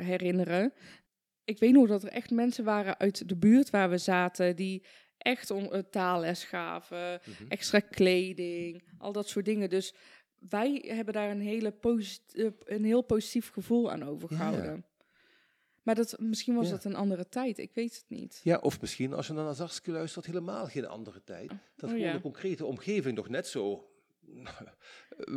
herinneren. 0.05 0.73
Ik 1.43 1.59
weet 1.59 1.73
nog 1.73 1.87
dat 1.87 2.03
er 2.03 2.09
echt 2.09 2.29
mensen 2.31 2.63
waren 2.63 2.97
uit 2.99 3.27
de 3.29 3.35
buurt 3.35 3.69
waar 3.69 3.89
we 3.89 3.97
zaten 3.97 4.55
die 4.55 4.83
echt 5.19 5.51
om 5.51 5.63
uh, 5.73 5.79
taalles 5.79 6.43
gaven, 6.43 7.19
Mhm. 7.25 7.43
extra 7.49 7.79
kleding, 7.79 8.83
al 8.97 9.11
dat 9.11 9.27
soort 9.27 9.45
dingen. 9.45 9.69
Dus 9.69 9.93
wij 10.49 10.83
hebben 10.87 11.13
daar 11.13 11.29
een, 11.29 11.41
hele 11.41 11.71
posit- 11.71 12.33
eh, 12.35 12.47
een 12.65 12.83
heel 12.85 13.01
positief 13.01 13.51
gevoel 13.51 13.91
aan 13.91 14.03
overgehouden. 14.03 14.85
Maar 15.83 15.95
dat, 15.95 16.15
misschien 16.19 16.55
was 16.55 16.65
Ja. 16.65 16.71
dat 16.71 16.83
een 16.83 16.95
andere 16.95 17.29
tijd, 17.29 17.57
ik 17.57 17.71
weet 17.73 17.95
het 17.95 18.05
niet. 18.07 18.41
Ja, 18.43 18.57
of 18.57 18.81
misschien 18.81 19.13
als 19.13 19.27
je 19.27 19.33
naar 19.33 19.43
Nazarski 19.45 19.91
luistert, 19.91 20.25
helemaal 20.25 20.65
geen 20.67 20.87
andere 20.87 21.23
tijd. 21.23 21.49
Dat 21.49 21.57
Oh, 21.83 21.89
gewoon 21.89 21.99
ja. 21.99 22.13
de 22.13 22.21
concrete 22.21 22.65
omgeving 22.65 23.15
nog 23.15 23.29
net 23.29 23.47
zo 23.47 23.83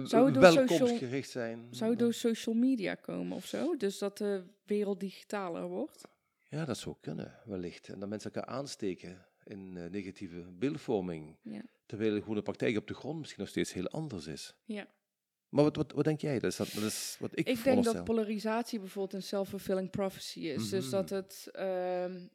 Zou 0.05 0.33
welkomstgericht 0.33 1.31
zijn. 1.31 1.67
Zou 1.71 1.91
het 1.91 1.99
door 1.99 2.13
social 2.15 2.55
media 2.55 2.95
komen 2.95 3.37
of 3.37 3.47
zo? 3.47 3.77
Dus 3.77 3.99
dat 3.99 4.19
de 4.19 4.45
wereld 4.65 5.01
digitaler 5.01 5.69
wordt? 5.69 6.03
Ja, 6.49 6.65
dat 6.65 6.79
zou 6.79 6.97
kunnen, 7.01 7.39
wellicht. 7.45 7.89
En 7.89 7.99
dat 8.01 8.09
mensen 8.09 8.33
elkaar 8.33 8.55
aansteken 8.55 9.27
in 9.45 9.77
eh, 9.77 9.91
negatieve 9.91 10.41
beeldvorming. 10.53 11.37
Ja. 11.43 11.63
Terwijl 11.87 12.21
gewoon 12.21 12.35
de 12.35 12.43
praktijk 12.43 12.77
op 12.77 12.87
de 12.87 12.95
grond 12.95 13.19
misschien 13.19 13.41
nog 13.41 13.51
steeds 13.51 13.73
heel 13.73 13.89
anders 13.89 14.27
is. 14.27 14.55
Ja. 14.65 14.87
Maar 15.49 15.65
wat, 15.65 15.77
wat, 15.77 15.93
wat 15.93 16.05
denk 16.05 16.21
jij? 16.21 16.39
Dat 16.39 16.51
is, 16.51 16.57
dat, 16.57 16.73
dat 16.75 16.83
is 16.83 17.17
wat 17.21 17.39
ik, 17.39 17.49
Ik 17.49 17.65
denk 17.65 17.85
dat 17.85 18.05
polarisatie 18.05 18.79
bijvoorbeeld 18.79 19.15
een 19.15 19.23
self-fulfilling 19.29 19.91
prophecy 19.91 20.41
is. 20.41 20.69
Dus 20.69 20.83
Mhm. 20.85 20.91
dat 20.91 21.11
het... 21.11 21.49
ehm, 21.53 22.27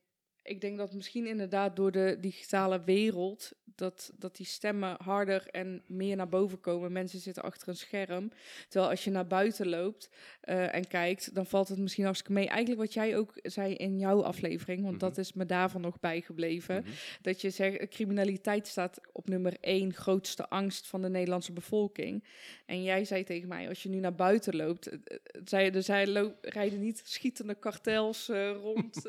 ik 0.48 0.62
denk 0.62 0.78
dat 0.78 0.94
misschien 0.94 1.28
inderdaad 1.28 1.76
door 1.76 1.92
de 1.92 2.18
digitale 2.22 2.84
wereld... 2.84 3.52
Dat, 3.76 4.12
dat 4.18 4.36
die 4.36 4.46
stemmen 4.46 4.96
harder 5.04 5.48
en 5.52 5.84
meer 5.88 6.16
naar 6.16 6.30
boven 6.30 6.60
komen. 6.60 6.92
Mensen 6.92 7.20
zitten 7.20 7.44
achter 7.44 7.68
een 7.68 7.76
scherm. 7.76 8.32
Terwijl 8.70 8.92
als 8.92 9.04
je 9.04 9.12
naar 9.12 9.28
buiten 9.28 9.68
loopt 9.70 10.10
eh, 10.42 10.76
en 10.76 10.88
kijkt... 10.88 11.36
dan 11.36 11.46
valt 11.46 11.68
het 11.68 11.78
misschien 11.78 12.04
hartstikke 12.04 12.34
mee. 12.34 12.48
Eigenlijk 12.48 12.80
wat 12.80 12.94
jij 12.94 13.18
ook 13.18 13.34
zei 13.42 13.74
in 13.74 14.00
jouw 14.00 14.24
aflevering... 14.24 14.84
want 14.84 15.00
dat 15.00 15.12
Mhm. 15.12 15.20
is 15.20 15.34
me 15.34 15.46
daarvan 15.46 15.82
nog 15.82 16.00
bijgebleven... 16.00 16.82
Mhm. 16.82 16.92
dat 17.22 17.42
je 17.42 17.50
zegt, 17.50 17.88
criminaliteit 17.90 18.68
staat 18.68 19.00
op 19.12 19.28
nummer 19.30 19.58
één 19.62 19.94
grootste 19.94 20.50
angst 20.50 20.88
van 20.88 21.02
de 21.02 21.10
Nederlandse 21.10 21.54
bevolking. 21.54 22.24
En 22.66 22.84
jij 22.84 23.06
zei 23.06 23.24
tegen 23.24 23.48
mij, 23.48 23.70
als 23.70 23.84
je 23.84 23.90
nu 23.90 24.00
naar 24.00 24.16
buiten 24.16 24.56
loopt, 24.56 24.88
eh, 24.88 24.98
eh, 25.04 25.18
zei, 25.46 25.70
er 25.70 25.84
zij 25.84 26.08
loop, 26.08 26.36
rijden 26.42 26.80
niet 26.80 27.02
schietende 27.06 27.56
kartels 27.56 28.30
eh, 28.30 28.52
rond. 28.52 29.02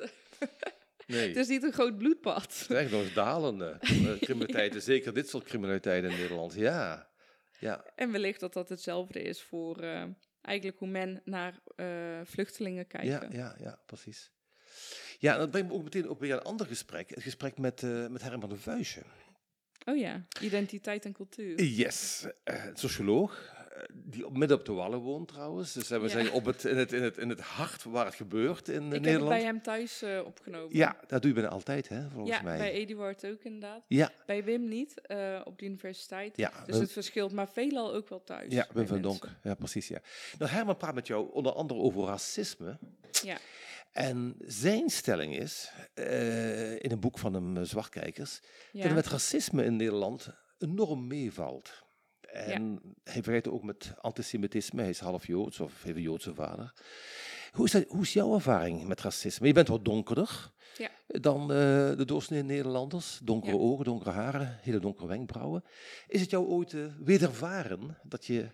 Nee, 1.08 1.28
het 1.28 1.36
is 1.36 1.48
niet 1.48 1.62
een 1.62 1.72
groot 1.72 1.98
bloedbad. 1.98 2.42
het 2.42 2.70
is 2.70 2.76
echt 2.76 2.90
nog 2.90 3.02
eens 3.02 3.14
dalende 3.14 3.66
eh, 3.80 4.18
criminaliteiten. 4.20 4.82
Zeker 4.82 5.14
dit 5.14 5.28
soort 5.28 5.44
criminaliteiten 5.44 6.10
in 6.10 6.16
Nederland. 6.16 6.54
Ja, 6.54 7.08
ja. 7.58 7.84
En 7.94 8.12
wellicht 8.12 8.40
dat 8.40 8.52
dat 8.52 8.68
hetzelfde 8.68 9.22
is 9.22 9.42
voor 9.42 9.80
eh, 9.80 10.04
eigenlijk 10.40 10.78
hoe 10.78 10.88
men 10.88 11.20
naar 11.24 11.60
eh, 11.76 12.20
vluchtelingen 12.24 12.86
kijkt. 12.86 13.06
Ja, 13.06 13.26
ja, 13.30 13.56
ja, 13.58 13.82
precies. 13.86 14.32
Ja, 15.18 15.32
en 15.32 15.38
dat 15.38 15.50
brengt 15.50 15.68
me 15.68 15.74
ook 15.74 15.82
meteen 15.82 16.08
op 16.08 16.20
weer 16.20 16.32
een 16.32 16.42
ander 16.42 16.66
gesprek. 16.66 17.10
Het 17.10 17.22
gesprek 17.22 17.58
met, 17.58 17.82
eh, 17.82 18.06
met 18.06 18.22
Herman 18.22 18.48
de 18.48 18.56
Vuijsje. 18.56 19.02
Oh 19.84 19.96
ja, 19.96 20.26
identiteit 20.40 21.04
en 21.04 21.12
cultuur. 21.12 21.62
Yes, 21.62 22.26
socioloog. 22.74 23.56
Eh, 23.80 23.88
Die 23.94 24.26
op, 24.26 24.36
midden 24.36 24.58
op 24.58 24.64
de 24.64 24.72
Wallen 24.72 24.98
woont 24.98 25.28
trouwens. 25.28 25.72
Dus 25.72 25.88
we 25.88 25.98
Ja. 26.00 26.08
zijn 26.08 26.30
op 26.30 26.44
het, 26.44 26.64
in, 26.64 26.76
het, 26.76 26.92
in, 26.92 27.02
het, 27.02 27.16
in 27.18 27.28
het 27.28 27.40
hart 27.40 27.84
waar 27.84 28.04
het 28.04 28.14
gebeurt 28.14 28.68
in 28.68 28.80
eh, 28.80 28.86
Ik 28.86 28.92
heb 28.92 29.02
Nederland. 29.02 29.28
bij 29.28 29.42
hem 29.42 29.62
thuis 29.62 30.02
eh, 30.02 30.20
opgenomen. 30.24 30.76
Ja, 30.76 30.96
dat 31.06 31.20
doe 31.22 31.30
je 31.30 31.36
bijna 31.40 31.50
altijd, 31.54 31.88
hè, 31.88 32.08
volgens 32.10 32.36
ja 32.36 32.42
mij. 32.42 32.58
bij 32.58 32.72
Eduard 32.72 33.26
ook 33.26 33.42
inderdaad. 33.42 33.84
Ja, 33.88 34.10
Bij 34.26 34.44
Wim 34.44 34.68
niet, 34.68 34.94
op 35.44 35.58
de 35.58 35.64
universiteit. 35.64 36.36
ja. 36.36 36.52
Dus 36.66 36.76
het 36.78 36.92
verschilt, 36.92 37.32
maar 37.32 37.48
veelal 37.48 37.94
ook 37.94 38.08
wel 38.08 38.22
thuis. 38.24 38.52
ja, 38.52 38.66
Wim 38.72 38.86
van. 38.86 39.02
Donk. 39.02 39.28
Ja, 39.42 39.54
precies, 39.54 39.88
ja. 39.88 40.00
Nou, 40.38 40.50
Herman 40.50 40.76
praat 40.76 40.94
met 40.94 41.06
jou 41.06 41.32
onder 41.32 41.52
andere 41.52 41.80
over 41.80 42.04
racisme. 42.04 42.78
Ja. 43.22 43.36
En 43.92 44.34
zijn 44.38 44.88
stelling 44.90 45.36
is, 45.38 45.72
in 46.78 46.90
een 46.90 47.00
boek 47.00 47.18
van 47.18 47.34
hem, 47.34 47.64
Zwartkijkers, 47.64 48.40
dat 48.40 48.50
Ja. 48.72 48.82
het 48.82 48.94
met 48.94 49.06
racisme 49.06 49.64
in 49.64 49.76
Nederland 49.76 50.28
enorm 50.58 51.06
meevalt. 51.06 51.82
En 52.32 52.80
hij 53.04 53.12
vergelijkt 53.12 53.44
het 53.44 53.54
ook 53.54 53.62
met 53.62 53.94
antisemitisme. 54.00 54.80
Hij 54.80 54.90
is 54.90 54.98
half 55.00 55.26
Joods 55.26 55.60
of 55.60 55.82
heeft 55.82 55.96
een 55.96 56.02
Joodse 56.02 56.34
vader. 56.34 56.72
Hoe 57.52 57.64
is, 57.64 57.72
dat, 57.72 57.84
hoe 57.88 58.02
is 58.02 58.12
jouw 58.12 58.34
ervaring 58.34 58.86
met 58.86 59.00
racisme? 59.00 59.46
Je 59.46 59.52
bent 59.52 59.68
wat 59.68 59.84
donkerder 59.84 60.50
Ja. 60.78 60.90
dan 61.06 61.40
eh, 61.40 61.48
de 61.96 62.04
doorsnee 62.04 62.42
Nederlanders. 62.42 63.20
Donkere 63.22 63.56
Ja. 63.56 63.62
ogen, 63.62 63.84
donkere 63.84 64.10
haren, 64.10 64.58
hele 64.60 64.78
donkere 64.78 65.06
wenkbrauwen. 65.06 65.64
Is 66.08 66.20
het 66.20 66.30
jou 66.30 66.46
ooit 66.46 66.72
uh, 66.72 66.86
wedervaren 67.04 67.96
dat 68.02 68.24
je 68.24 68.48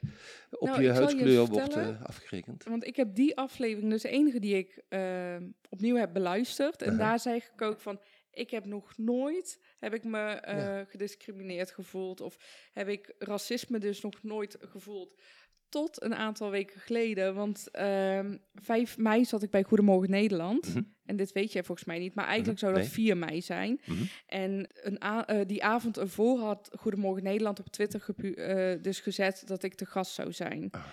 op 0.51 0.69
Nou, 0.69 0.83
je 0.83 0.91
huidskleur 0.91 1.47
wordt 1.47 1.77
uh, 1.77 2.03
afgerekend? 2.03 2.65
Want 2.65 2.85
ik 2.87 2.97
heb 2.97 3.15
die 3.15 3.37
aflevering, 3.37 3.91
dus 3.91 4.03
de 4.03 4.09
enige 4.09 4.39
die 4.41 4.57
ik 4.57 4.83
uh, 4.89 5.37
opnieuw 5.69 5.97
heb 5.97 6.13
beluisterd. 6.13 6.83
En 6.83 6.93
Uh 6.93 6.99
-huh. 6.99 7.09
daar 7.09 7.21
zei 7.21 7.37
ik 7.37 7.63
ook 7.63 7.81
van, 7.81 8.01
ik 8.31 8.51
heb 8.51 8.65
nog 8.65 8.93
nooit, 8.97 9.59
heb 9.85 9.95
ik 9.95 10.05
me 10.05 10.43
uh, 10.49 10.57
Ja. 10.59 10.85
gediscrimineerd 10.85 11.71
gevoeld. 11.71 12.21
Of 12.21 12.37
heb 12.73 12.89
ik 12.89 13.15
racisme 13.19 13.79
dus 13.79 14.01
nog 14.01 14.23
nooit 14.23 14.57
gevoeld. 14.61 15.21
Tot 15.69 16.03
een 16.03 16.15
aantal 16.15 16.51
weken 16.51 16.81
geleden, 16.81 17.35
want 17.35 17.69
uh, 17.73 18.21
5 18.55 18.99
mei 18.99 19.25
zat 19.25 19.43
ik 19.43 19.51
bij 19.51 19.63
Goedemorgen 19.63 20.11
Nederland. 20.11 20.67
Mm 20.67 20.73
-hmm. 20.73 20.95
En 21.05 21.17
dit 21.17 21.33
weet 21.33 21.53
jij 21.53 21.65
volgens 21.65 21.87
mij 21.87 21.99
niet, 21.99 22.15
maar 22.15 22.27
eigenlijk 22.27 22.61
Mhm. 22.61 22.67
zou 22.67 22.81
dat 22.81 22.95
Nee. 22.97 23.07
4 23.07 23.17
mei 23.17 23.43
zijn. 23.43 23.81
Mm 23.85 23.97
-hmm. 23.97 24.09
En 24.27 24.67
een 24.73 24.99
uh, 25.31 25.41
die 25.47 25.65
avond 25.65 25.99
ervoor 25.99 26.39
had 26.39 26.71
Goedemorgen 26.79 27.23
Nederland 27.23 27.61
op 27.61 27.69
Twitter 27.69 28.05
uh, 28.17 28.83
dus 28.83 29.01
gezet 29.01 29.43
dat 29.47 29.63
ik 29.63 29.75
te 29.75 29.87
gast 29.87 30.13
zou 30.13 30.33
zijn. 30.33 30.69
Ah. 30.71 30.85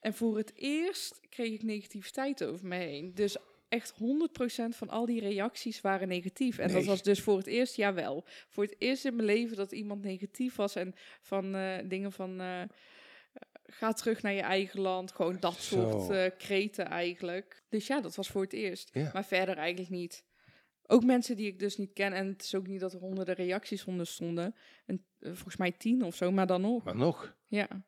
En 0.00 0.14
voor 0.14 0.36
het 0.36 0.52
eerst 0.54 1.20
kreeg 1.28 1.52
ik 1.52 1.62
negativiteit 1.62 2.44
over 2.44 2.66
me 2.66 2.76
heen. 2.76 3.14
Dus 3.14 3.36
echt 3.74 3.92
100% 3.92 4.76
van 4.76 4.88
al 4.88 5.06
die 5.06 5.20
reacties 5.20 5.80
waren 5.80 6.08
negatief. 6.08 6.58
En 6.58 6.66
Nee. 6.66 6.76
dat 6.76 6.84
was 6.84 7.02
dus 7.02 7.20
voor 7.20 7.36
het 7.36 7.46
eerst, 7.46 7.76
jawel. 7.76 8.24
Voor 8.48 8.64
het 8.64 8.76
eerst 8.78 9.04
in 9.04 9.16
mijn 9.16 9.26
leven 9.28 9.56
dat 9.56 9.72
iemand 9.72 10.02
negatief 10.02 10.56
was. 10.56 10.74
En 10.74 10.94
van 11.20 11.56
uh, 11.56 11.76
dingen 11.84 12.12
van... 12.12 12.40
Uh, 12.40 12.62
ga 13.66 13.92
terug 13.92 14.22
naar 14.22 14.32
je 14.32 14.40
eigen 14.40 14.80
land. 14.80 15.12
Gewoon 15.12 15.36
dat 15.40 15.54
Zo. 15.54 15.90
soort 15.90 16.10
uh, 16.10 16.38
kreten 16.38 16.86
eigenlijk. 16.86 17.62
Dus 17.68 17.86
ja, 17.86 18.00
dat 18.00 18.14
was 18.14 18.28
voor 18.28 18.42
het 18.42 18.52
eerst. 18.52 18.90
Ja. 18.92 19.10
Maar 19.12 19.24
verder 19.24 19.56
eigenlijk 19.56 19.90
niet. 19.90 20.24
Ook 20.86 21.04
mensen 21.04 21.36
die 21.36 21.46
ik 21.46 21.58
dus 21.58 21.76
niet 21.76 21.92
ken. 21.92 22.12
En 22.12 22.26
het 22.26 22.42
is 22.42 22.54
ook 22.54 22.66
niet 22.66 22.80
dat 22.80 22.92
er 22.92 23.00
honderden 23.00 23.34
reacties 23.34 23.84
onder 23.84 24.06
stonden. 24.06 24.54
En, 24.86 25.04
volgens 25.20 25.56
mij 25.56 25.72
tien 25.72 26.02
of 26.04 26.14
zo, 26.14 26.30
maar 26.30 26.46
dan 26.46 26.60
nog. 26.60 26.84
Maar 26.84 26.96
nog. 26.96 27.36
Ja. 27.46 27.84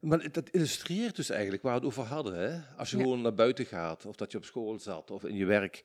Maar 0.00 0.32
dat 0.32 0.50
illustreert 0.50 1.16
dus 1.16 1.30
eigenlijk 1.30 1.62
waar 1.62 1.72
we 1.72 1.78
het 1.78 1.88
over 1.88 2.02
hadden. 2.04 2.34
Hè? 2.38 2.76
Als 2.76 2.90
je 2.90 2.96
Ja. 2.96 3.02
gewoon 3.02 3.22
naar 3.22 3.34
buiten 3.34 3.66
gaat, 3.66 4.06
of 4.06 4.16
dat 4.16 4.32
je 4.32 4.38
op 4.38 4.44
school 4.44 4.78
zat, 4.78 5.10
of 5.10 5.24
in 5.24 5.36
je 5.36 5.44
werk, 5.44 5.84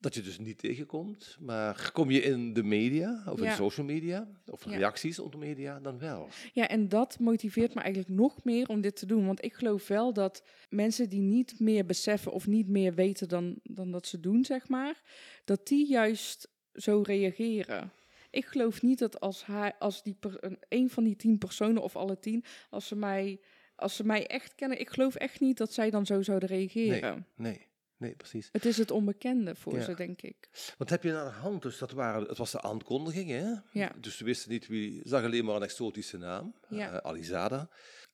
dat 0.00 0.14
je 0.14 0.20
dus 0.22 0.38
niet 0.38 0.58
tegenkomt. 0.58 1.36
Maar 1.40 1.90
kom 1.92 2.10
je 2.10 2.20
in 2.22 2.52
de 2.52 2.62
media, 2.62 3.22
of 3.26 3.40
in 3.40 3.50
social 3.50 3.86
media, 3.86 4.28
of 4.46 4.64
Ja. 4.64 4.70
reacties 4.76 5.18
op 5.18 5.32
de 5.32 5.38
media, 5.38 5.80
dan 5.80 5.98
wel. 5.98 6.28
Ja, 6.52 6.68
en 6.68 6.88
dat 6.88 7.18
motiveert 7.18 7.74
me 7.74 7.80
eigenlijk 7.80 8.14
nog 8.14 8.44
meer 8.44 8.68
om 8.68 8.80
dit 8.80 8.96
te 8.96 9.06
doen. 9.06 9.26
Want 9.26 9.44
ik 9.44 9.54
geloof 9.54 9.88
wel 9.88 10.12
dat 10.12 10.42
mensen 10.68 11.08
die 11.08 11.20
niet 11.20 11.60
meer 11.60 11.86
beseffen 11.86 12.32
of 12.32 12.46
niet 12.46 12.68
meer 12.68 12.94
weten 12.94 13.28
dan, 13.28 13.58
dan 13.62 13.90
dat 13.90 14.06
ze 14.06 14.20
doen, 14.20 14.44
zeg 14.44 14.68
maar, 14.68 15.02
dat 15.44 15.66
die 15.66 15.88
juist 15.88 16.48
zo 16.72 17.02
reageren. 17.06 17.92
Ik 18.30 18.44
geloof 18.46 18.82
niet 18.82 18.98
dat 18.98 19.20
als, 19.20 19.46
hij, 19.46 19.74
als 19.78 20.02
die 20.02 20.16
per, 20.20 20.56
een, 20.68 20.90
van 20.90 21.04
die 21.04 21.16
tien 21.16 21.38
personen 21.38 21.82
of 21.82 21.96
alle 21.96 22.18
tien, 22.18 22.44
als 22.70 22.86
ze, 22.86 22.96
mij, 22.96 23.40
als 23.76 23.96
ze 23.96 24.04
mij 24.04 24.26
echt 24.26 24.54
kennen, 24.54 24.80
ik 24.80 24.90
geloof 24.90 25.14
echt 25.14 25.40
niet 25.40 25.56
dat 25.56 25.72
zij 25.72 25.90
dan 25.90 26.06
zo 26.06 26.22
zouden 26.22 26.48
reageren. 26.48 27.26
Nee. 27.36 27.66
Nee, 27.96 28.14
precies. 28.14 28.48
Het 28.52 28.64
is 28.64 28.76
het 28.78 28.90
onbekende 28.90 29.54
voor 29.54 29.74
Ja. 29.76 29.82
ze, 29.82 29.94
denk 29.94 30.22
ik. 30.22 30.48
Wat 30.78 30.90
heb 30.90 31.02
je 31.02 31.16
aan 31.16 31.24
de 31.26 31.32
hand? 31.32 31.62
Dus 31.62 31.78
dat 31.78 31.90
waren, 31.92 32.28
het 32.28 32.38
was 32.38 32.50
de 32.50 32.60
aankondiging, 32.62 33.30
hè? 33.30 33.52
Ja. 33.72 33.92
Dus 34.00 34.16
ze 34.16 34.24
wisten 34.24 34.50
niet 34.50 34.66
wie, 34.66 35.00
zag 35.04 35.24
alleen 35.24 35.44
maar 35.44 35.56
een 35.56 35.62
exotische 35.62 36.16
naam, 36.18 36.54
Ja. 36.68 36.90
eh, 36.92 36.96
Alizada. 37.10 37.68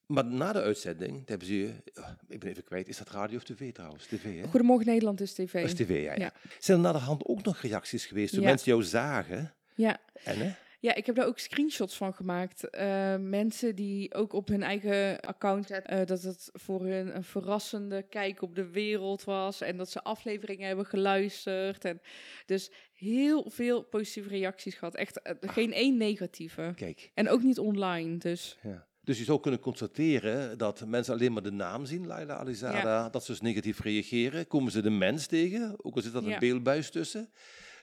Maar 0.07 0.24
na 0.24 0.53
de 0.53 0.61
uitzending 0.62 1.29
hebben 1.29 1.46
ze, 1.46 1.55
je- 1.59 1.83
oh, 1.94 2.09
ik 2.29 2.40
ben 2.40 2.50
even 2.50 2.64
kwijt, 2.64 2.88
is 2.88 2.96
dat 2.98 3.11
radio 3.11 3.37
of 3.37 3.44
tv 3.44 3.72
trouwens? 3.72 4.07
TV, 4.07 4.40
hè? 4.40 4.46
Goedemorgen 4.48 4.87
Nederland 4.87 5.20
is 5.20 5.33
tv. 5.33 5.53
Dat 5.53 5.70
is 5.70 5.74
tv, 5.87 6.16
ja. 6.18 6.33
Zijn 6.59 6.77
er 6.79 6.85
na 6.85 6.92
de 6.92 6.98
hand 6.98 7.24
ook 7.24 7.42
nog 7.42 7.59
reacties 7.61 8.07
geweest 8.07 8.35
toen 8.35 8.44
mensen 8.44 8.70
jou 8.70 8.83
zagen? 8.85 9.55
Ja. 9.75 9.99
En 10.25 10.39
hè? 10.39 10.55
Ja, 10.85 10.95
ik 10.95 11.07
heb 11.07 11.15
daar 11.15 11.27
ook 11.27 11.39
screenshots 11.39 11.97
van 11.97 12.15
gemaakt. 12.15 12.71
Eh, 12.71 13.17
mensen 13.17 13.75
die 13.75 14.15
ook 14.15 14.33
op 14.33 14.49
hun 14.49 14.63
eigen 14.63 15.21
account 15.21 15.67
zetten 15.67 15.99
eh, 15.99 16.07
dat 16.07 16.23
het 16.23 16.51
voor 16.53 16.87
hun 16.87 17.17
een 17.17 17.25
verrassende 17.25 18.03
kijk 18.03 18.43
op 18.43 18.55
de 18.55 18.71
wereld 18.71 19.25
was. 19.25 19.61
En 19.61 19.77
dat 19.77 19.91
ze 19.91 20.03
afleveringen 20.03 20.67
hebben 20.67 20.87
geluisterd. 20.87 21.85
En 21.85 22.01
dus 22.47 22.71
heel 22.93 23.51
veel 23.51 23.83
positieve 23.83 24.29
reacties 24.29 24.75
gehad. 24.75 24.95
Echt 24.95 25.23
eh, 25.23 25.35
geen 25.41 25.73
één 25.73 25.97
negatieve. 25.97 26.73
Kijk. 26.77 27.11
En 27.15 27.29
ook 27.29 27.43
niet 27.43 27.59
online. 27.59 28.17
Dus 28.17 28.59
Ja. 28.63 28.87
Dus 29.05 29.19
je 29.19 29.25
zou 29.25 29.41
kunnen 29.41 29.61
constateren 29.61 30.59
dat 30.59 30.87
mensen 30.87 31.15
alleen 31.15 31.33
maar 31.33 31.43
de 31.43 31.51
naam 31.51 31.87
zien, 31.87 32.07
Laila 32.07 32.35
Alizada, 32.35 33.09
dat 33.09 33.25
ze 33.25 33.31
dus 33.31 33.41
negatief 33.41 33.81
reageren. 33.81 34.47
Komen 34.47 34.73
ze 34.73 34.83
de 34.83 34.91
mens 34.91 35.27
tegen, 35.27 35.75
ook 35.83 35.95
al 35.95 36.03
zit 36.03 36.13
dat 36.13 36.25
een 36.25 36.39
beeldbuis 36.39 36.91
tussen, 36.91 37.31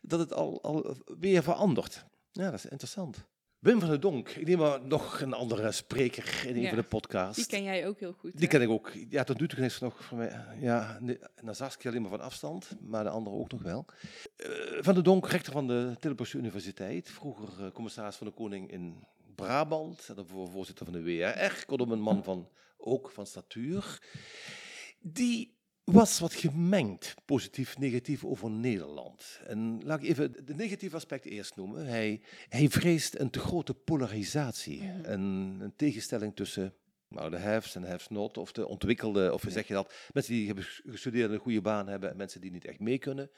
dat 0.02 0.20
het 0.20 0.34
al, 0.34 0.62
al 0.62 0.96
weer 1.20 1.44
verandert. 1.44 2.06
Ja, 2.32 2.44
dat 2.44 2.54
is 2.54 2.66
interessant. 2.66 3.30
Wim 3.60 3.80
van 3.80 3.90
der 3.90 4.00
Donk, 4.00 4.30
ik 4.30 4.48
neem 4.48 4.58
maar 4.58 4.86
nog 4.86 5.22
een 5.22 5.34
andere 5.34 5.72
spreker 5.72 6.48
in 6.48 6.56
een 6.56 6.62
Ja. 6.62 6.68
van 6.70 6.78
de 6.78 6.84
podcasts. 6.84 7.36
die 7.36 7.46
ken 7.46 7.64
jij 7.64 7.88
ook 7.88 8.00
heel 8.00 8.14
goed. 8.14 8.32
Die 8.32 8.42
hè? 8.42 8.48
ken 8.48 8.62
ik 8.62 8.70
ook. 8.70 8.92
Ja, 9.10 9.24
tot 9.24 9.40
nu 9.40 9.48
toe 9.48 9.66
is 9.66 9.80
nog 9.80 10.04
voor 10.04 10.18
mij. 10.18 10.46
Ja, 10.60 11.00
naar 11.42 11.56
Saskia 11.56 11.90
alleen 11.90 12.02
maar 12.02 12.12
van 12.12 12.22
afstand, 12.22 12.78
maar 12.82 13.04
de 13.04 13.10
andere 13.10 13.36
ook 13.36 13.52
nog 13.52 13.62
wel. 13.62 13.86
Eh, 14.36 14.50
van 14.80 14.94
der 14.94 15.04
Donk, 15.04 15.28
rector 15.28 15.54
van 15.54 15.68
de 15.68 15.96
Tilburgse 16.00 16.38
Universiteit. 16.38 17.10
Vroeger 17.10 17.66
eh, 17.66 17.72
commissaris 17.72 18.16
van 18.16 18.28
de 18.28 18.34
Koning 18.34 18.72
in 18.72 19.04
Brabant. 19.36 20.06
En 20.10 20.16
daarvoor 20.16 20.50
voorzitter 20.50 20.86
van 20.86 20.94
de 20.94 21.04
WRR. 21.04 21.66
Kortom, 21.66 21.92
een 21.92 22.02
man 22.02 22.24
van, 22.24 22.50
ook 22.78 23.12
van 23.12 23.26
statuur. 23.26 24.02
Die 25.00 25.60
was 25.92 26.20
wat 26.20 26.34
gemengd, 26.34 27.14
positief, 27.26 27.78
negatief 27.78 28.26
over 28.26 28.50
Nederland. 28.50 29.40
En 29.48 29.82
laat 29.84 30.04
ik 30.04 30.10
even 30.10 30.46
de 30.46 30.56
negatieve 30.56 30.96
aspect 30.96 31.26
eerst 31.26 31.56
noemen. 31.56 31.86
Hij, 31.86 32.22
hij 32.50 32.70
vreest 32.70 33.20
een 33.20 33.30
te 33.30 33.40
grote 33.40 33.74
polarisatie. 33.74 34.82
Mhm. 34.84 35.04
Een, 35.12 35.58
een 35.62 35.74
tegenstelling 35.76 36.36
tussen 36.36 36.74
nou, 37.08 37.30
de 37.30 37.40
haves 37.40 37.76
en 37.76 37.84
haves 37.84 38.08
not, 38.08 38.38
of 38.38 38.52
de 38.52 38.68
ontwikkelde, 38.68 39.34
of 39.34 39.42
hoe 39.42 39.52
zeg 39.52 39.68
je 39.68 39.74
dat, 39.74 39.94
mensen 40.14 40.34
die 40.34 40.46
hebben 40.46 40.64
gestudeerd 40.86 41.28
en 41.28 41.34
een 41.34 41.40
goede 41.40 41.62
baan 41.62 41.88
hebben 41.88 42.10
en 42.10 42.18
mensen 42.18 42.42
die 42.42 42.52
niet 42.52 42.66
echt 42.66 42.80
mee 42.80 42.98
kunnen. 42.98 43.30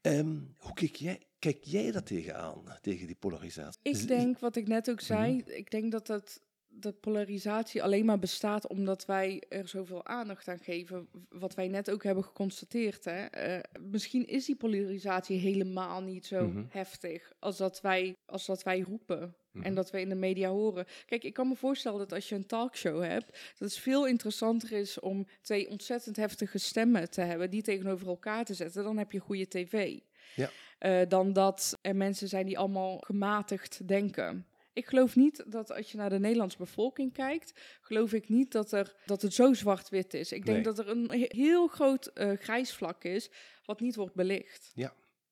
Ehm, 0.00 0.36
hoe 0.56 0.74
kijk 0.74 0.96
jij, 0.96 1.20
kijk 1.38 1.58
jij 1.64 1.90
daar 1.90 2.02
tegenaan, 2.02 2.62
tegen 2.80 3.06
die 3.06 3.16
polarisatie? 3.16 3.80
Is- 3.82 4.02
Ik 4.02 4.08
denk, 4.08 4.38
wat 4.38 4.56
ik 4.56 4.66
net 4.68 4.90
ook 4.90 5.00
zei, 5.00 5.36
Mhm. 5.36 5.50
ik 5.50 5.70
denk 5.70 5.92
dat 5.92 6.06
dat 6.06 6.40
de 6.80 6.92
polarisatie 6.92 7.82
alleen 7.82 8.04
maar 8.04 8.18
bestaat 8.18 8.68
omdat 8.68 9.04
wij 9.06 9.42
er 9.48 9.68
zoveel 9.68 10.06
aandacht 10.06 10.48
aan 10.48 10.58
geven. 10.58 11.08
Wat 11.28 11.54
wij 11.54 11.68
net 11.68 11.90
ook 11.90 12.02
hebben 12.02 12.24
geconstateerd. 12.24 13.04
Hè? 13.04 13.24
Eh, 13.24 13.58
misschien 13.80 14.26
is 14.26 14.44
die 14.44 14.56
polarisatie 14.56 15.38
helemaal 15.38 16.02
niet 16.02 16.26
zo 16.26 16.46
Mhm. 16.48 16.64
heftig 16.68 17.32
als 17.38 17.56
dat 17.56 17.80
wij, 17.80 18.16
als 18.26 18.46
dat 18.46 18.62
wij 18.62 18.80
roepen. 18.80 19.34
Mhm. 19.52 19.64
En 19.64 19.74
dat 19.74 19.90
we 19.90 20.00
in 20.00 20.08
de 20.08 20.14
media 20.14 20.48
horen. 20.48 20.86
Kijk, 21.06 21.24
ik 21.24 21.32
kan 21.34 21.48
me 21.48 21.56
voorstellen 21.56 21.98
dat 21.98 22.12
als 22.12 22.28
je 22.28 22.34
een 22.34 22.46
talkshow 22.46 23.02
hebt, 23.02 23.26
dat 23.58 23.68
het 23.68 23.78
veel 23.78 24.06
interessanter 24.06 24.72
is 24.72 25.00
om 25.00 25.26
twee 25.42 25.70
ontzettend 25.70 26.16
heftige 26.16 26.58
stemmen 26.58 27.10
te 27.10 27.20
hebben, 27.20 27.50
die 27.50 27.62
tegenover 27.62 28.06
elkaar 28.08 28.44
te 28.44 28.54
zetten. 28.54 28.84
Dan 28.84 28.98
heb 28.98 29.12
je 29.12 29.18
goede 29.18 29.48
tv. 29.48 29.98
Ja. 30.34 30.50
Eh, 30.78 31.00
dan 31.08 31.32
dat 31.32 31.78
er 31.80 31.96
mensen 31.96 32.28
zijn 32.28 32.46
die 32.46 32.58
allemaal 32.58 32.98
gematigd 32.98 33.88
denken. 33.88 34.46
Ik 34.74 34.86
geloof 34.86 35.16
niet 35.16 35.44
dat 35.46 35.72
als 35.72 35.90
je 35.90 35.96
naar 35.96 36.10
de 36.10 36.18
Nederlandse 36.18 36.58
bevolking 36.58 37.12
kijkt, 37.12 37.52
geloof 37.80 38.12
ik 38.12 38.28
niet 38.28 38.52
dat, 38.52 38.72
er, 38.72 38.94
dat 39.06 39.22
het 39.22 39.34
zo 39.34 39.52
zwart-wit 39.52 40.14
is. 40.14 40.32
Ik 40.32 40.44
denk 40.44 40.56
Nee. 40.64 40.74
dat 40.74 40.78
er 40.78 40.88
een 40.88 41.10
he- 41.10 41.26
heel 41.28 41.66
groot 41.66 42.06
eh, 42.06 42.32
grijs 42.38 42.72
vlak 42.74 43.04
is, 43.04 43.30
wat 43.64 43.80
niet 43.80 43.94
wordt 43.94 44.14
belicht. 44.14 44.72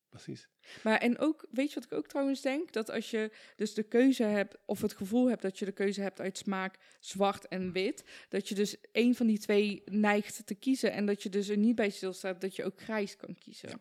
Precies. 0.08 0.48
Maar 0.82 0.98
en 0.98 1.18
ook, 1.18 1.46
weet 1.50 1.68
je 1.68 1.74
wat 1.74 1.84
ik 1.84 1.92
ook 1.92 2.06
trouwens 2.06 2.40
denk? 2.40 2.72
Dat 2.72 2.90
als 2.90 3.10
je 3.10 3.30
dus 3.56 3.74
de 3.74 3.82
keuze 3.82 4.22
hebt, 4.22 4.56
of 4.66 4.80
het 4.80 4.92
gevoel 4.92 5.28
hebt 5.28 5.42
dat 5.42 5.58
je 5.58 5.64
de 5.64 5.72
keuze 5.72 6.00
hebt 6.00 6.20
uit 6.20 6.38
smaak 6.38 6.78
zwart 7.00 7.48
en 7.48 7.72
wit, 7.72 8.04
dat 8.28 8.48
je 8.48 8.54
dus 8.54 8.76
één 8.92 9.14
van 9.14 9.26
die 9.26 9.38
twee 9.38 9.82
neigt 9.84 10.46
te 10.46 10.54
kiezen 10.54 10.92
en 10.92 11.06
dat 11.06 11.22
je 11.22 11.28
dus 11.28 11.48
er 11.48 11.56
niet 11.56 11.74
bij 11.74 11.90
stilstaat 11.90 12.40
dat 12.40 12.56
je 12.56 12.64
ook 12.64 12.80
grijs 12.80 13.16
kan 13.16 13.36
kiezen. 13.38 13.80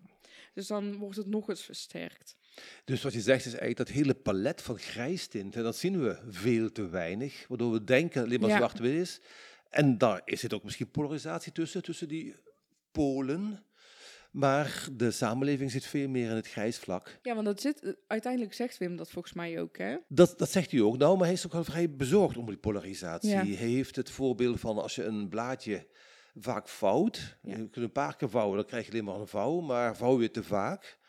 Dus 0.54 0.68
dan 0.68 0.98
wordt 0.98 1.18
het 1.18 1.28
nog 1.28 1.50
eens 1.50 1.64
versterkt. 1.64 2.36
Dus 2.86 3.02
wat 3.04 3.14
je 3.14 3.22
zegt 3.22 3.40
is 3.46 3.54
eigenlijk 3.54 3.78
dat 3.78 3.88
hele 3.90 4.14
palet 4.14 4.62
van 4.62 4.78
grijstinten, 4.80 5.64
dat 5.64 5.76
zien 5.78 6.02
we 6.04 6.18
veel 6.30 6.72
te 6.72 6.90
weinig, 6.90 7.46
waardoor 7.48 7.72
we 7.72 7.84
denken 7.84 8.24
alleen 8.24 8.40
maar 8.40 8.50
Ja. 8.50 8.58
zwart-wit 8.58 8.94
is. 9.02 9.20
En 9.70 9.98
daar 9.98 10.22
is 10.26 10.40
zit 10.40 10.54
ook 10.54 10.64
misschien 10.64 10.92
polarisatie 10.92 11.52
tussen, 11.52 11.84
tussen 11.84 12.08
die 12.08 12.36
polen. 12.92 13.64
Maar 14.32 14.88
de 14.92 15.12
samenleving 15.12 15.72
zit 15.72 15.86
veel 15.86 16.08
meer 16.10 16.30
in 16.30 16.36
het 16.36 16.48
grijs 16.48 16.78
vlak. 16.80 17.20
Ja, 17.22 17.34
want 17.34 17.46
dat 17.46 17.62
zit, 17.62 17.96
uiteindelijk 18.08 18.54
zegt 18.54 18.78
Wim 18.78 18.96
dat 18.96 19.12
volgens 19.12 19.34
mij 19.34 19.62
ook, 19.62 19.78
hè? 19.78 19.96
Dat, 20.08 20.40
dat 20.40 20.50
zegt 20.52 20.72
hij 20.72 20.82
ook 20.82 20.98
nou, 20.98 21.16
maar 21.18 21.26
hij 21.26 21.34
is 21.34 21.46
ook 21.46 21.52
wel 21.52 21.64
vrij 21.64 21.90
bezorgd 21.96 22.38
om 22.38 22.46
die 22.46 22.58
polarisatie. 22.58 23.30
Ja. 23.30 23.36
Hij 23.38 23.46
heeft 23.46 23.96
het 23.96 24.10
voorbeeld 24.10 24.60
van 24.60 24.78
als 24.78 24.96
je 24.96 25.04
een 25.04 25.30
blaadje 25.30 25.88
vaak 26.36 26.68
vouwt, 26.68 27.38
Ja. 27.42 27.52
je 27.58 27.70
kunt 27.70 27.86
een 27.86 27.92
paar 27.92 28.16
keer 28.16 28.30
vouwen, 28.30 28.58
dan 28.58 28.66
krijg 28.66 28.86
je 28.86 28.92
alleen 28.92 29.04
maar 29.04 29.20
een 29.20 29.28
vouw, 29.28 29.60
maar 29.60 29.96
vouw 29.96 30.22
je 30.22 30.32
te 30.32 30.44
vaak, 30.44 30.84
eh, 30.84 31.01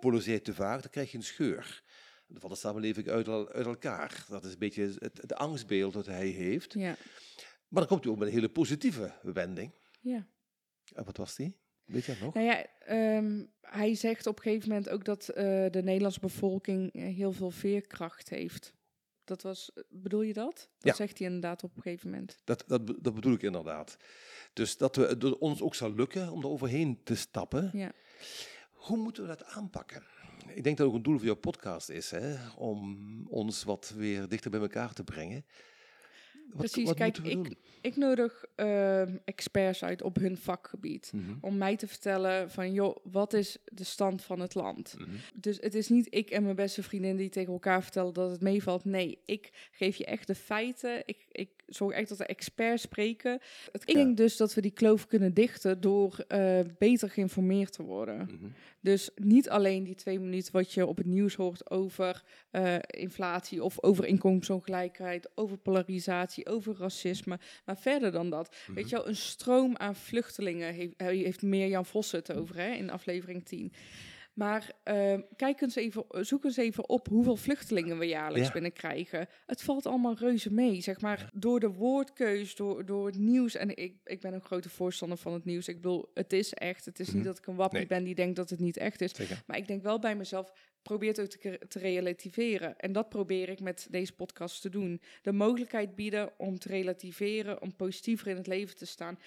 polariseert 0.00 0.44
te 0.44 0.54
vaak, 0.54 0.82
dan 0.82 0.90
krijg 0.90 1.10
je 1.10 1.16
een 1.16 1.22
scheur. 1.24 1.82
Dan 2.28 2.40
valt 2.40 2.52
de 2.52 2.58
samenleving 2.58 3.08
uit, 3.08 3.28
uit 3.28 3.66
elkaar. 3.66 4.24
Dat 4.28 4.44
is 4.44 4.52
een 4.52 4.58
beetje 4.58 4.82
het, 4.98 5.18
het 5.20 5.34
angstbeeld 5.34 5.92
dat 5.92 6.06
hij 6.06 6.26
heeft. 6.28 6.72
Ja. 6.72 6.96
Maar 7.68 7.80
dan 7.80 7.86
komt 7.86 8.04
hij 8.04 8.12
ook 8.12 8.18
met 8.18 8.28
een 8.28 8.34
hele 8.34 8.48
positieve 8.48 9.12
wending. 9.22 9.72
ja. 10.00 10.26
En 10.94 11.04
wat 11.04 11.16
was 11.16 11.34
die? 11.36 11.56
Weet 11.84 12.04
je 12.04 12.12
dat 12.12 12.20
nog? 12.20 12.34
Nou 12.34 12.46
ja, 12.46 12.66
ehm, 12.78 13.44
hij 13.60 13.94
zegt 13.94 14.26
op 14.26 14.36
een 14.36 14.42
gegeven 14.42 14.68
moment 14.68 14.88
ook 14.88 15.04
dat 15.04 15.28
eh, 15.28 15.44
de 15.70 15.82
Nederlandse 15.82 16.20
bevolking 16.20 16.92
eh, 16.92 17.02
heel 17.14 17.32
veel 17.32 17.50
veerkracht 17.50 18.28
heeft. 18.28 18.74
Dat 19.24 19.42
was, 19.42 19.72
bedoel 19.88 20.22
je 20.22 20.32
dat? 20.32 20.54
Dat 20.54 20.68
Ja. 20.78 20.94
zegt 20.94 21.18
hij 21.18 21.26
inderdaad 21.26 21.62
op 21.64 21.76
een 21.76 21.82
gegeven 21.82 22.10
moment. 22.10 22.38
Dat, 22.44 22.64
dat, 22.66 22.86
dat 22.86 23.14
bedoel 23.14 23.32
ik 23.34 23.42
inderdaad. 23.42 23.96
Dus 24.52 24.76
dat 24.76 24.96
we, 24.96 25.02
het 25.06 25.38
ons 25.38 25.62
ook 25.62 25.74
zal 25.74 25.94
lukken 25.94 26.30
om 26.30 26.40
er 26.42 26.48
overheen 26.48 27.00
te 27.04 27.14
stappen. 27.14 27.70
Ja. 27.72 27.92
Hoe 28.86 28.96
moeten 28.96 29.22
we 29.22 29.28
dat 29.28 29.44
aanpakken? 29.44 30.02
Ik 30.54 30.64
denk 30.64 30.76
dat 30.76 30.86
ook 30.86 30.94
een 30.94 31.02
doel 31.02 31.16
van 31.16 31.26
jouw 31.26 31.34
podcast 31.34 31.88
is, 31.88 32.10
hè? 32.10 32.36
om 32.56 32.96
ons 33.28 33.64
wat 33.64 33.92
weer 33.96 34.28
dichter 34.28 34.50
bij 34.50 34.60
elkaar 34.60 34.92
te 34.92 35.04
brengen. 35.04 35.44
Wat, 36.46 36.56
Precies, 36.56 36.84
wat 36.84 36.94
kijk, 36.96 37.18
ik-? 37.18 37.54
Ik 37.80 37.96
nodig 37.96 38.44
ehm, 38.54 39.16
experts 39.24 39.84
uit 39.84 40.02
op 40.02 40.16
hun 40.16 40.36
vakgebied. 40.36 41.12
Mhm. 41.14 41.34
Om 41.40 41.56
mij 41.56 41.76
te 41.76 41.86
vertellen 41.86 42.50
van, 42.50 42.72
joh, 42.72 42.96
wat 43.02 43.32
is 43.32 43.58
de 43.64 43.84
stand 43.84 44.24
van 44.24 44.40
het 44.40 44.54
land? 44.54 44.94
Mhm. 44.98 45.10
Dus 45.34 45.58
het 45.60 45.74
is 45.74 45.88
niet 45.88 46.06
ik 46.10 46.30
en 46.30 46.42
mijn 46.42 46.56
beste 46.56 46.82
vriendin 46.82 47.16
die 47.16 47.28
tegen 47.28 47.52
elkaar 47.52 47.82
vertellen 47.82 48.12
dat 48.12 48.30
het 48.30 48.40
meevalt. 48.40 48.84
Nee, 48.84 49.18
ik 49.24 49.68
geef 49.72 49.96
je 49.96 50.04
echt 50.04 50.26
de 50.26 50.34
feiten. 50.34 51.02
Ik, 51.06 51.26
ik 51.32 51.50
zorg 51.66 51.94
echt 51.94 52.08
dat 52.08 52.18
de 52.18 52.26
experts 52.26 52.82
spreken. 52.82 53.40
Het, 53.72 53.82
ik 53.82 53.88
Ja. 53.88 53.94
denk 54.04 54.16
dus 54.16 54.36
dat 54.36 54.54
we 54.54 54.60
die 54.60 54.70
kloof 54.70 55.06
kunnen 55.06 55.34
dichten 55.34 55.80
door 55.80 56.24
eh, 56.28 56.60
beter 56.78 57.10
geïnformeerd 57.10 57.72
te 57.72 57.82
worden. 57.82 58.16
Mhm. 58.16 58.46
Dus 58.80 59.10
niet 59.14 59.48
alleen 59.48 59.84
die 59.84 59.94
twee 59.94 60.20
minuten 60.20 60.52
wat 60.52 60.72
je 60.72 60.86
op 60.86 60.96
het 60.96 61.06
nieuws 61.06 61.34
hoort 61.34 61.70
over 61.70 62.22
eh, 62.50 62.76
inflatie 62.86 63.62
of 63.64 63.82
over 63.82 64.04
inkomensongelijkheid, 64.06 65.30
over 65.34 65.56
polarisatie, 65.58 66.35
over 66.44 66.76
racisme. 66.78 67.38
Maar 67.64 67.78
verder 67.78 68.12
dan 68.12 68.30
dat, 68.30 68.56
Mhm. 68.66 68.74
weet 68.74 68.88
je 68.88 68.96
wel, 68.96 69.08
een 69.08 69.16
stroom 69.16 69.76
aan 69.76 69.96
vluchtelingen 69.96 70.74
heeft, 70.74 70.94
heeft 71.00 71.42
Mirjam 71.42 71.84
Vos 71.84 72.12
het 72.12 72.32
over 72.32 72.56
hè, 72.56 72.70
in 72.70 72.90
aflevering 72.90 73.44
10. 73.44 73.72
Maar 74.34 74.70
eh, 74.82 75.18
kijk 75.36 75.60
eens 75.60 75.74
even, 75.76 76.04
zoek 76.10 76.44
eens 76.44 76.56
even 76.56 76.88
op 76.88 77.08
hoeveel 77.08 77.36
vluchtelingen 77.36 77.98
we 77.98 78.04
jaarlijks 78.06 78.46
Ja. 78.46 78.52
binnenkrijgen. 78.52 79.28
Het 79.46 79.62
valt 79.62 79.86
allemaal 79.86 80.14
reuze 80.14 80.52
mee, 80.52 80.80
zeg 80.80 81.00
maar. 81.00 81.30
Door 81.34 81.60
de 81.60 81.68
woordkeus, 81.72 82.54
door, 82.54 82.86
door 82.86 83.06
het 83.06 83.18
nieuws. 83.18 83.54
En 83.54 83.76
ik, 83.76 83.94
ik 84.04 84.20
ben 84.20 84.32
een 84.34 84.40
grote 84.40 84.68
voorstander 84.68 85.18
van 85.18 85.32
het 85.32 85.44
nieuws. 85.44 85.68
Ik 85.68 85.76
bedoel, 85.76 86.10
het 86.14 86.32
is 86.32 86.52
echt. 86.54 86.84
Het 86.84 87.00
is 87.00 87.06
Mhm. 87.06 87.16
niet 87.16 87.24
dat 87.24 87.38
ik 87.38 87.46
een 87.46 87.54
wappie 87.56 87.78
Nee. 87.78 87.86
ben 87.88 88.04
die 88.04 88.14
denkt 88.14 88.36
dat 88.36 88.50
het 88.50 88.60
niet 88.60 88.76
echt 88.76 89.00
is. 89.00 89.12
Zeker. 89.14 89.42
Maar 89.46 89.56
ik 89.56 89.66
denk 89.66 89.82
wel 89.82 89.98
bij 89.98 90.16
mezelf, 90.16 90.52
probeer 90.86 91.08
het 91.08 91.20
ook 91.20 91.26
te, 91.26 91.60
te 91.68 91.78
relativeren. 91.78 92.78
En 92.78 92.92
dat 92.92 93.08
probeer 93.08 93.48
ik 93.48 93.60
met 93.60 93.86
deze 93.90 94.12
podcast 94.12 94.62
te 94.62 94.68
doen. 94.68 95.00
De 95.22 95.32
mogelijkheid 95.32 95.94
bieden 95.94 96.30
om 96.36 96.58
te 96.58 96.68
relativeren, 96.68 97.62
om 97.62 97.76
positiever 97.76 98.26
in 98.28 98.36
het 98.36 98.46
leven 98.46 98.76
te 98.76 98.86
staan. 98.86 99.18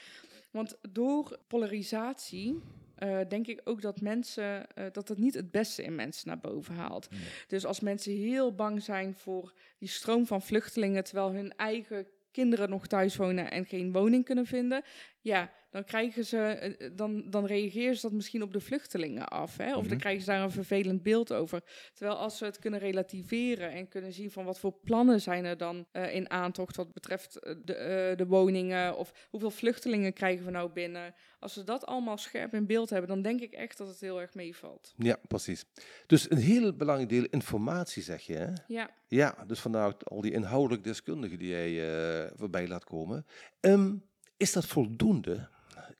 Want 0.51 0.77
door 0.89 1.39
polarisatie 1.47 2.61
eh, 2.95 3.19
denk 3.27 3.47
ik 3.47 3.61
ook 3.63 3.81
dat 3.81 4.01
mensen, 4.01 4.75
eh, 4.75 4.85
dat 4.91 5.07
het 5.07 5.17
niet 5.17 5.33
het 5.33 5.51
beste 5.51 5.83
in 5.83 5.95
mensen 5.95 6.27
naar 6.27 6.39
boven 6.39 6.75
haalt. 6.75 7.07
Dus 7.47 7.65
als 7.65 7.79
mensen 7.79 8.13
heel 8.13 8.55
bang 8.55 8.83
zijn 8.83 9.15
voor 9.15 9.53
die 9.77 9.89
stroom 9.89 10.25
van 10.25 10.41
vluchtelingen, 10.41 11.03
terwijl 11.03 11.31
hun 11.31 11.53
eigen 11.55 12.07
kinderen 12.31 12.69
nog 12.69 12.87
thuis 12.87 13.15
wonen 13.15 13.51
en 13.51 13.65
geen 13.65 13.91
woning 13.91 14.25
kunnen 14.25 14.45
vinden, 14.45 14.83
ja, 15.21 15.51
dan 15.71 15.83
krijgen 15.83 16.25
ze, 16.25 16.37
eh, 16.37 16.85
eh, 16.85 16.91
dan, 16.95 17.29
dan 17.29 17.45
reageren 17.45 17.95
ze 17.95 18.01
dat 18.01 18.11
misschien 18.11 18.41
op 18.43 18.53
de 18.53 18.59
vluchtelingen 18.59 19.27
af. 19.27 19.57
Hè? 19.57 19.75
Of 19.75 19.79
Mhm. 19.79 19.89
dan 19.89 19.97
krijgen 19.97 20.21
ze 20.23 20.27
daar 20.31 20.43
een 20.43 20.51
vervelend 20.51 21.03
beeld 21.03 21.33
over. 21.33 21.61
Terwijl 21.93 22.17
als 22.17 22.37
ze 22.37 22.45
het 22.45 22.59
kunnen 22.59 22.79
relativeren 22.79 23.71
en 23.71 23.87
kunnen 23.87 24.13
zien 24.13 24.31
van 24.31 24.45
wat 24.45 24.59
voor 24.59 24.73
plannen 24.83 25.21
zijn 25.21 25.45
er 25.45 25.57
dan 25.57 25.85
eh, 25.91 26.15
in 26.15 26.29
aantocht 26.29 26.75
wat 26.75 26.93
betreft 26.93 27.33
de, 27.63 28.13
de 28.17 28.25
woningen 28.27 28.97
of 28.97 29.27
hoeveel 29.29 29.51
vluchtelingen 29.51 30.13
krijgen 30.13 30.45
we 30.45 30.51
nou 30.51 30.71
binnen. 30.71 31.13
Als 31.39 31.53
ze 31.53 31.63
dat 31.63 31.85
allemaal 31.85 32.17
scherp 32.17 32.53
in 32.53 32.65
beeld 32.65 32.89
hebben, 32.89 33.09
dan 33.09 33.21
denk 33.21 33.41
ik 33.41 33.53
echt 33.53 33.77
dat 33.77 33.87
het 33.87 33.99
heel 33.99 34.21
erg 34.21 34.33
meevalt. 34.33 34.93
Ja, 34.97 35.17
precies. 35.27 35.65
Dus 36.07 36.31
een 36.31 36.37
heel 36.37 36.73
belangrijk 36.75 37.09
deel 37.09 37.25
informatie, 37.29 38.03
zeg 38.03 38.21
je. 38.21 38.33
Hè? 38.35 38.51
Ja, 38.67 38.89
Ja, 39.07 39.43
dus 39.47 39.59
vandaar 39.59 39.93
al 40.03 40.21
die 40.21 40.31
inhoudelijk 40.31 40.83
deskundigen 40.83 41.39
die 41.39 41.47
jij 41.49 42.31
voorbij 42.35 42.67
laat 42.67 42.83
komen. 42.83 43.25
Ehm, 43.59 43.95
is 44.39 44.51
dat 44.51 44.65
voldoende 44.65 45.47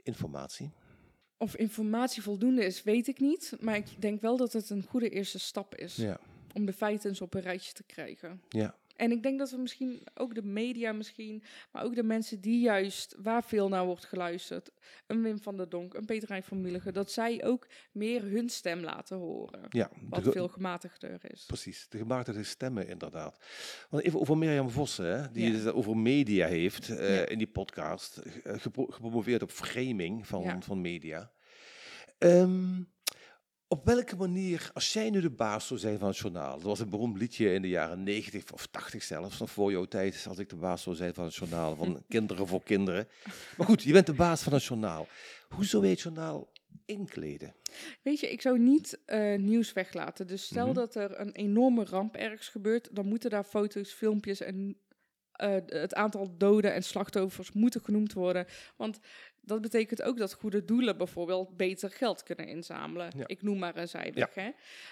informatie? 0.04 0.72
of 1.38 1.56
informatie 1.56 2.22
voldoende 2.22 2.66
is, 2.66 2.84
weet 2.84 3.08
ik 3.08 3.20
niet. 3.20 3.54
Maar 3.60 3.76
ik 3.76 4.02
denk 4.02 4.22
wel 4.22 4.38
dat 4.38 4.54
het 4.54 4.70
een 4.70 4.84
goede 4.84 5.10
eerste 5.10 5.40
stap 5.40 5.76
is 5.76 5.96
Ja, 5.96 6.20
om 6.54 6.66
de 6.66 6.74
feiten 6.74 7.10
eens 7.10 7.22
op 7.22 7.34
een 7.34 7.42
rijtje 7.42 7.74
te 7.74 7.84
krijgen. 7.84 8.42
ja, 8.50 8.76
En 9.00 9.12
ik 9.12 9.24
denk 9.24 9.40
dat 9.40 9.52
we 9.52 9.58
misschien 9.58 10.08
ook 10.14 10.36
de 10.36 10.44
media 10.44 10.92
misschien, 10.92 11.44
maar 11.72 11.84
ook 11.84 11.96
de 11.96 12.04
mensen 12.04 12.42
die 12.42 12.60
juist 12.60 13.16
waar 13.22 13.44
veel 13.44 13.70
naar 13.70 13.86
wordt 13.86 14.06
geluisterd, 14.06 14.72
een 15.08 15.22
Wim 15.22 15.40
van 15.42 15.58
der 15.58 15.70
Donk, 15.70 15.94
een 15.94 16.06
Peter 16.06 16.28
Rijn 16.28 16.44
van 16.44 16.62
Mulligen, 16.62 16.94
dat 16.94 17.12
zij 17.12 17.44
ook 17.46 17.68
meer 17.92 18.22
hun 18.24 18.50
stem 18.50 18.80
laten 18.80 19.18
horen. 19.18 19.66
ja. 19.70 19.90
Wat 20.10 20.24
De- 20.24 20.32
veel 20.32 20.48
gematigder 20.48 21.20
is. 21.32 21.44
Precies, 21.46 21.86
de 21.90 21.98
gematigde 21.98 22.44
stemmen 22.44 22.88
inderdaad. 22.88 23.40
Want 23.90 24.04
even 24.04 24.20
over 24.20 24.38
Mirjam 24.38 24.70
Vossen, 24.70 25.22
hè, 25.22 25.32
die 25.32 25.52
Ja. 25.52 25.58
het 25.58 25.74
over 25.74 25.98
media 25.98 26.48
heeft 26.48 26.90
eh, 26.90 27.16
Ja. 27.18 27.26
in 27.26 27.38
die 27.38 27.48
podcast, 27.52 28.22
gepro- 28.44 28.86
gepromoveerd 28.90 29.42
op 29.42 29.52
framing 29.52 30.28
van, 30.28 30.64
van 30.64 30.82
media. 30.82 31.32
Ehm, 32.18 32.82
op 33.72 33.86
welke 33.86 34.16
manier, 34.16 34.70
als 34.74 34.94
jij 34.94 35.10
nu 35.10 35.22
de 35.22 35.30
baas 35.30 35.68
zou 35.68 35.80
zijn 35.80 36.00
van 36.00 36.08
het 36.08 36.18
journaal, 36.18 36.54
dat 36.56 36.64
was 36.64 36.80
een 36.80 36.90
beroemd 36.90 37.18
liedje 37.18 37.54
in 37.54 37.62
de 37.62 37.68
jaren 37.70 38.04
90 38.04 38.52
of 38.52 38.68
80 38.68 39.04
zelfs, 39.04 39.40
nog 39.40 39.52
voor 39.52 39.72
jouw 39.72 39.86
tijd, 39.86 40.26
als 40.30 40.38
ik 40.38 40.50
de 40.50 40.56
baas 40.56 40.82
zou 40.84 40.96
zijn 40.96 41.14
van 41.14 41.24
het 41.26 41.36
journaal, 41.36 41.76
van 41.76 42.04
kinderen 42.08 42.48
voor 42.48 42.64
kinderen. 42.64 43.08
Maar 43.58 43.68
goed, 43.68 43.84
je 43.84 43.92
bent 43.94 44.06
de 44.06 44.14
baas 44.14 44.42
van 44.42 44.54
het 44.54 44.64
journaal. 44.64 45.08
Hoe 45.50 45.66
zou 45.66 45.84
je 45.84 45.90
het 45.90 46.02
journaal 46.02 46.52
inkleden? 46.86 47.56
Weet 48.02 48.20
je, 48.20 48.32
ik 48.32 48.42
zou 48.42 48.60
niet 48.60 49.00
eh, 49.06 49.38
nieuws 49.38 49.74
weglaten. 49.74 50.28
Dus 50.28 50.44
stel 50.46 50.66
Mhm. 50.66 50.76
dat 50.76 50.96
er 50.96 51.20
een 51.20 51.32
enorme 51.32 51.84
ramp 51.86 52.16
ergens 52.16 52.48
gebeurt, 52.48 52.90
dan 52.92 53.06
moeten 53.06 53.30
daar 53.30 53.44
foto's, 53.44 53.92
filmpjes 53.92 54.42
en 54.42 54.78
eh, 55.32 55.56
het 55.66 55.94
aantal 55.94 56.38
doden 56.38 56.74
en 56.74 56.84
slachtoffers 56.84 57.52
moeten 57.52 57.82
genoemd 57.82 58.14
worden. 58.14 58.46
Want 58.78 59.00
dat 59.42 59.62
betekent 59.62 60.02
ook 60.02 60.18
dat 60.18 60.34
goede 60.34 60.66
doelen 60.66 60.98
bijvoorbeeld 60.98 61.58
beter 61.58 61.92
geld 61.92 62.24
kunnen 62.24 62.48
inzamelen. 62.48 63.12
Ja. 63.18 63.28
Ik 63.28 63.42
noem 63.42 63.60
maar 63.60 63.78
een 63.78 63.88
zijweg. 63.88 64.34
Hè? 64.34 64.50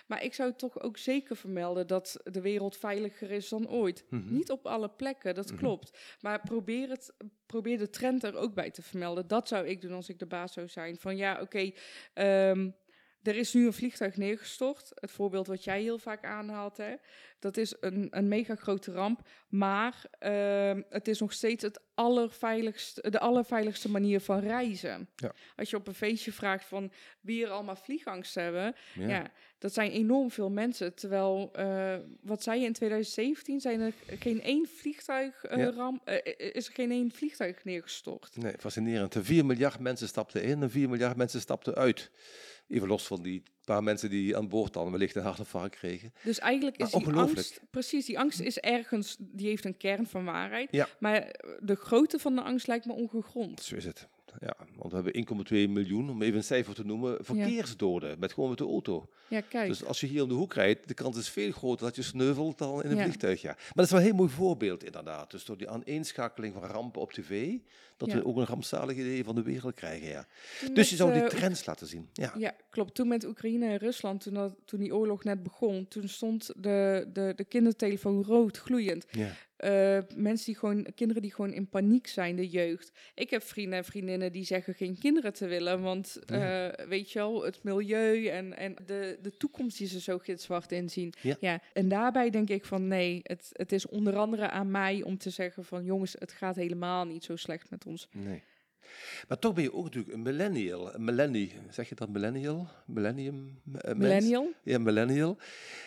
Maar 0.08 0.24
ik 0.24 0.34
zou 0.34 0.54
toch 0.56 0.80
ook 0.82 0.98
zeker 0.98 1.36
vermelden 1.36 1.88
dat 1.88 2.20
de 2.24 2.41
wereld 2.41 2.78
veiliger 2.78 3.32
is 3.32 3.50
dan 3.50 3.70
ooit. 3.70 4.06
Mhm. 4.10 4.34
Niet 4.34 4.52
op 4.52 4.66
alle 4.66 4.89
plekken, 4.89 5.36
dat 5.36 5.48
Mhm. 5.52 5.58
klopt. 5.58 5.98
Maar 6.22 6.41
probeer, 6.41 6.89
het, 6.89 7.14
probeer 7.45 7.78
de 7.78 7.89
trend 7.89 8.24
er 8.24 8.36
ook 8.36 8.54
bij 8.54 8.72
te 8.72 8.82
vermelden. 8.82 9.28
Dat 9.28 9.48
zou 9.48 9.68
ik 9.68 9.82
doen 9.82 9.93
als 9.93 10.10
ik 10.10 10.20
de 10.20 10.26
baas 10.26 10.54
zou 10.54 10.68
zijn. 10.68 10.98
Van 10.98 11.18
ja, 11.18 11.41
oké, 11.41 11.72
ehm, 12.14 12.70
er 13.28 13.36
is 13.36 13.53
nu 13.53 13.65
een 13.65 13.73
vliegtuig 13.73 14.17
neergestort. 14.17 14.91
Het 14.93 15.11
voorbeeld 15.11 15.47
wat 15.47 15.63
jij 15.63 15.82
heel 15.82 15.97
vaak 15.97 16.25
aanhaalt, 16.25 16.78
hè. 16.78 16.95
Dat 17.39 17.57
is 17.57 17.75
een, 17.80 18.07
een 18.09 18.28
mega 18.28 18.55
grote 18.55 18.91
ramp. 18.91 19.28
Maar 19.47 20.05
ehm, 20.19 20.82
het 20.89 21.07
is 21.07 21.19
nog 21.19 21.34
steeds 21.34 21.63
het 21.63 21.80
allerveiligste, 21.93 23.09
de 23.09 23.19
allerveiligste 23.19 23.89
manier 23.89 24.19
van 24.21 24.39
reizen. 24.39 25.09
Ja. 25.15 25.32
Als 25.55 25.69
je 25.69 25.75
op 25.75 25.88
een 25.88 25.93
feestje 25.93 26.32
vraagt 26.32 26.65
van 26.65 26.91
wie 27.21 27.45
er 27.45 27.51
allemaal 27.51 27.75
vliegangst 27.75 28.36
hebben. 28.36 28.75
Ja. 28.93 29.07
Ja, 29.07 29.32
dat 29.57 29.73
zijn 29.73 29.91
enorm 29.91 30.32
veel 30.32 30.49
mensen. 30.49 30.93
Terwijl, 30.95 31.49
eh, 31.53 31.95
wat 32.21 32.43
zei 32.43 32.59
je 32.59 32.65
in 32.65 32.73
2017? 32.73 33.59
Zijn 33.61 33.80
er 33.80 33.93
geen 34.19 34.41
één 34.41 34.67
vliegtuig 34.67 35.43
eh, 35.43 35.57
Ja. 35.57 35.71
ram, 35.71 36.01
eh, 36.03 36.17
is 36.53 36.67
er 36.67 36.73
geen 36.73 36.91
één 36.91 37.11
vliegtuig 37.11 37.63
neergestort? 37.63 38.38
Nee, 38.38 38.53
fascinerend. 38.59 39.15
4 39.19 39.45
miljard 39.45 39.80
mensen 39.80 40.07
stapten 40.07 40.43
in 40.43 40.61
en 40.61 40.69
4 40.71 40.89
miljard 40.89 41.17
mensen 41.17 41.41
stapten 41.41 41.75
uit. 41.75 42.11
Even 42.68 42.88
los 42.88 43.07
van 43.07 43.24
die 43.24 43.43
paar 43.63 43.84
mensen 43.84 44.09
die 44.09 44.38
aan 44.38 44.49
boord 44.49 44.74
dan 44.74 44.91
wellicht 44.91 45.15
een 45.15 45.24
hartinfarct 45.24 45.76
kregen. 45.76 46.13
Dus 46.24 46.39
eigenlijk 46.39 46.78
is 46.78 46.91
Maar 46.91 47.03
die 47.03 47.13
angst, 47.13 47.61
precies, 47.70 48.05
die 48.05 48.20
angst 48.20 48.39
is 48.39 48.59
ergens, 48.59 49.15
die 49.20 49.47
heeft 49.47 49.65
een 49.65 49.78
kern 49.78 50.07
van 50.07 50.26
waarheid. 50.26 50.68
Ja. 50.72 50.88
Maar 50.99 51.36
de 51.59 51.76
grootte 51.76 52.20
van 52.20 52.36
de 52.36 52.41
angst 52.41 52.68
lijkt 52.68 52.86
me 52.86 52.93
ongegrond. 52.93 53.61
Zo 53.61 53.76
is 53.76 53.86
het. 53.86 54.07
Ja, 54.39 54.55
want 54.75 54.91
we 54.91 54.95
hebben 55.01 55.45
1,2 55.67 55.69
miljoen, 55.71 56.09
om 56.09 56.21
even 56.21 56.38
een 56.38 56.43
cijfer 56.43 56.73
te 56.73 56.85
noemen, 56.85 57.17
verkeersdoden 57.25 58.19
met 58.19 58.33
gewoon 58.33 58.49
met 58.49 58.57
de 58.57 58.63
auto. 58.63 59.09
Ja, 59.27 59.41
kijk. 59.41 59.67
Dus 59.67 59.83
als 59.85 59.99
je 59.99 60.07
hier 60.07 60.23
om 60.23 60.29
de 60.29 60.35
hoek 60.35 60.53
rijdt, 60.53 60.88
de 60.88 60.93
kans 60.93 61.17
is 61.17 61.29
veel 61.29 61.51
groter 61.51 61.85
dat 61.85 61.95
je 61.95 62.01
sneuvelt 62.01 62.57
dan 62.57 62.83
in 62.83 62.91
een 62.91 62.97
Ja. 62.97 63.03
vliegtuig. 63.03 63.41
Ja. 63.41 63.51
Maar 63.53 63.71
dat 63.73 63.85
is 63.85 63.91
wel 63.91 63.99
een 63.99 64.05
heel 64.05 64.15
mooi 64.15 64.29
voorbeeld 64.29 64.83
inderdaad. 64.83 65.31
Dus 65.31 65.45
door 65.45 65.57
die 65.57 65.69
aaneenschakeling 65.69 66.53
van 66.53 66.63
rampen 66.63 67.01
op 67.01 67.11
tv, 67.13 67.53
dat 67.97 68.11
we 68.11 68.25
ook 68.25 68.38
een 68.38 68.45
rampzalig 68.45 68.95
idee 68.97 69.23
van 69.23 69.35
de 69.35 69.41
wereld 69.41 69.73
krijgen. 69.73 70.07
Ja. 70.07 70.25
Toen 70.65 70.73
Dus 70.73 70.89
je 70.89 70.95
zou 70.95 71.13
die 71.13 71.21
eh, 71.21 71.27
trends 71.27 71.65
laten 71.65 71.88
zien. 71.88 72.09
Ja. 72.13 72.33
Ja, 72.38 72.55
klopt. 72.69 72.95
Toen 72.95 73.07
met 73.07 73.25
Oekraïne 73.25 73.65
en 73.67 73.77
Rusland, 73.77 74.21
toen, 74.21 74.33
dat, 74.33 74.55
toen 74.65 74.79
die 74.79 74.95
oorlog 74.95 75.23
net 75.23 75.43
begon, 75.43 75.88
toen 75.88 76.07
stond 76.07 76.51
de, 76.57 77.07
de, 77.13 77.33
de 77.35 77.43
kindertelefoon 77.43 78.23
rood, 78.23 78.57
gloeiend. 78.57 79.05
Ja. 79.58 79.97
Eh, 79.97 80.03
mensen 80.16 80.45
die 80.45 80.55
gewoon, 80.55 80.88
kinderen 80.95 81.22
die 81.22 81.34
gewoon 81.34 81.53
in 81.53 81.68
paniek 81.70 82.08
zijn, 82.08 82.36
de 82.36 82.47
jeugd. 82.49 82.91
Ik 83.16 83.30
heb 83.30 83.43
vrienden 83.43 83.78
en 83.78 83.86
vriendinnen 83.86 84.32
die 84.32 84.43
zeggen 84.45 84.74
geen 84.74 84.97
kinderen 84.99 85.34
te 85.34 85.47
willen, 85.47 85.82
want 85.82 86.20
Ja. 86.26 86.70
eh, 86.72 86.88
weet 86.88 87.12
je 87.12 87.20
wel, 87.20 87.43
het 87.43 87.64
milieu 87.64 88.26
en, 88.28 88.58
en 88.58 88.76
de, 88.86 89.18
de 89.22 89.38
toekomst 89.38 89.78
die 89.78 89.88
ze 89.88 89.99
zo 89.99 90.18
gitzwart 90.18 90.72
inzien. 90.72 91.14
Ja. 91.39 91.62
En 91.74 91.88
daarbij 91.88 92.30
denk 92.30 92.49
ik 92.49 92.66
van 92.66 92.88
nee, 92.88 93.20
het, 93.24 93.49
het 93.53 93.72
is 93.72 93.88
onder 93.88 94.16
andere 94.16 94.49
aan 94.49 94.72
mij 94.72 95.03
om 95.03 95.18
te 95.18 95.30
zeggen 95.30 95.66
van 95.66 95.84
jongens, 95.84 96.16
het 96.20 96.32
gaat 96.32 96.55
helemaal 96.55 97.05
niet 97.05 97.24
zo 97.24 97.36
slecht 97.36 97.70
met 97.70 97.86
ons. 97.86 98.08
Nee. 98.12 98.43
Maar 99.28 99.39
toch 99.39 99.53
ben 99.53 99.63
je 99.63 99.73
ook 99.73 99.84
natuurlijk 99.84 100.13
een 100.13 100.21
millennial. 100.21 100.93
Een 100.95 101.03
millennie, 101.03 101.53
zeg 101.69 101.89
je 101.89 101.95
dat 101.95 102.09
millennial? 102.09 102.67
Millennium? 102.86 103.61
eh? 103.82 103.93
Millennial? 103.95 104.51
Ja, 104.63 104.78
millennial. 104.78 105.38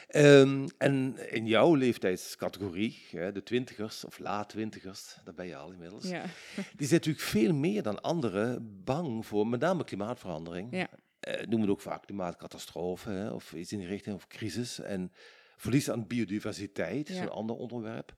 Ehm, 0.08 0.68
en 0.78 1.16
in 1.30 1.46
jouw 1.46 1.74
leeftijdscategorie, 1.74 2.98
de 3.10 3.42
twintigers 3.44 4.04
of 4.04 4.18
laat 4.18 4.48
twintigers, 4.48 5.16
dat 5.24 5.34
ben 5.34 5.46
je 5.46 5.56
al 5.56 5.70
inmiddels, 5.72 6.08
Ja. 6.08 6.22
die 6.76 6.86
zijn 6.86 7.00
natuurlijk 7.00 7.24
veel 7.24 7.54
meer 7.54 7.82
dan 7.82 8.00
anderen 8.02 8.80
bang 8.84 9.26
voor 9.26 9.46
met 9.46 9.60
name 9.60 9.84
klimaatverandering. 9.84 10.68
Ja. 10.76 10.88
Eh, 11.20 11.34
noemen 11.34 11.54
we 11.56 11.60
het 11.60 11.70
ook 11.70 11.80
vaak 11.80 12.02
klimaatcatastrofe 12.06 13.10
hè, 13.10 13.30
of 13.30 13.52
iets 13.52 13.72
in 13.72 13.78
die 13.78 13.88
richting, 13.88 14.16
of 14.16 14.26
crisis. 14.26 14.80
En 14.80 15.12
verlies 15.56 15.90
aan 15.90 16.06
biodiversiteit 16.06 17.08
is 17.08 17.16
Ja. 17.16 17.22
een 17.22 17.28
ander 17.28 17.56
onderwerp. 17.56 18.14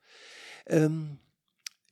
Ehm 0.65 1.01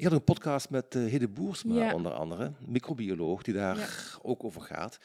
je 0.01 0.07
had 0.09 0.13
een 0.19 0.25
podcast 0.25 0.71
met 0.71 0.95
uh, 0.95 1.11
Hidde 1.11 1.29
Boersma 1.29 1.75
Ja. 1.75 1.95
onder 1.95 2.13
andere, 2.13 2.53
microbioloog, 2.67 3.43
die 3.43 3.55
daar 3.55 3.79
Ja. 3.79 3.87
ook 4.23 4.45
over 4.45 4.61
gaat. 4.61 4.99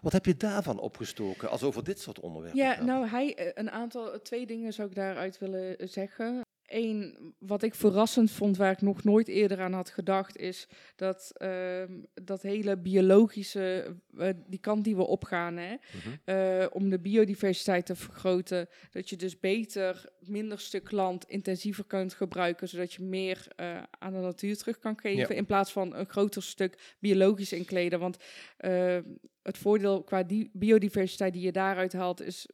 Wat 0.00 0.12
heb 0.12 0.26
je 0.26 0.36
daarvan 0.36 0.78
opgestoken 0.78 1.50
als 1.50 1.62
over 1.62 1.84
dit 1.84 2.00
soort 2.00 2.20
onderwerpen 2.20 2.60
Ja, 2.60 2.72
gaat? 2.74 2.84
nou, 2.84 3.08
hij, 3.08 3.34
eh, 3.34 3.50
een 3.54 3.70
aantal, 3.70 4.22
twee 4.22 4.46
dingen 4.46 4.72
zou 4.72 4.88
ik 4.88 4.94
daaruit 4.94 5.38
willen 5.38 5.78
eh, 5.78 5.88
zeggen. 5.88 6.40
Eén, 6.66 7.16
wat 7.38 7.62
ik 7.62 7.74
verrassend 7.74 8.30
vond, 8.30 8.56
waar 8.56 8.70
ik 8.72 8.80
nog 8.80 9.04
nooit 9.04 9.28
eerder 9.28 9.60
aan 9.60 9.72
had 9.72 9.90
gedacht, 9.90 10.36
is 10.36 10.68
dat 10.96 11.30
ehm, 11.34 11.92
dat 12.14 12.42
hele 12.42 12.76
biologische, 12.76 13.96
eh, 14.18 14.28
die 14.46 14.58
kant 14.60 14.84
die 14.84 14.96
we 14.96 15.06
opgaan, 15.06 15.56
hè, 15.56 15.74
Mhm. 15.76 16.16
eh, 16.24 16.66
om 16.72 16.90
de 16.90 16.98
biodiversiteit 16.98 17.86
te 17.86 17.94
vergroten, 17.96 18.68
dat 18.90 19.08
je 19.10 19.16
dus 19.16 19.40
beter, 19.40 20.04
minder 20.20 20.60
stuk 20.60 20.90
land 20.90 21.24
intensiever 21.28 21.84
kunt 21.84 22.14
gebruiken, 22.14 22.68
zodat 22.68 22.92
je 22.92 23.02
meer 23.02 23.46
eh, 23.56 23.82
aan 23.98 24.12
de 24.12 24.18
natuur 24.18 24.56
terug 24.56 24.78
kan 24.78 24.98
geven, 25.00 25.18
Ja. 25.34 25.40
in 25.40 25.46
plaats 25.46 25.72
van 25.72 25.94
een 25.94 26.06
groter 26.06 26.42
stuk 26.42 26.96
biologisch 27.00 27.52
inkleden. 27.52 27.98
Want 27.98 28.16
eh, 28.56 28.98
het 29.42 29.58
voordeel 29.58 30.02
qua 30.02 30.22
die 30.22 30.50
biodiversiteit 30.52 31.32
die 31.32 31.42
je 31.42 31.52
daaruit 31.52 31.92
haalt, 31.92 32.20
is 32.20 32.48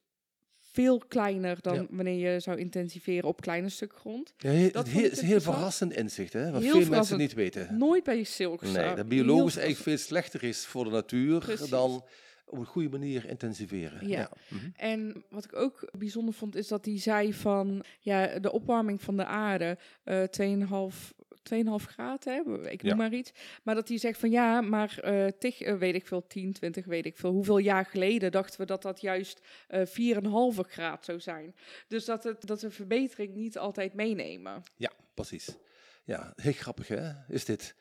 veel 0.72 0.98
kleiner 1.08 1.58
dan 1.60 1.74
Ja. 1.74 1.86
wanneer 1.90 2.32
je 2.32 2.40
zou 2.40 2.58
intensiveren 2.58 3.28
op 3.28 3.40
kleine 3.40 3.68
stuk 3.68 3.92
grond. 3.96 4.34
Ja, 4.36 4.50
he- 4.50 4.70
Dat 4.70 4.86
is 4.86 5.20
een 5.20 5.26
heel 5.26 5.40
verrassend 5.40 5.92
inzicht, 5.92 6.32
hè? 6.32 6.50
Wat 6.50 6.62
Heel 6.62 6.80
veel 6.80 6.90
mensen 6.90 7.18
niet 7.18 7.32
weten. 7.34 7.78
Nooit 7.78 8.04
bij 8.04 8.24
Silkstar. 8.24 8.86
Nee, 8.86 8.94
dat 8.94 9.08
biologisch 9.08 9.56
eigenlijk 9.56 9.88
veel 9.88 9.98
slechter 10.06 10.42
is 10.42 10.66
voor 10.66 10.84
de 10.84 10.90
natuur 10.90 11.38
Precies. 11.38 11.68
dan 11.68 12.04
op 12.46 12.58
een 12.58 12.66
goede 12.66 12.88
manier 12.88 13.28
intensiveren. 13.28 14.08
Ja. 14.08 14.30
Mhm. 14.48 14.60
En 14.76 15.24
wat 15.30 15.44
ik 15.44 15.56
ook 15.56 15.88
bijzonder 15.98 16.34
vond, 16.34 16.56
is 16.56 16.68
dat 16.68 16.84
hij 16.84 16.98
zei 16.98 17.34
van 17.34 17.84
ja, 18.00 18.38
de 18.38 18.52
opwarming 18.52 19.02
van 19.02 19.16
de 19.16 19.24
aarde, 19.24 19.78
eh 20.04 20.22
2,5 20.22 21.12
2,5 21.42 21.84
graden, 21.88 22.32
hè? 22.32 22.70
ik 22.70 22.82
noem 22.82 22.90
Ja. 22.90 22.96
maar 22.96 23.12
iets. 23.14 23.32
Maar 23.62 23.74
dat 23.74 23.88
hij 23.88 23.98
zegt 23.98 24.18
van 24.18 24.30
ja, 24.30 24.60
maar 24.60 24.98
eh 24.98 25.26
tig, 25.38 25.60
eh, 25.60 25.76
weet 25.78 25.94
ik 25.94 26.06
veel, 26.06 26.26
10, 26.26 26.52
20, 26.52 26.84
weet 26.84 27.06
ik 27.06 27.16
veel. 27.16 27.30
Hoeveel 27.30 27.58
jaar 27.58 27.86
geleden 27.86 28.32
dachten 28.32 28.60
we 28.60 28.66
dat 28.66 28.82
dat 28.82 29.00
juist 29.00 29.40
eh 29.68 29.86
4,5 29.86 30.68
graad 30.68 31.04
zou 31.04 31.20
zijn. 31.20 31.54
Dus 31.88 32.04
dat, 32.04 32.24
het, 32.24 32.46
dat 32.46 32.60
we 32.62 32.70
verbetering 32.70 33.34
niet 33.34 33.58
altijd 33.58 33.94
meenemen. 33.94 34.62
Ja, 34.76 34.92
precies. 35.14 35.56
Ja, 36.04 36.32
heel 36.36 36.52
grappig 36.52 36.88
hè, 36.88 37.10
is 37.28 37.44
dit. 37.44 37.74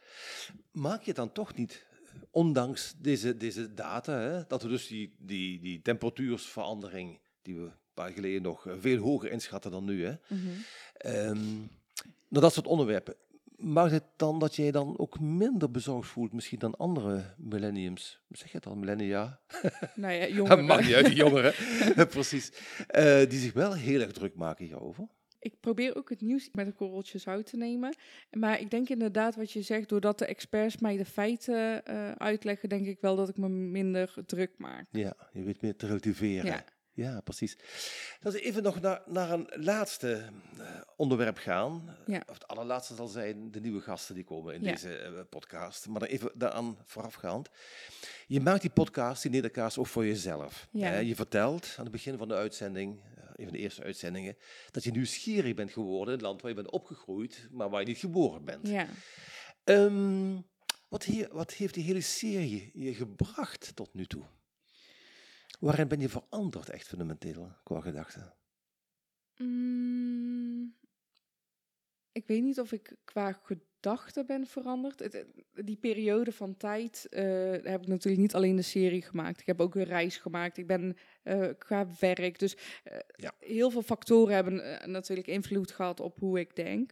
Maak 0.71 1.01
je 1.03 1.13
dan 1.13 1.31
toch 1.31 1.55
niet 1.55 1.87
ondanks 2.31 2.93
deze, 2.97 3.37
deze 3.37 3.73
data, 3.73 4.19
hè, 4.19 4.43
dat 4.47 4.61
we 4.63 4.67
dus 4.69 4.87
die, 4.87 5.15
die, 5.19 5.59
die 5.59 5.81
temperatuursverandering, 5.81 7.19
die 7.41 7.55
we 7.55 7.61
een 7.61 7.73
paar 7.93 8.11
geleden 8.11 8.41
nog 8.41 8.67
veel 8.79 8.97
hoger 8.97 9.31
inschatten 9.31 9.71
dan 9.71 9.85
nu, 9.85 10.05
hè, 10.05 10.15
nou, 11.33 12.43
dat 12.43 12.53
soort 12.53 12.67
onderwerpen. 12.67 13.15
Maakt 13.61 13.91
het 13.91 14.03
dan 14.15 14.39
dat 14.39 14.55
jij 14.55 14.71
dan 14.71 14.97
ook 14.99 15.19
minder 15.19 15.71
bezorgd 15.71 16.09
voelt 16.09 16.33
misschien 16.33 16.59
dan 16.59 16.75
andere 16.75 17.33
millenniums? 17.37 18.21
Zeg 18.29 18.51
je 18.51 18.57
het 18.57 18.65
al, 18.65 18.75
millennia? 18.75 19.39
Nou 19.95 20.13
ja, 20.13 20.19
Dat 20.25 20.35
jongeren. 20.35 20.65
mag 20.65 20.81
niet 20.81 20.93
uit, 20.93 21.05
die 21.05 21.15
jongeren. 21.15 21.53
Precies. 22.07 22.51
Eh, 22.87 23.29
die 23.29 23.39
zich 23.39 23.53
wel 23.53 23.73
heel 23.73 24.01
erg 24.01 24.11
druk 24.11 24.35
maken 24.35 24.65
hierover. 24.65 25.07
Ik 25.39 25.59
probeer 25.59 25.95
ook 25.95 26.09
het 26.09 26.21
nieuws 26.21 26.49
met 26.51 26.65
een 26.65 26.75
korreltje 26.75 27.17
zout 27.17 27.45
te 27.45 27.57
nemen. 27.57 27.95
Maar 28.31 28.59
ik 28.59 28.69
denk 28.69 28.89
inderdaad 28.89 29.35
wat 29.35 29.51
je 29.51 29.61
zegt, 29.61 29.89
doordat 29.89 30.19
de 30.19 30.25
experts 30.25 30.77
mij 30.77 30.97
de 30.97 31.05
feiten 31.05 31.85
eh, 31.85 32.11
uitleggen, 32.11 32.69
denk 32.69 32.85
ik 32.85 32.97
wel 33.01 33.15
dat 33.15 33.29
ik 33.29 33.37
me 33.37 33.49
minder 33.49 34.13
druk 34.25 34.51
maak. 34.57 34.85
Ja, 34.91 35.13
je 35.33 35.43
weet 35.43 35.61
meer 35.61 35.75
te 35.75 35.87
relativeren. 35.87 36.45
Ja. 36.45 36.63
Ja, 36.93 37.21
precies. 37.21 37.57
Laten 38.21 38.39
we 38.39 38.45
even 38.45 38.63
nog 38.63 38.81
naar, 38.81 39.01
naar 39.05 39.31
een 39.31 39.49
laatste 39.53 40.23
eh, 40.59 40.81
onderwerp 40.95 41.37
gaan. 41.37 41.95
Ja. 42.05 42.23
Of 42.27 42.33
het 42.33 42.47
allerlaatste 42.47 42.95
zal 42.95 43.07
zijn 43.07 43.51
de 43.51 43.59
nieuwe 43.59 43.81
gasten 43.81 44.15
die 44.15 44.23
komen 44.23 44.53
in 44.53 44.61
Ja. 44.63 44.71
deze 44.71 44.95
eh, 44.97 45.11
podcast. 45.29 45.87
Maar 45.87 45.99
dan 45.99 46.09
even 46.09 46.31
daaraan 46.33 46.77
voorafgaand. 46.85 47.49
Je 48.27 48.41
maakt 48.41 48.61
die 48.61 48.69
podcast, 48.69 49.21
die 49.21 49.31
nederkaas, 49.31 49.77
ook 49.77 49.87
voor 49.87 50.05
jezelf. 50.05 50.67
Ja. 50.71 50.97
Je 50.97 51.15
vertelt 51.15 51.73
aan 51.77 51.83
het 51.83 51.91
begin 51.91 52.17
van 52.17 52.27
de 52.27 52.33
uitzending, 52.35 52.99
eh, 53.15 53.23
een 53.35 53.43
van 53.43 53.53
de 53.53 53.59
eerste 53.59 53.83
uitzendingen, 53.83 54.37
dat 54.71 54.83
je 54.83 54.91
nieuwsgierig 54.91 55.53
bent 55.53 55.71
geworden 55.71 56.07
in 56.07 56.19
het 56.19 56.21
land 56.21 56.41
waar 56.41 56.49
je 56.49 56.55
bent 56.57 56.71
opgegroeid, 56.71 57.47
maar 57.51 57.69
waar 57.69 57.81
je 57.81 57.87
niet 57.87 57.97
geboren 57.97 58.45
bent. 58.45 58.67
Ja. 58.67 58.87
Ehm, 59.63 60.35
wat, 60.89 61.05
he- 61.05 61.27
wat 61.31 61.53
heeft 61.53 61.73
die 61.73 61.83
hele 61.83 62.01
serie 62.01 62.71
je 62.73 62.93
gebracht 62.93 63.71
tot 63.75 63.93
nu 63.93 64.05
toe? 64.05 64.23
Waarin 65.61 65.87
ben 65.87 65.99
je 65.99 66.09
veranderd, 66.09 66.69
echt 66.69 66.87
fundamenteel, 66.87 67.51
qua 67.63 67.81
gedachten? 67.81 68.33
Mm, 69.37 70.75
ik 72.11 72.27
weet 72.27 72.43
niet 72.43 72.59
of 72.59 72.71
ik 72.71 72.95
qua 73.03 73.31
gedachten 73.43 74.25
ben 74.25 74.47
veranderd. 74.47 74.99
Het, 74.99 75.25
die 75.53 75.75
periode 75.75 76.31
van 76.31 76.57
tijd 76.57 77.07
eh, 77.09 77.23
heb 77.51 77.81
ik 77.81 77.87
natuurlijk 77.87 78.21
niet 78.21 78.35
alleen 78.35 78.55
de 78.55 78.61
serie 78.61 79.01
gemaakt. 79.01 79.39
Ik 79.39 79.45
heb 79.45 79.61
ook 79.61 79.75
een 79.75 79.83
reis 79.83 80.17
gemaakt. 80.17 80.57
Ik 80.57 80.67
ben 80.67 80.97
eh, 81.23 81.49
qua 81.57 81.87
werk. 81.99 82.39
Dus 82.39 82.57
eh, 82.83 82.97
Ja. 83.15 83.33
heel 83.39 83.69
veel 83.71 83.81
factoren 83.81 84.35
hebben 84.35 84.91
natuurlijk 84.91 85.27
invloed 85.27 85.71
gehad 85.71 85.99
op 85.99 86.19
hoe 86.19 86.39
ik 86.39 86.55
denk. 86.55 86.91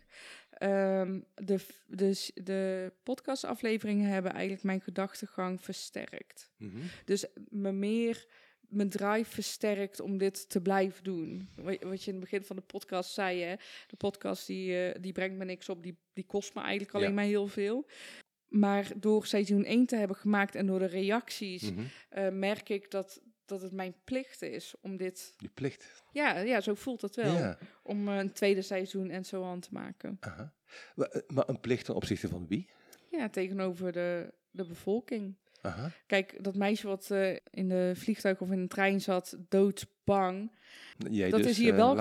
Ehm, 0.50 1.20
de, 1.36 1.66
de, 1.88 2.32
de 2.34 2.92
podcastafleveringen 3.04 4.10
hebben 4.10 4.32
eigenlijk 4.32 4.64
mijn 4.64 4.82
gedachtegang 4.82 5.62
versterkt. 5.62 6.52
Dus 7.06 7.26
me 7.50 7.72
meer 7.72 8.28
mijn 8.70 8.90
drive 8.90 9.32
versterkt 9.32 10.00
om 10.00 10.18
dit 10.18 10.50
te 10.50 10.62
blijven 10.62 11.04
doen. 11.04 11.50
Wat, 11.56 12.04
je 12.04 12.12
in 12.12 12.16
het 12.16 12.20
begin 12.20 12.44
van 12.44 12.56
de 12.56 12.62
podcast 12.62 13.12
zei, 13.14 13.42
hè? 13.42 13.56
de 13.88 13.96
podcast 13.98 14.48
die, 14.48 14.88
eh, 14.90 15.02
die 15.02 15.12
brengt 15.12 15.38
me 15.38 15.46
niks 15.46 15.70
op, 15.70 15.84
die, 15.84 15.98
die 16.14 16.26
kost 16.26 16.54
me 16.56 16.62
eigenlijk 16.62 16.94
alleen 16.94 17.08
Ja. 17.08 17.14
maar 17.14 17.24
heel 17.24 17.48
veel. 17.48 17.86
Maar 18.48 18.92
door 18.96 19.26
seizoen 19.26 19.66
1 19.66 19.86
te 19.86 19.96
hebben 19.96 20.18
gemaakt 20.18 20.56
en 20.56 20.66
door 20.66 20.80
de 20.80 20.86
reacties, 20.86 21.72
Mhm. 21.72 21.84
eh, 22.10 22.30
merk 22.30 22.70
ik 22.70 22.92
dat, 22.92 23.22
dat 23.46 23.62
het 23.62 23.72
mijn 23.72 23.96
plicht 24.04 24.42
is 24.42 24.74
om 24.82 24.98
dit... 24.98 25.34
Die 25.38 25.50
plicht. 25.50 26.04
Ja, 26.12 26.38
ja 26.40 26.62
zo 26.62 26.74
voelt 26.76 27.02
het 27.02 27.16
wel. 27.16 27.34
Ja. 27.38 27.58
Om 27.84 28.08
eh, 28.08 28.18
een 28.18 28.32
tweede 28.34 28.62
seizoen 28.62 29.10
en 29.10 29.26
zo 29.26 29.44
aan 29.44 29.60
te 29.60 29.70
maken. 29.72 30.18
Aha. 30.20 30.54
Maar, 30.96 31.22
maar 31.28 31.50
een 31.50 31.60
plicht 31.60 31.86
ten 31.86 31.96
opzichte 31.96 32.28
van 32.28 32.48
wie? 32.48 32.70
Ja, 33.12 33.30
tegenover 33.30 33.92
de, 33.92 34.34
de 34.52 34.66
bevolking. 34.66 35.36
Aha. 35.62 35.92
Kijk, 36.06 36.44
dat 36.44 36.56
meisje 36.56 36.88
wat 36.88 37.12
eh, 37.12 37.36
in 37.50 37.70
de 37.70 37.92
vliegtuig 37.96 38.42
of 38.42 38.52
in 38.52 38.62
de 38.62 38.68
trein 38.68 39.02
zat, 39.02 39.38
doodsbang. 39.50 40.52
Jij 41.10 41.30
dat 41.30 41.40
dus, 41.40 41.50
is 41.50 41.58
hier 41.58 41.72
eh, 41.72 41.78
wel. 41.78 41.96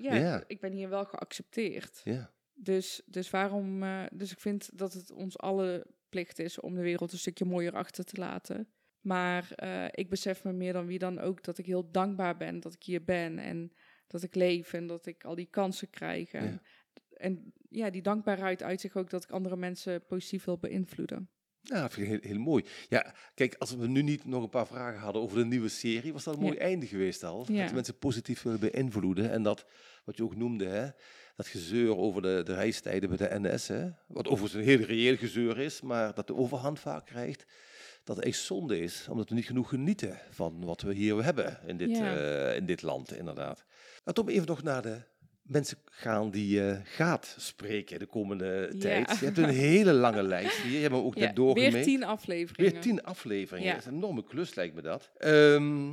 Ja, 0.00 0.44
ik 0.46 0.60
ben 0.60 0.72
hier 0.72 0.88
wel 0.88 1.04
geaccepteerd. 1.04 2.00
ja. 2.04 2.34
Dus, 2.58 3.02
dus 3.06 3.30
waarom? 3.30 3.82
eh, 3.82 4.02
dus 4.12 4.32
ik 4.32 4.40
vind 4.40 4.78
dat 4.78 4.92
het 4.92 5.10
ons 5.10 5.38
alle 5.38 5.86
plicht 6.08 6.38
is 6.38 6.60
om 6.60 6.74
de 6.74 6.80
wereld 6.80 7.12
een 7.12 7.18
stukje 7.18 7.44
mooier 7.44 7.72
achter 7.72 8.04
te 8.04 8.20
laten. 8.20 8.68
Maar 9.00 9.48
ik 9.90 10.08
besef 10.08 10.44
me 10.44 10.52
meer 10.52 10.72
dan 10.72 10.86
wie 10.86 10.98
dan 10.98 11.18
ook 11.18 11.44
dat 11.44 11.58
ik 11.58 11.66
heel 11.66 11.90
dankbaar 11.90 12.36
ben 12.36 12.60
dat 12.60 12.74
ik 12.74 12.82
hier 12.82 13.04
ben 13.04 13.38
en 13.38 13.72
dat 14.06 14.22
ik 14.22 14.34
leef 14.34 14.72
en 14.72 14.86
dat 14.86 15.06
ik 15.06 15.24
al 15.24 15.34
die 15.34 15.48
kansen 15.50 15.90
krijg. 15.90 16.32
En 16.32 16.60
en 17.16 17.52
ja, 17.68 17.90
die 17.90 18.02
dankbaarheid 18.02 18.62
uit 18.62 18.80
zich 18.80 18.96
ook 18.96 19.10
dat 19.10 19.22
ik 19.22 19.30
andere 19.30 19.56
mensen 19.56 20.06
positief 20.06 20.44
wil 20.44 20.58
beïnvloeden. 20.58 21.30
Ja, 21.68 21.80
dat 21.80 21.92
vind 21.92 22.06
ik 22.06 22.12
heel, 22.22 22.30
heel 22.32 22.40
mooi. 22.40 22.64
Ja, 22.88 23.14
kijk, 23.34 23.54
als 23.58 23.74
we 23.74 23.86
nu 23.88 24.02
niet 24.02 24.24
nog 24.24 24.42
een 24.42 24.48
paar 24.48 24.66
vragen 24.66 25.00
hadden 25.00 25.22
over 25.22 25.38
de 25.38 25.44
nieuwe 25.44 25.68
serie, 25.68 26.12
was 26.12 26.24
dat 26.24 26.34
een 26.34 26.40
Ja. 26.40 26.46
mooi 26.46 26.58
einde 26.58 26.86
geweest 26.86 27.24
al. 27.24 27.46
Ja. 27.52 27.64
Dat 27.64 27.72
mensen 27.74 27.98
positief 27.98 28.42
willen 28.42 28.60
beïnvloeden. 28.60 29.30
En 29.30 29.42
dat, 29.42 29.64
wat 30.04 30.16
je 30.16 30.22
ook 30.22 30.36
noemde, 30.36 30.66
hè, 30.66 30.88
dat 31.36 31.46
gezeur 31.46 31.96
over 31.96 32.22
de, 32.22 32.42
de 32.44 32.54
reistijden 32.54 33.08
bij 33.16 33.28
de 33.28 33.38
NS, 33.48 33.68
hè, 33.68 33.88
wat 34.06 34.26
overigens 34.28 34.52
een 34.54 34.68
heel 34.68 34.86
reëel 34.86 35.16
gezeur 35.16 35.58
is, 35.58 35.80
maar 35.80 36.14
dat 36.14 36.26
de 36.26 36.34
overhand 36.34 36.80
vaak 36.80 37.06
krijgt, 37.06 37.44
dat 38.04 38.16
het 38.16 38.24
echt 38.24 38.38
zonde 38.38 38.80
is, 38.80 39.06
omdat 39.10 39.28
we 39.28 39.34
niet 39.34 39.46
genoeg 39.46 39.68
genieten 39.68 40.18
van 40.30 40.64
wat 40.64 40.80
we 40.82 40.94
hier 40.94 41.24
hebben 41.24 41.58
in 41.66 41.76
dit, 41.76 41.90
Ja. 41.96 42.16
eh, 42.16 42.56
in 42.56 42.66
dit 42.66 42.82
land, 42.82 43.12
inderdaad. 43.16 43.64
Laten 44.04 44.24
we 44.24 44.32
even 44.32 44.46
nog 44.46 44.62
naar 44.62 44.82
de 44.82 45.00
mensen 45.46 45.78
gaan 45.84 46.30
die 46.30 46.48
je 46.54 46.80
gaat 46.84 47.34
spreken 47.38 47.98
de 47.98 48.06
komende 48.06 48.70
Ja. 48.72 48.78
tijd. 48.78 49.18
Je 49.18 49.24
hebt 49.24 49.38
een 49.48 49.48
hele 49.48 49.92
lange 49.92 50.22
lijst 50.22 50.56
hier, 50.62 50.72
je 50.72 50.78
hebt 50.78 50.94
ook 50.94 51.14
Ja, 51.14 51.20
net 51.26 51.36
doorgemeten. 51.36 51.72
weer 51.74 51.84
tien 51.84 52.04
afleveringen. 52.04 52.72
Weer 52.72 52.80
tien 52.82 53.02
afleveringen. 53.04 53.66
Ja. 53.68 53.74
Dat 53.74 53.82
is 53.82 53.88
een 53.88 53.94
enorme 53.96 54.24
klus, 54.24 54.54
lijkt 54.54 54.74
me 54.74 54.82
dat. 54.82 55.10
Ehm, 55.18 55.86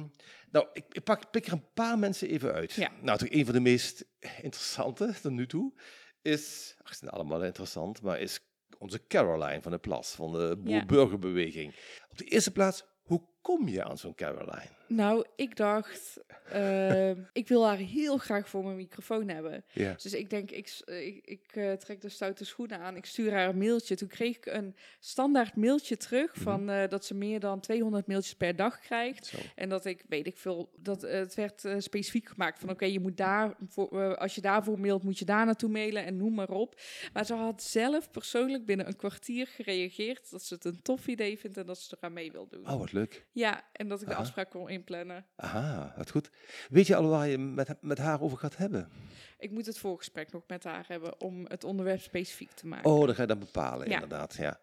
nou, 0.51 0.67
ik, 0.73 0.83
ik 0.91 1.03
pak, 1.03 1.31
pik 1.31 1.45
er 1.45 1.53
een 1.53 1.71
paar 1.73 1.99
mensen 1.99 2.29
even 2.29 2.53
uit. 2.53 2.73
Ja. 2.73 2.91
Nou, 3.01 3.17
toch 3.17 3.29
een 3.31 3.45
van 3.45 3.53
de 3.53 3.59
meest 3.59 4.05
interessante 4.41 5.13
tot 5.21 5.31
nu 5.31 5.47
toe 5.47 5.73
is, 6.21 6.75
ach, 6.83 6.89
ze 6.91 6.97
zijn 6.97 7.11
allemaal 7.11 7.43
interessant, 7.43 8.01
maar 8.01 8.19
is 8.19 8.39
onze 8.77 9.07
Caroline 9.07 9.61
van 9.61 9.71
de 9.71 9.77
Plas, 9.77 10.11
van 10.11 10.31
de 10.31 10.57
boer- 10.63 10.85
burgerbeweging. 10.85 11.75
Op 12.09 12.17
de 12.17 12.23
eerste 12.23 12.51
plaats, 12.51 12.83
hoe 13.01 13.21
kom 13.43 13.67
je 13.67 13.83
aan 13.83 13.97
zo'n 13.97 14.15
Caroline? 14.15 14.67
Nou, 14.87 15.25
ik 15.35 15.55
dacht, 15.55 16.19
eh, 16.51 17.09
ik 17.41 17.47
wil 17.47 17.65
haar 17.67 17.77
heel 17.77 18.17
graag 18.17 18.49
voor 18.49 18.63
mijn 18.63 18.75
microfoon 18.75 19.27
hebben. 19.29 19.63
Ja. 19.73 19.93
Dus 20.01 20.13
ik 20.13 20.29
denk, 20.29 20.51
ik, 20.51 20.81
ik, 20.85 21.21
ik 21.25 21.41
eh, 21.53 21.71
trek 21.71 22.01
de 22.01 22.09
stoute 22.09 22.45
schoenen 22.45 22.79
aan. 22.79 22.95
Ik 22.95 23.05
stuur 23.05 23.31
haar 23.33 23.49
een 23.49 23.57
mailtje. 23.57 23.95
Toen 23.95 24.07
kreeg 24.07 24.35
ik 24.37 24.45
een 24.45 24.75
standaard 24.99 25.55
mailtje 25.55 25.97
terug 25.97 26.35
Mhm. 26.35 26.43
van 26.43 26.69
eh, 26.69 26.89
dat 26.89 27.05
ze 27.05 27.13
meer 27.15 27.39
dan 27.39 27.59
200 27.59 28.07
mailtjes 28.07 28.35
per 28.35 28.55
dag 28.55 28.79
krijgt. 28.79 29.25
Zo. 29.25 29.37
En 29.55 29.69
dat 29.69 29.85
ik, 29.85 30.03
weet 30.07 30.27
ik 30.27 30.37
veel, 30.37 30.69
dat 30.77 31.03
eh, 31.03 31.19
het 31.19 31.35
werd 31.35 31.65
specifiek 31.77 32.27
gemaakt 32.29 32.59
van 32.59 32.69
oké, 32.69 32.85
je 32.85 32.99
moet 32.99 33.17
daar, 33.17 33.55
voor, 33.67 34.17
als 34.17 34.35
je 34.35 34.41
daarvoor 34.41 34.79
mailt, 34.79 35.03
moet 35.03 35.19
je 35.19 35.25
daar 35.25 35.45
naartoe 35.45 35.69
mailen 35.69 36.05
en 36.05 36.17
noem 36.17 36.33
maar 36.33 36.49
op. 36.49 36.81
Maar 37.13 37.25
ze 37.25 37.33
had 37.33 37.63
zelf 37.63 38.11
persoonlijk 38.11 38.65
binnen 38.65 38.87
een 38.87 38.95
kwartier 38.95 39.47
gereageerd 39.47 40.31
dat 40.31 40.43
ze 40.43 40.53
het 40.53 40.65
een 40.65 40.81
tof 40.81 41.07
idee 41.07 41.39
vindt 41.39 41.57
en 41.57 41.65
dat 41.65 41.77
ze 41.79 41.95
eraan 41.99 42.13
mee 42.13 42.31
wil 42.31 42.47
doen. 42.47 42.69
Oh, 42.69 42.79
wat 42.79 42.91
leuk. 42.91 43.25
Ja, 43.35 43.63
en 43.71 43.87
dat 43.87 44.01
ik 44.01 44.07
de 44.07 44.13
Aha. 44.13 44.21
afspraak 44.21 44.49
kon 44.49 44.69
inplannen. 44.69 45.25
Aha, 45.35 45.93
wat 45.97 46.09
goed. 46.11 46.29
Weet 46.69 46.87
je 46.87 46.95
al 46.95 47.07
waar 47.07 47.27
je 47.27 47.37
met, 47.37 47.75
met 47.81 47.97
haar 47.97 48.21
over 48.21 48.37
gaat 48.37 48.57
hebben? 48.57 48.89
Ik 49.37 49.51
moet 49.51 49.65
het 49.65 49.77
voorgesprek 49.77 50.31
nog 50.31 50.43
met 50.47 50.63
haar 50.63 50.85
hebben 50.87 51.21
om 51.21 51.45
het 51.47 51.63
onderwerp 51.63 52.01
specifiek 52.01 52.51
te 52.51 52.67
maken. 52.67 52.91
Oh, 52.91 53.05
dat 53.05 53.15
ga 53.15 53.21
je 53.21 53.27
dan 53.27 53.39
bepalen, 53.39 53.87
Ja. 53.87 53.93
inderdaad. 53.93 54.35
Ja. 54.35 54.59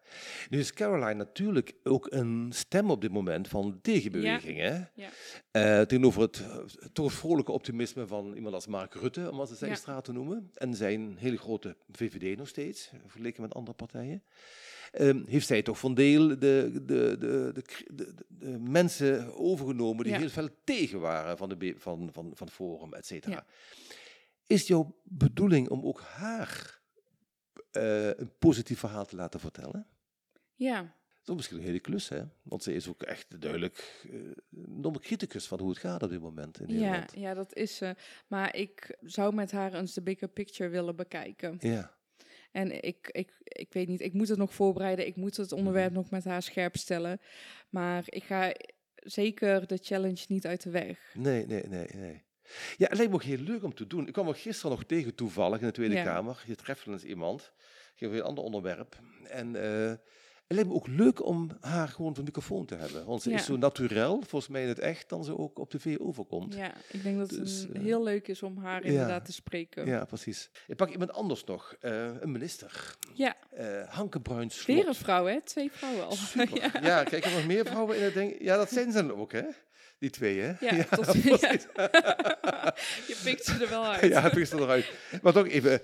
Nu 0.49 0.59
is 0.59 0.73
Caroline 0.73 1.13
natuurlijk 1.13 1.73
ook 1.83 2.07
een 2.11 2.49
stem 2.53 2.91
op 2.91 3.01
dit 3.01 3.11
moment 3.11 3.47
van 3.47 3.79
tegenbeweging. 3.81 4.57
Hè? 4.59 4.79
Ja. 4.93 5.09
Eh, 5.51 5.81
tegenover 5.81 6.21
het 6.21 6.43
toch 6.93 7.13
vrolijke 7.13 7.51
optimisme 7.51 8.07
van 8.07 8.33
iemand 8.35 8.53
als 8.53 8.67
Mark 8.67 8.93
Rutte, 8.93 9.31
om 9.31 9.39
als 9.39 9.49
het 9.49 9.57
zijn 9.59 9.71
Ja. 9.71 9.77
straat 9.77 10.03
te 10.03 10.11
noemen. 10.13 10.51
En 10.53 10.75
zijn 10.75 11.15
hele 11.17 11.37
grote 11.37 11.77
VVD 11.91 12.37
nog 12.37 12.47
steeds, 12.47 12.91
vergeleken 13.01 13.41
met 13.41 13.53
andere 13.53 13.75
partijen. 13.75 14.23
Ehm, 14.91 15.23
heeft 15.25 15.47
zij 15.47 15.61
toch 15.61 15.79
van 15.79 15.93
deel 15.93 16.27
de, 16.27 16.37
de, 16.85 17.15
de, 17.19 17.63
de, 18.27 18.57
mensen 18.59 19.35
overgenomen 19.35 20.03
die 20.03 20.15
heel 20.15 20.29
veel 20.29 20.49
tegen 20.63 20.99
waren 20.99 21.37
van, 21.37 21.49
de, 21.49 21.73
van, 21.77 22.09
van, 22.11 22.31
van 22.33 22.47
het 22.47 22.55
Forum, 22.55 22.93
et 22.93 23.05
cetera. 23.05 23.45
Is 24.47 24.67
jouw 24.67 24.95
bedoeling 25.03 25.69
om 25.69 25.85
ook 25.85 26.01
haar 26.01 26.81
eh, 27.71 28.07
een 28.07 28.37
positief 28.39 28.79
verhaal 28.79 29.05
te 29.05 29.15
laten 29.15 29.39
vertellen? 29.39 29.87
Ja, 30.55 30.81
Dat 30.81 31.29
is 31.29 31.35
misschien 31.35 31.57
een 31.57 31.63
hele 31.63 31.79
klus, 31.79 32.09
hè? 32.09 32.23
Want 32.41 32.63
ze 32.63 32.73
is 32.73 32.87
ook 32.87 33.03
echt 33.03 33.41
duidelijk 33.41 34.05
eh, 34.09 34.13
een 34.13 34.75
enorme 34.77 34.99
criticus 34.99 35.47
van 35.47 35.59
hoe 35.59 35.69
het 35.69 35.79
gaat 35.79 36.03
op 36.03 36.09
dit 36.09 36.21
moment 36.21 36.59
in 36.59 36.79
ja, 36.79 37.05
ja, 37.13 37.33
dat 37.33 37.55
is 37.55 37.75
ze. 37.75 37.95
Maar 38.27 38.55
ik 38.55 38.97
zou 39.01 39.33
met 39.33 39.51
haar 39.51 39.73
eens 39.73 39.93
de 39.93 40.01
bigger 40.01 40.27
picture 40.27 40.69
willen 40.69 40.95
bekijken. 40.95 41.57
Ja. 41.59 41.99
En 42.51 42.83
ik, 42.83 43.09
ik, 43.11 43.31
ik 43.43 43.73
weet 43.73 43.87
niet, 43.87 44.01
ik 44.01 44.13
moet 44.13 44.27
het 44.27 44.37
nog 44.37 44.53
voorbereiden. 44.53 45.07
Ik 45.07 45.15
moet 45.15 45.37
het 45.37 45.51
onderwerp 45.51 45.91
nog 45.93 46.09
met 46.09 46.23
haar 46.23 46.41
scherp 46.41 46.77
stellen. 46.77 47.19
Maar 47.69 48.03
ik 48.05 48.23
ga 48.23 48.53
zeker 48.95 49.67
de 49.67 49.77
challenge 49.81 50.25
niet 50.27 50.45
uit 50.45 50.63
de 50.63 50.69
weg. 50.69 50.99
Nee, 51.13 51.45
nee, 51.45 51.63
nee, 51.67 51.87
nee. 51.95 52.23
Ja, 52.77 52.87
het 52.87 52.97
lijkt 52.97 53.11
me 53.11 53.17
ook 53.17 53.23
heel 53.23 53.37
leuk 53.37 53.63
om 53.63 53.73
te 53.73 53.87
doen. 53.87 54.07
Ik 54.07 54.13
kwam 54.13 54.27
er 54.27 54.35
gisteren 54.35 54.71
nog 54.71 54.83
tegen 54.83 55.15
toevallig 55.15 55.59
in 55.59 55.65
de 55.65 55.71
Tweede 55.71 55.95
Ja. 55.95 56.03
Kamer. 56.03 56.43
Je 56.47 56.55
treft 56.55 56.85
wel 56.85 56.93
eens 56.93 57.03
iemand. 57.03 57.51
Geef 57.95 58.11
een 58.11 58.21
ander 58.21 58.43
onderwerp. 58.43 58.99
En, 59.23 59.55
eh, 59.55 59.93
Het 60.51 60.59
lijkt 60.59 60.75
me 60.75 60.79
ook 60.81 60.87
leuk 60.87 61.25
om 61.25 61.49
haar 61.61 61.87
gewoon 61.87 62.13
de 62.13 62.23
microfoon 62.23 62.65
te 62.65 62.75
hebben. 62.75 63.05
Want 63.05 63.21
ze 63.21 63.29
Ja. 63.29 63.35
is 63.35 63.45
zo 63.45 63.57
naturel, 63.57 64.21
volgens 64.27 64.47
mij 64.51 64.61
in 64.61 64.67
het 64.67 64.79
echt, 64.79 65.09
dan 65.09 65.23
ze 65.23 65.37
ook 65.37 65.59
op 65.59 65.69
tv 65.69 65.97
overkomt. 65.99 66.53
Ja, 66.55 66.73
ik 66.91 67.03
denk 67.03 67.17
dat 67.17 67.29
het 67.29 67.39
Dus, 67.39 67.67
eh, 67.73 67.81
heel 67.81 68.03
leuk 68.03 68.27
is 68.27 68.43
om 68.43 68.57
haar 68.57 68.83
ja. 68.83 68.89
inderdaad 68.89 69.25
te 69.25 69.31
spreken. 69.33 69.85
Ja, 69.85 70.05
precies. 70.05 70.49
Ik 70.67 70.75
pak 70.75 70.89
iemand 70.89 71.11
anders 71.13 71.43
nog. 71.43 71.75
eh, 71.79 72.05
een 72.19 72.31
minister. 72.31 72.95
Ja, 73.13 73.35
Eh 73.55 73.87
Hanke 73.89 74.19
Bruins 74.21 74.65
weer 74.65 74.87
een 74.87 74.95
vrouw, 74.95 75.25
hè? 75.25 75.41
Twee 75.41 75.71
vrouwen 75.71 76.05
al. 76.05 76.15
Ja. 76.53 76.71
ja. 76.81 77.03
kijk, 77.03 77.25
er 77.25 77.31
nog 77.31 77.45
meer 77.45 77.65
vrouwen 77.65 77.97
in 77.97 78.03
het 78.03 78.13
ding. 78.13 78.35
Ja, 78.39 78.57
dat 78.57 78.69
zijn 78.71 78.91
ze 78.91 79.05
dan 79.07 79.15
ook, 79.17 79.31
hè? 79.31 79.43
Die 79.99 80.09
twee, 80.09 80.39
hè? 80.39 80.53
Ja, 80.59 80.83
tot, 80.95 81.13
ja. 81.13 81.39
je 83.07 83.19
pikt 83.23 83.45
ze 83.45 83.57
er 83.63 83.69
wel 83.69 83.85
uit. 83.85 84.11
ja, 84.11 84.21
heb 84.21 84.37
ik 84.37 84.45
ze 84.45 84.55
eruit. 84.55 84.91
Maar 85.21 85.33
toch 85.33 85.47
even, 85.47 85.81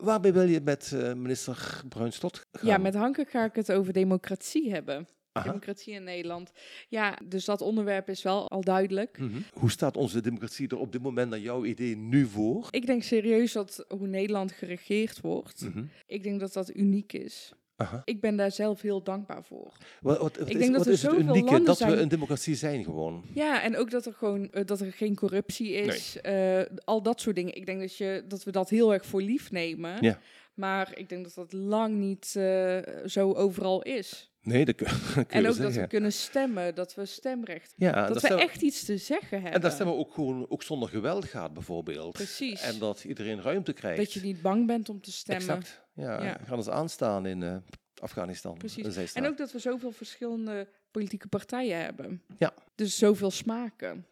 waarbij 0.00 0.32
wil 0.32 0.48
je 0.48 0.60
met 0.60 0.92
eh, 0.94 1.12
minister 1.12 1.82
Bruins 1.88 2.18
tot 2.18 2.46
gaan? 2.52 2.68
Ja, 2.68 2.78
met 2.78 2.94
Hanke 2.94 3.24
ga 3.28 3.44
ik 3.44 3.54
het 3.54 3.72
over 3.72 3.92
democratie 3.92 4.70
hebben. 4.72 5.08
Aha. 5.32 5.46
Democratie 5.46 5.92
in 5.94 6.04
Nederland. 6.04 6.50
Ja, 6.88 7.18
dus 7.24 7.44
dat 7.44 7.60
onderwerp 7.60 8.08
is 8.08 8.22
wel 8.22 8.48
al 8.50 8.60
duidelijk. 8.60 9.18
Mhm. 9.18 9.40
Hoe 9.52 9.70
staat 9.70 9.96
onze 9.96 10.20
democratie 10.20 10.68
er 10.68 10.78
op 10.78 10.92
dit 10.92 11.02
moment 11.02 11.30
naar 11.30 11.38
jouw 11.38 11.64
idee 11.64 11.96
nu 11.96 12.26
voor? 12.26 12.68
Ik 12.70 12.86
denk 12.86 13.02
serieus 13.02 13.52
dat 13.52 13.84
hoe 13.88 14.06
Nederland 14.06 14.52
geregeerd 14.52 15.20
wordt, 15.20 15.60
Mhm. 15.60 15.84
ik 16.06 16.22
denk 16.22 16.40
dat 16.40 16.52
dat 16.52 16.74
uniek 16.74 17.12
is. 17.12 17.52
Aha. 17.80 18.02
Ik 18.04 18.20
ben 18.20 18.36
daar 18.36 18.50
zelf 18.50 18.80
heel 18.80 19.02
dankbaar 19.02 19.44
voor. 19.44 19.72
Wat, 20.00 20.18
wat, 20.18 20.36
wat 20.36 20.48
Ik 20.48 20.54
is, 20.54 20.60
denk 20.60 20.68
dat 20.74 20.76
wat 20.78 20.86
er 20.86 20.92
is 20.92 21.02
het 21.02 21.10
zoveel 21.10 21.26
unieke 21.28 21.44
landen 21.50 21.64
dat 21.64 21.78
we 21.78 21.96
een 22.00 22.08
democratie 22.08 22.54
zijn 22.54 22.84
gewoon? 22.84 23.24
Ja, 23.34 23.62
en 23.62 23.76
ook 23.76 23.90
dat 23.90 24.06
er 24.06 24.12
gewoon 24.12 24.50
eh, 24.52 24.64
dat 24.66 24.80
er 24.80 24.92
geen 24.92 25.14
corruptie 25.14 25.72
is. 25.72 26.20
eh, 26.20 26.60
al 26.84 27.02
dat 27.02 27.20
soort 27.20 27.36
dingen. 27.36 27.56
Ik 27.56 27.66
denk 27.66 27.80
dat, 27.80 27.96
je, 27.96 28.24
dat 28.28 28.44
we 28.44 28.50
dat 28.50 28.68
heel 28.68 28.92
erg 28.92 29.06
voor 29.06 29.22
lief 29.22 29.50
nemen. 29.50 29.96
Ja. 30.00 30.18
Maar 30.54 30.92
ik 30.98 31.08
denk 31.08 31.24
dat 31.24 31.34
dat 31.34 31.52
lang 31.52 31.94
niet 31.96 32.34
eh, 32.36 32.78
zo 33.06 33.32
overal 33.32 33.82
is. 33.82 34.29
Nee, 34.42 34.64
dat 34.64 34.74
kun, 34.74 34.86
kun 35.14 35.24
En 35.28 35.46
ook 35.48 35.56
dat 35.56 35.72
we 35.74 35.86
kunnen 35.86 36.12
stemmen, 36.12 36.74
dat 36.74 36.94
we 36.94 37.06
stemrecht. 37.06 37.72
Ja, 37.76 37.92
dat 37.92 38.04
dat 38.06 38.12
we 38.12 38.18
stemmen- 38.26 38.44
echt 38.48 38.62
iets 38.62 38.84
te 38.84 38.96
zeggen 38.96 39.36
hebben. 39.36 39.52
En 39.52 39.60
dat 39.60 39.72
stemmen 39.72 39.96
ook 39.96 40.14
gewoon 40.14 40.46
ook 40.48 40.62
zonder 40.62 40.88
geweld 40.88 41.24
gaat 41.24 41.52
bijvoorbeeld. 41.52 42.12
Precies. 42.12 42.62
En 42.62 42.78
dat 42.78 43.04
iedereen 43.04 43.42
ruimte 43.42 43.72
krijgt. 43.72 43.96
Dat 43.98 44.12
je 44.12 44.20
niet 44.20 44.42
bang 44.42 44.66
bent 44.66 44.88
om 44.88 45.00
te 45.00 45.12
stemmen. 45.12 45.46
Exact. 45.48 45.82
Ja, 45.94 46.22
Ja. 46.24 46.38
gaan 46.44 46.56
eens 46.56 46.68
aanstaan 46.68 47.26
in 47.26 47.42
eh, 47.42 47.56
Afghanistan. 48.00 48.56
Precies. 48.58 49.12
En 49.12 49.26
ook 49.26 49.36
dat 49.36 49.52
we 49.52 49.58
zoveel 49.58 49.92
verschillende 49.92 50.68
politieke 50.90 51.28
partijen 51.28 51.78
hebben. 51.82 52.22
Ja. 52.38 52.52
Dus 52.74 52.98
zoveel 52.98 53.30
smaken. 53.30 54.06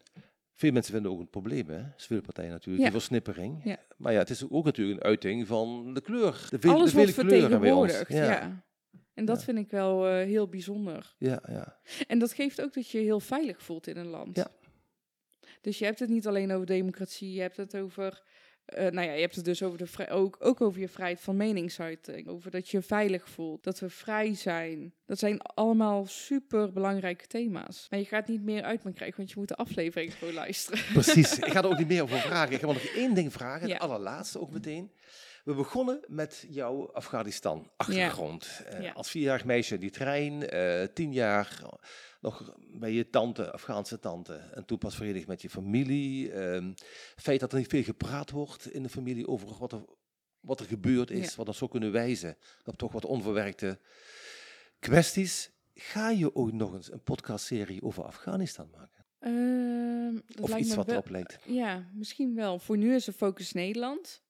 Veel 0.53 0.71
mensen 0.71 0.93
vinden 0.93 1.11
ook 1.11 1.19
een 1.19 1.29
probleem, 1.29 1.69
hè? 1.69 1.81
Zoveel 1.95 2.21
partijen 2.21 2.51
natuurlijk, 2.51 2.83
Ja. 2.85 2.89
die 2.89 2.99
versnippering. 2.99 3.61
Ja. 3.63 3.77
Maar 3.97 4.13
ja, 4.13 4.19
het 4.19 4.29
is 4.29 4.49
ook 4.49 4.65
natuurlijk 4.65 4.99
een 4.99 5.05
uiting 5.07 5.47
van 5.47 5.93
de 5.93 6.01
kleur. 6.01 6.47
De, 6.49 6.59
veel, 6.59 6.71
Alles 6.73 6.91
de 6.91 6.97
vele 6.99 7.13
wordt 7.13 7.27
kleuren 7.29 7.59
bij 7.59 7.71
ons. 7.71 8.01
Ja. 8.07 8.63
En 9.19 9.25
dat 9.25 9.37
Ja. 9.37 9.43
vind 9.43 9.57
ik 9.57 9.69
wel 9.71 10.07
eh, 10.07 10.13
heel 10.25 10.47
bijzonder. 10.47 11.15
Ja, 11.17 11.41
ja. 11.47 11.77
En 12.07 12.19
dat 12.19 12.33
geeft 12.33 12.61
ook 12.61 12.73
dat 12.73 12.89
je 12.89 12.97
je 12.97 13.03
heel 13.03 13.19
veilig 13.19 13.61
voelt 13.63 13.87
in 13.87 13.97
een 13.97 14.07
land. 14.07 14.35
Ja. 14.35 14.47
Dus 15.61 15.79
je 15.79 15.85
hebt 15.85 15.99
het 15.99 16.09
niet 16.09 16.27
alleen 16.27 16.51
over 16.51 16.65
democratie, 16.65 17.33
je 17.33 17.41
hebt 17.41 17.57
het 17.57 17.75
over. 17.75 18.21
eh, 18.65 18.81
nou 18.91 19.07
ja, 19.07 19.13
je 19.13 19.21
hebt 19.21 19.35
het 19.35 19.45
dus 19.45 19.63
over 19.63 19.77
de 19.77 19.85
vrij, 19.87 20.11
ook, 20.11 20.37
ook 20.39 20.61
over 20.61 20.79
je 20.81 20.87
vrijheid 20.87 21.19
van 21.21 21.37
meningsuiting. 21.37 22.27
Over 22.27 22.51
dat 22.51 22.69
je 22.69 22.77
je 22.77 22.83
veilig 22.83 23.29
voelt, 23.29 23.63
dat 23.63 23.79
we 23.79 23.89
vrij 23.89 24.33
zijn. 24.35 24.93
Dat 25.05 25.19
zijn 25.19 25.41
allemaal 25.41 26.05
super 26.05 26.71
belangrijke 26.73 27.27
thema's. 27.27 27.87
Maar 27.89 27.99
je 27.99 28.05
gaat 28.05 28.27
niet 28.27 28.43
meer 28.43 28.63
uit 28.63 28.83
me 28.83 28.93
krijgen, 28.93 29.17
want 29.17 29.29
je 29.29 29.35
moet 29.39 29.47
de 29.47 29.55
aflevering 29.55 30.13
gewoon 30.13 30.33
luisteren. 30.33 30.83
Precies. 30.93 31.37
Ik 31.39 31.51
ga 31.51 31.59
er 31.63 31.69
ook 31.69 31.77
niet 31.77 31.87
meer 31.87 32.01
over 32.03 32.17
vragen. 32.19 32.53
Ik 32.53 32.59
ga 32.59 32.65
maar 32.65 32.75
nog 32.75 32.83
één 32.95 33.13
ding 33.13 33.33
vragen, 33.33 33.67
Ja. 33.67 33.73
het 33.73 33.83
allerlaatste 33.83 34.39
ook 34.39 34.51
meteen. 34.51 34.91
We 35.49 35.55
begonnen 35.55 35.99
met 36.07 36.45
jouw 36.49 36.91
Afghanistan-achtergrond. 36.91 38.61
Eh, 38.65 38.81
Ja. 38.81 38.91
Als 38.91 39.09
vierjarig 39.09 39.45
meisje 39.45 39.73
in 39.73 39.79
die 39.79 39.89
trein, 39.89 40.49
eh, 40.49 40.83
tien 40.93 41.13
jaar 41.13 41.61
nog 42.21 42.55
bij 42.73 42.91
je 42.91 43.09
tante, 43.09 43.51
Afghaanse 43.51 43.99
tante. 43.99 44.33
En 44.33 44.65
toen 44.65 44.77
pas 44.77 44.95
verenigd 44.95 45.27
met 45.27 45.41
je 45.41 45.49
familie. 45.49 46.31
Ehm, 46.31 46.73
feit 47.15 47.39
dat 47.39 47.51
er 47.51 47.57
niet 47.57 47.67
veel 47.67 47.83
gepraat 47.83 48.29
wordt 48.31 48.71
in 48.73 48.83
de 48.83 48.89
familie 48.89 49.27
over 49.27 49.57
wat 49.59 49.71
er, 49.71 49.85
wat 50.39 50.59
er 50.59 50.65
gebeurd 50.65 51.11
is, 51.11 51.29
Ja. 51.29 51.35
wat 51.35 51.45
dat 51.45 51.55
zou 51.55 51.69
kunnen 51.69 51.91
wijzen 51.91 52.37
op 52.65 52.77
toch 52.77 52.91
wat 52.91 53.05
onverwerkte 53.05 53.79
kwesties. 54.79 55.51
Ga 55.73 56.09
je 56.09 56.35
ooit 56.35 56.53
nog 56.53 56.73
eens 56.73 56.91
een 56.91 57.03
podcastserie 57.03 57.81
over 57.83 58.03
Afghanistan 58.03 58.69
maken? 58.77 59.05
Ehm, 59.19 60.15
Of 60.41 60.49
lijkt 60.49 60.59
iets 60.65 60.69
me 60.69 60.75
wat 60.75 60.89
erop 60.91 61.09
lijkt? 61.09 61.37
Ja, 61.45 61.89
misschien 61.93 62.35
wel. 62.35 62.59
Voor 62.59 62.77
nu 62.77 62.95
is 62.95 63.05
de 63.05 63.13
focus 63.13 63.51
Nederland. 63.51 64.21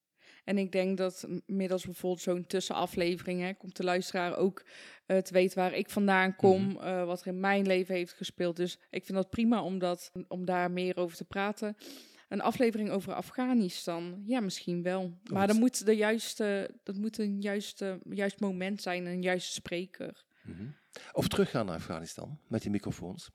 En 0.50 0.58
ik 0.58 0.72
denk 0.72 0.97
dat 0.97 1.28
middels 1.45 1.86
bijvoorbeeld 1.86 2.22
zo'n 2.22 2.45
tussenaflevering 2.47 3.41
hè, 3.41 3.54
komt 3.54 3.76
de 3.78 3.84
luisteraar 3.84 4.36
ook 4.38 4.64
eh, 5.06 5.18
te 5.18 5.34
weten 5.34 5.58
waar 5.58 5.74
ik 5.74 5.89
vandaan 5.89 6.36
kom, 6.36 6.64
Mhm. 6.68 6.78
eh, 6.78 7.06
wat 7.06 7.22
er 7.22 7.28
in 7.28 7.39
mijn 7.39 7.66
leven 7.68 7.95
heeft 7.95 8.14
gespeeld. 8.14 8.56
Dus 8.56 8.80
ik 8.89 9.06
vind 9.06 9.18
dat 9.18 9.30
prima 9.30 9.64
om, 9.64 9.80
dat, 9.80 10.12
om 10.28 10.45
daar 10.45 10.72
meer 10.72 10.97
over 10.97 11.18
te 11.18 11.26
praten. 11.26 11.76
Een 12.30 12.41
aflevering 12.41 12.89
over 12.89 13.14
Afghanistan, 13.14 14.24
ja, 14.26 14.39
misschien 14.39 14.84
wel. 14.84 15.18
Maar 15.32 15.41
het- 15.41 15.50
dan 15.52 15.60
moet 15.60 15.86
de 15.86 15.95
juiste, 15.95 16.76
dat 16.84 16.95
moet 16.95 17.18
een 17.18 17.41
juiste, 17.41 18.00
juist 18.10 18.39
moment 18.39 18.82
zijn, 18.82 19.06
een 19.06 19.22
juiste 19.22 19.52
spreker. 19.54 20.24
Mhm. 20.43 20.66
Of 21.12 21.28
teruggaan 21.28 21.66
naar 21.66 21.76
Afghanistan 21.76 22.39
met 22.47 22.62
die 22.62 22.72
microfoons. 22.72 23.30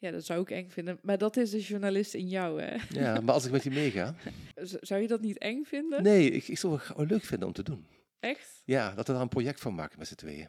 Ja, 0.00 0.10
dat 0.10 0.24
zou 0.24 0.40
ik 0.40 0.50
eng 0.50 0.68
vinden. 0.68 0.98
Maar 1.02 1.18
dat 1.18 1.36
is 1.36 1.50
de 1.50 1.60
journalist 1.60 2.14
in 2.14 2.28
jou, 2.28 2.62
hè? 2.62 2.76
Ja, 2.88 3.20
maar 3.20 3.34
als 3.34 3.44
ik 3.44 3.50
met 3.52 3.62
je 3.62 3.70
meega. 3.70 4.14
Zou 4.80 5.00
je 5.02 5.08
dat 5.08 5.20
niet 5.20 5.38
eng 5.38 5.64
vinden? 5.64 6.02
Nee, 6.02 6.30
ik, 6.30 6.48
ik 6.48 6.58
zou 6.58 6.78
het 6.96 7.10
leuk 7.10 7.24
vinden 7.24 7.48
om 7.48 7.54
te 7.54 7.62
doen. 7.62 7.86
Echt? 8.20 8.62
Ja, 8.64 8.94
dat 8.94 9.06
we 9.06 9.12
daar 9.12 9.22
een 9.22 9.28
project 9.28 9.60
van 9.60 9.74
maken 9.74 9.98
met 9.98 10.08
z'n 10.08 10.14
tweeën. 10.14 10.48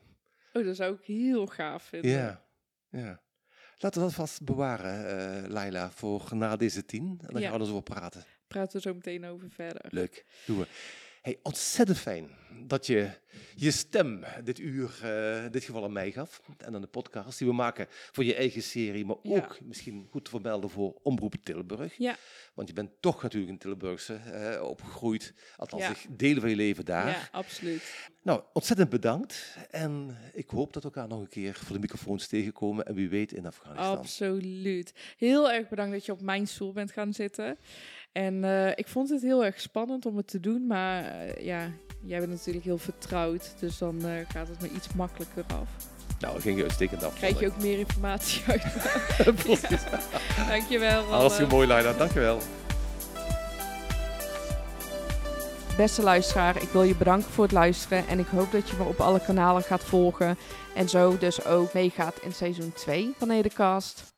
Oh, 0.53 0.65
dat 0.65 0.75
zou 0.75 0.95
ik 0.95 1.03
heel 1.05 1.47
gaaf 1.47 1.83
vinden. 1.83 2.11
Ja, 2.11 2.43
ja. 2.89 3.21
Laten 3.77 3.99
we 4.01 4.07
dat 4.07 4.15
vast 4.15 4.43
bewaren, 4.43 5.07
eh 5.43 5.49
Laila, 5.49 5.91
voor 5.91 6.29
na 6.31 6.55
deze 6.55 6.85
tien. 6.85 7.17
En 7.21 7.27
dan 7.33 7.41
Ja. 7.41 7.47
gaan 7.49 7.55
we 7.57 7.61
er 7.63 7.69
zo 7.69 7.71
over 7.75 7.93
praten. 7.93 8.23
Praten 8.47 8.75
we 8.75 8.81
zo 8.81 8.93
meteen 8.93 9.25
over 9.25 9.49
verder. 9.49 9.81
Leuk, 9.89 10.25
doen 10.45 10.57
we. 10.59 10.67
Hey, 11.21 11.39
ontzettend 11.43 11.97
fijn 11.97 12.29
dat 12.67 12.85
je 12.85 13.09
je 13.55 13.71
stem 13.71 14.23
dit 14.43 14.59
uur, 14.59 14.99
eh, 15.03 15.43
in 15.45 15.51
dit 15.51 15.63
geval 15.63 15.83
aan 15.83 15.91
mij 15.93 16.11
gaf. 16.11 16.41
En 16.57 16.75
aan 16.75 16.81
de 16.81 16.87
podcast 16.87 17.37
die 17.37 17.47
we 17.47 17.53
maken 17.53 17.87
voor 17.89 18.23
je 18.23 18.35
eigen 18.35 18.61
serie, 18.63 19.05
maar 19.05 19.15
Ja. 19.23 19.35
ook 19.35 19.61
misschien 19.61 20.07
goed 20.11 20.23
te 20.23 20.29
vermelden 20.29 20.69
voor 20.69 20.99
Omroep 21.03 21.35
Tilburg. 21.43 21.97
Ja. 21.97 22.15
Want 22.53 22.67
je 22.67 22.73
bent 22.73 22.91
toch 22.99 23.21
natuurlijk 23.23 23.51
een 23.51 23.57
Tilburgse 23.57 24.13
eh, 24.13 24.63
opgegroeid, 24.63 25.33
althans 25.57 25.83
Ja. 25.83 25.93
delen 26.09 26.41
van 26.41 26.49
je 26.49 26.55
leven 26.55 26.85
daar. 26.85 27.07
Ja, 27.07 27.27
absoluut. 27.31 28.09
Nou, 28.23 28.43
ontzettend 28.53 28.89
bedankt. 28.89 29.55
En 29.69 30.17
ik 30.33 30.49
hoop 30.49 30.73
dat 30.73 30.83
we 30.83 30.89
elkaar 30.89 31.07
nog 31.07 31.19
een 31.19 31.29
keer 31.29 31.53
voor 31.53 31.73
de 31.75 31.81
microfoons 31.81 32.27
tegenkomen. 32.27 32.85
En 32.85 32.93
wie 32.95 33.09
weet 33.09 33.31
in 33.33 33.45
Afghanistan. 33.45 33.97
Absoluut. 33.97 34.93
Heel 35.17 35.51
erg 35.51 35.69
bedankt 35.69 35.91
dat 35.93 36.05
je 36.05 36.11
op 36.11 36.21
mijn 36.21 36.47
stoel 36.47 36.71
bent 36.73 36.91
gaan 36.91 37.13
zitten. 37.13 37.57
En 38.11 38.43
eh, 38.43 38.67
ik 38.75 38.87
vond 38.87 39.09
het 39.09 39.21
heel 39.21 39.45
erg 39.45 39.61
spannend 39.61 40.05
om 40.05 40.17
het 40.17 40.27
te 40.27 40.39
doen. 40.39 40.67
Maar 40.67 41.03
eh, 41.03 41.45
ja, 41.45 41.71
jij 42.01 42.19
bent 42.19 42.31
natuurlijk 42.31 42.65
heel 42.65 42.77
vertrouwd. 42.77 43.53
Dus 43.59 43.77
dan 43.77 44.05
eh, 44.05 44.11
gaat 44.27 44.47
het 44.47 44.61
me 44.61 44.69
iets 44.69 44.93
makkelijker 44.93 45.43
af. 45.47 45.69
Nou, 46.19 46.33
dat 46.33 46.41
ging 46.41 46.57
je 46.57 46.63
uitstekend 46.63 47.03
af. 47.03 47.15
Krijg 47.15 47.39
je 47.39 47.47
ook 47.47 47.57
meer 47.57 47.79
informatie 47.79 48.43
uit. 48.51 48.63
Precies. 49.43 49.83
Dankjewel. 50.47 51.03
Rolle. 51.03 51.15
Hartstikke 51.15 51.53
mooi, 51.53 51.67
Laila. 51.67 51.93
Dankjewel. 51.93 52.39
Beste 55.77 56.01
luisteraar, 56.01 56.61
ik 56.61 56.69
wil 56.69 56.83
je 56.83 56.95
bedanken 56.95 57.31
voor 57.31 57.43
het 57.43 57.53
luisteren. 57.53 58.07
En 58.07 58.19
ik 58.19 58.27
hoop 58.27 58.51
dat 58.51 58.69
je 58.69 58.75
me 58.77 58.83
op 58.83 58.99
alle 58.99 59.19
kanalen 59.19 59.63
gaat 59.63 59.83
volgen. 59.83 60.37
En 60.75 60.89
zo 60.89 61.17
dus 61.17 61.45
ook 61.45 61.73
meegaat 61.73 62.19
in 62.21 62.33
seizoen 62.33 62.73
2 62.73 63.13
van 63.17 63.27
Nedercast. 63.27 64.13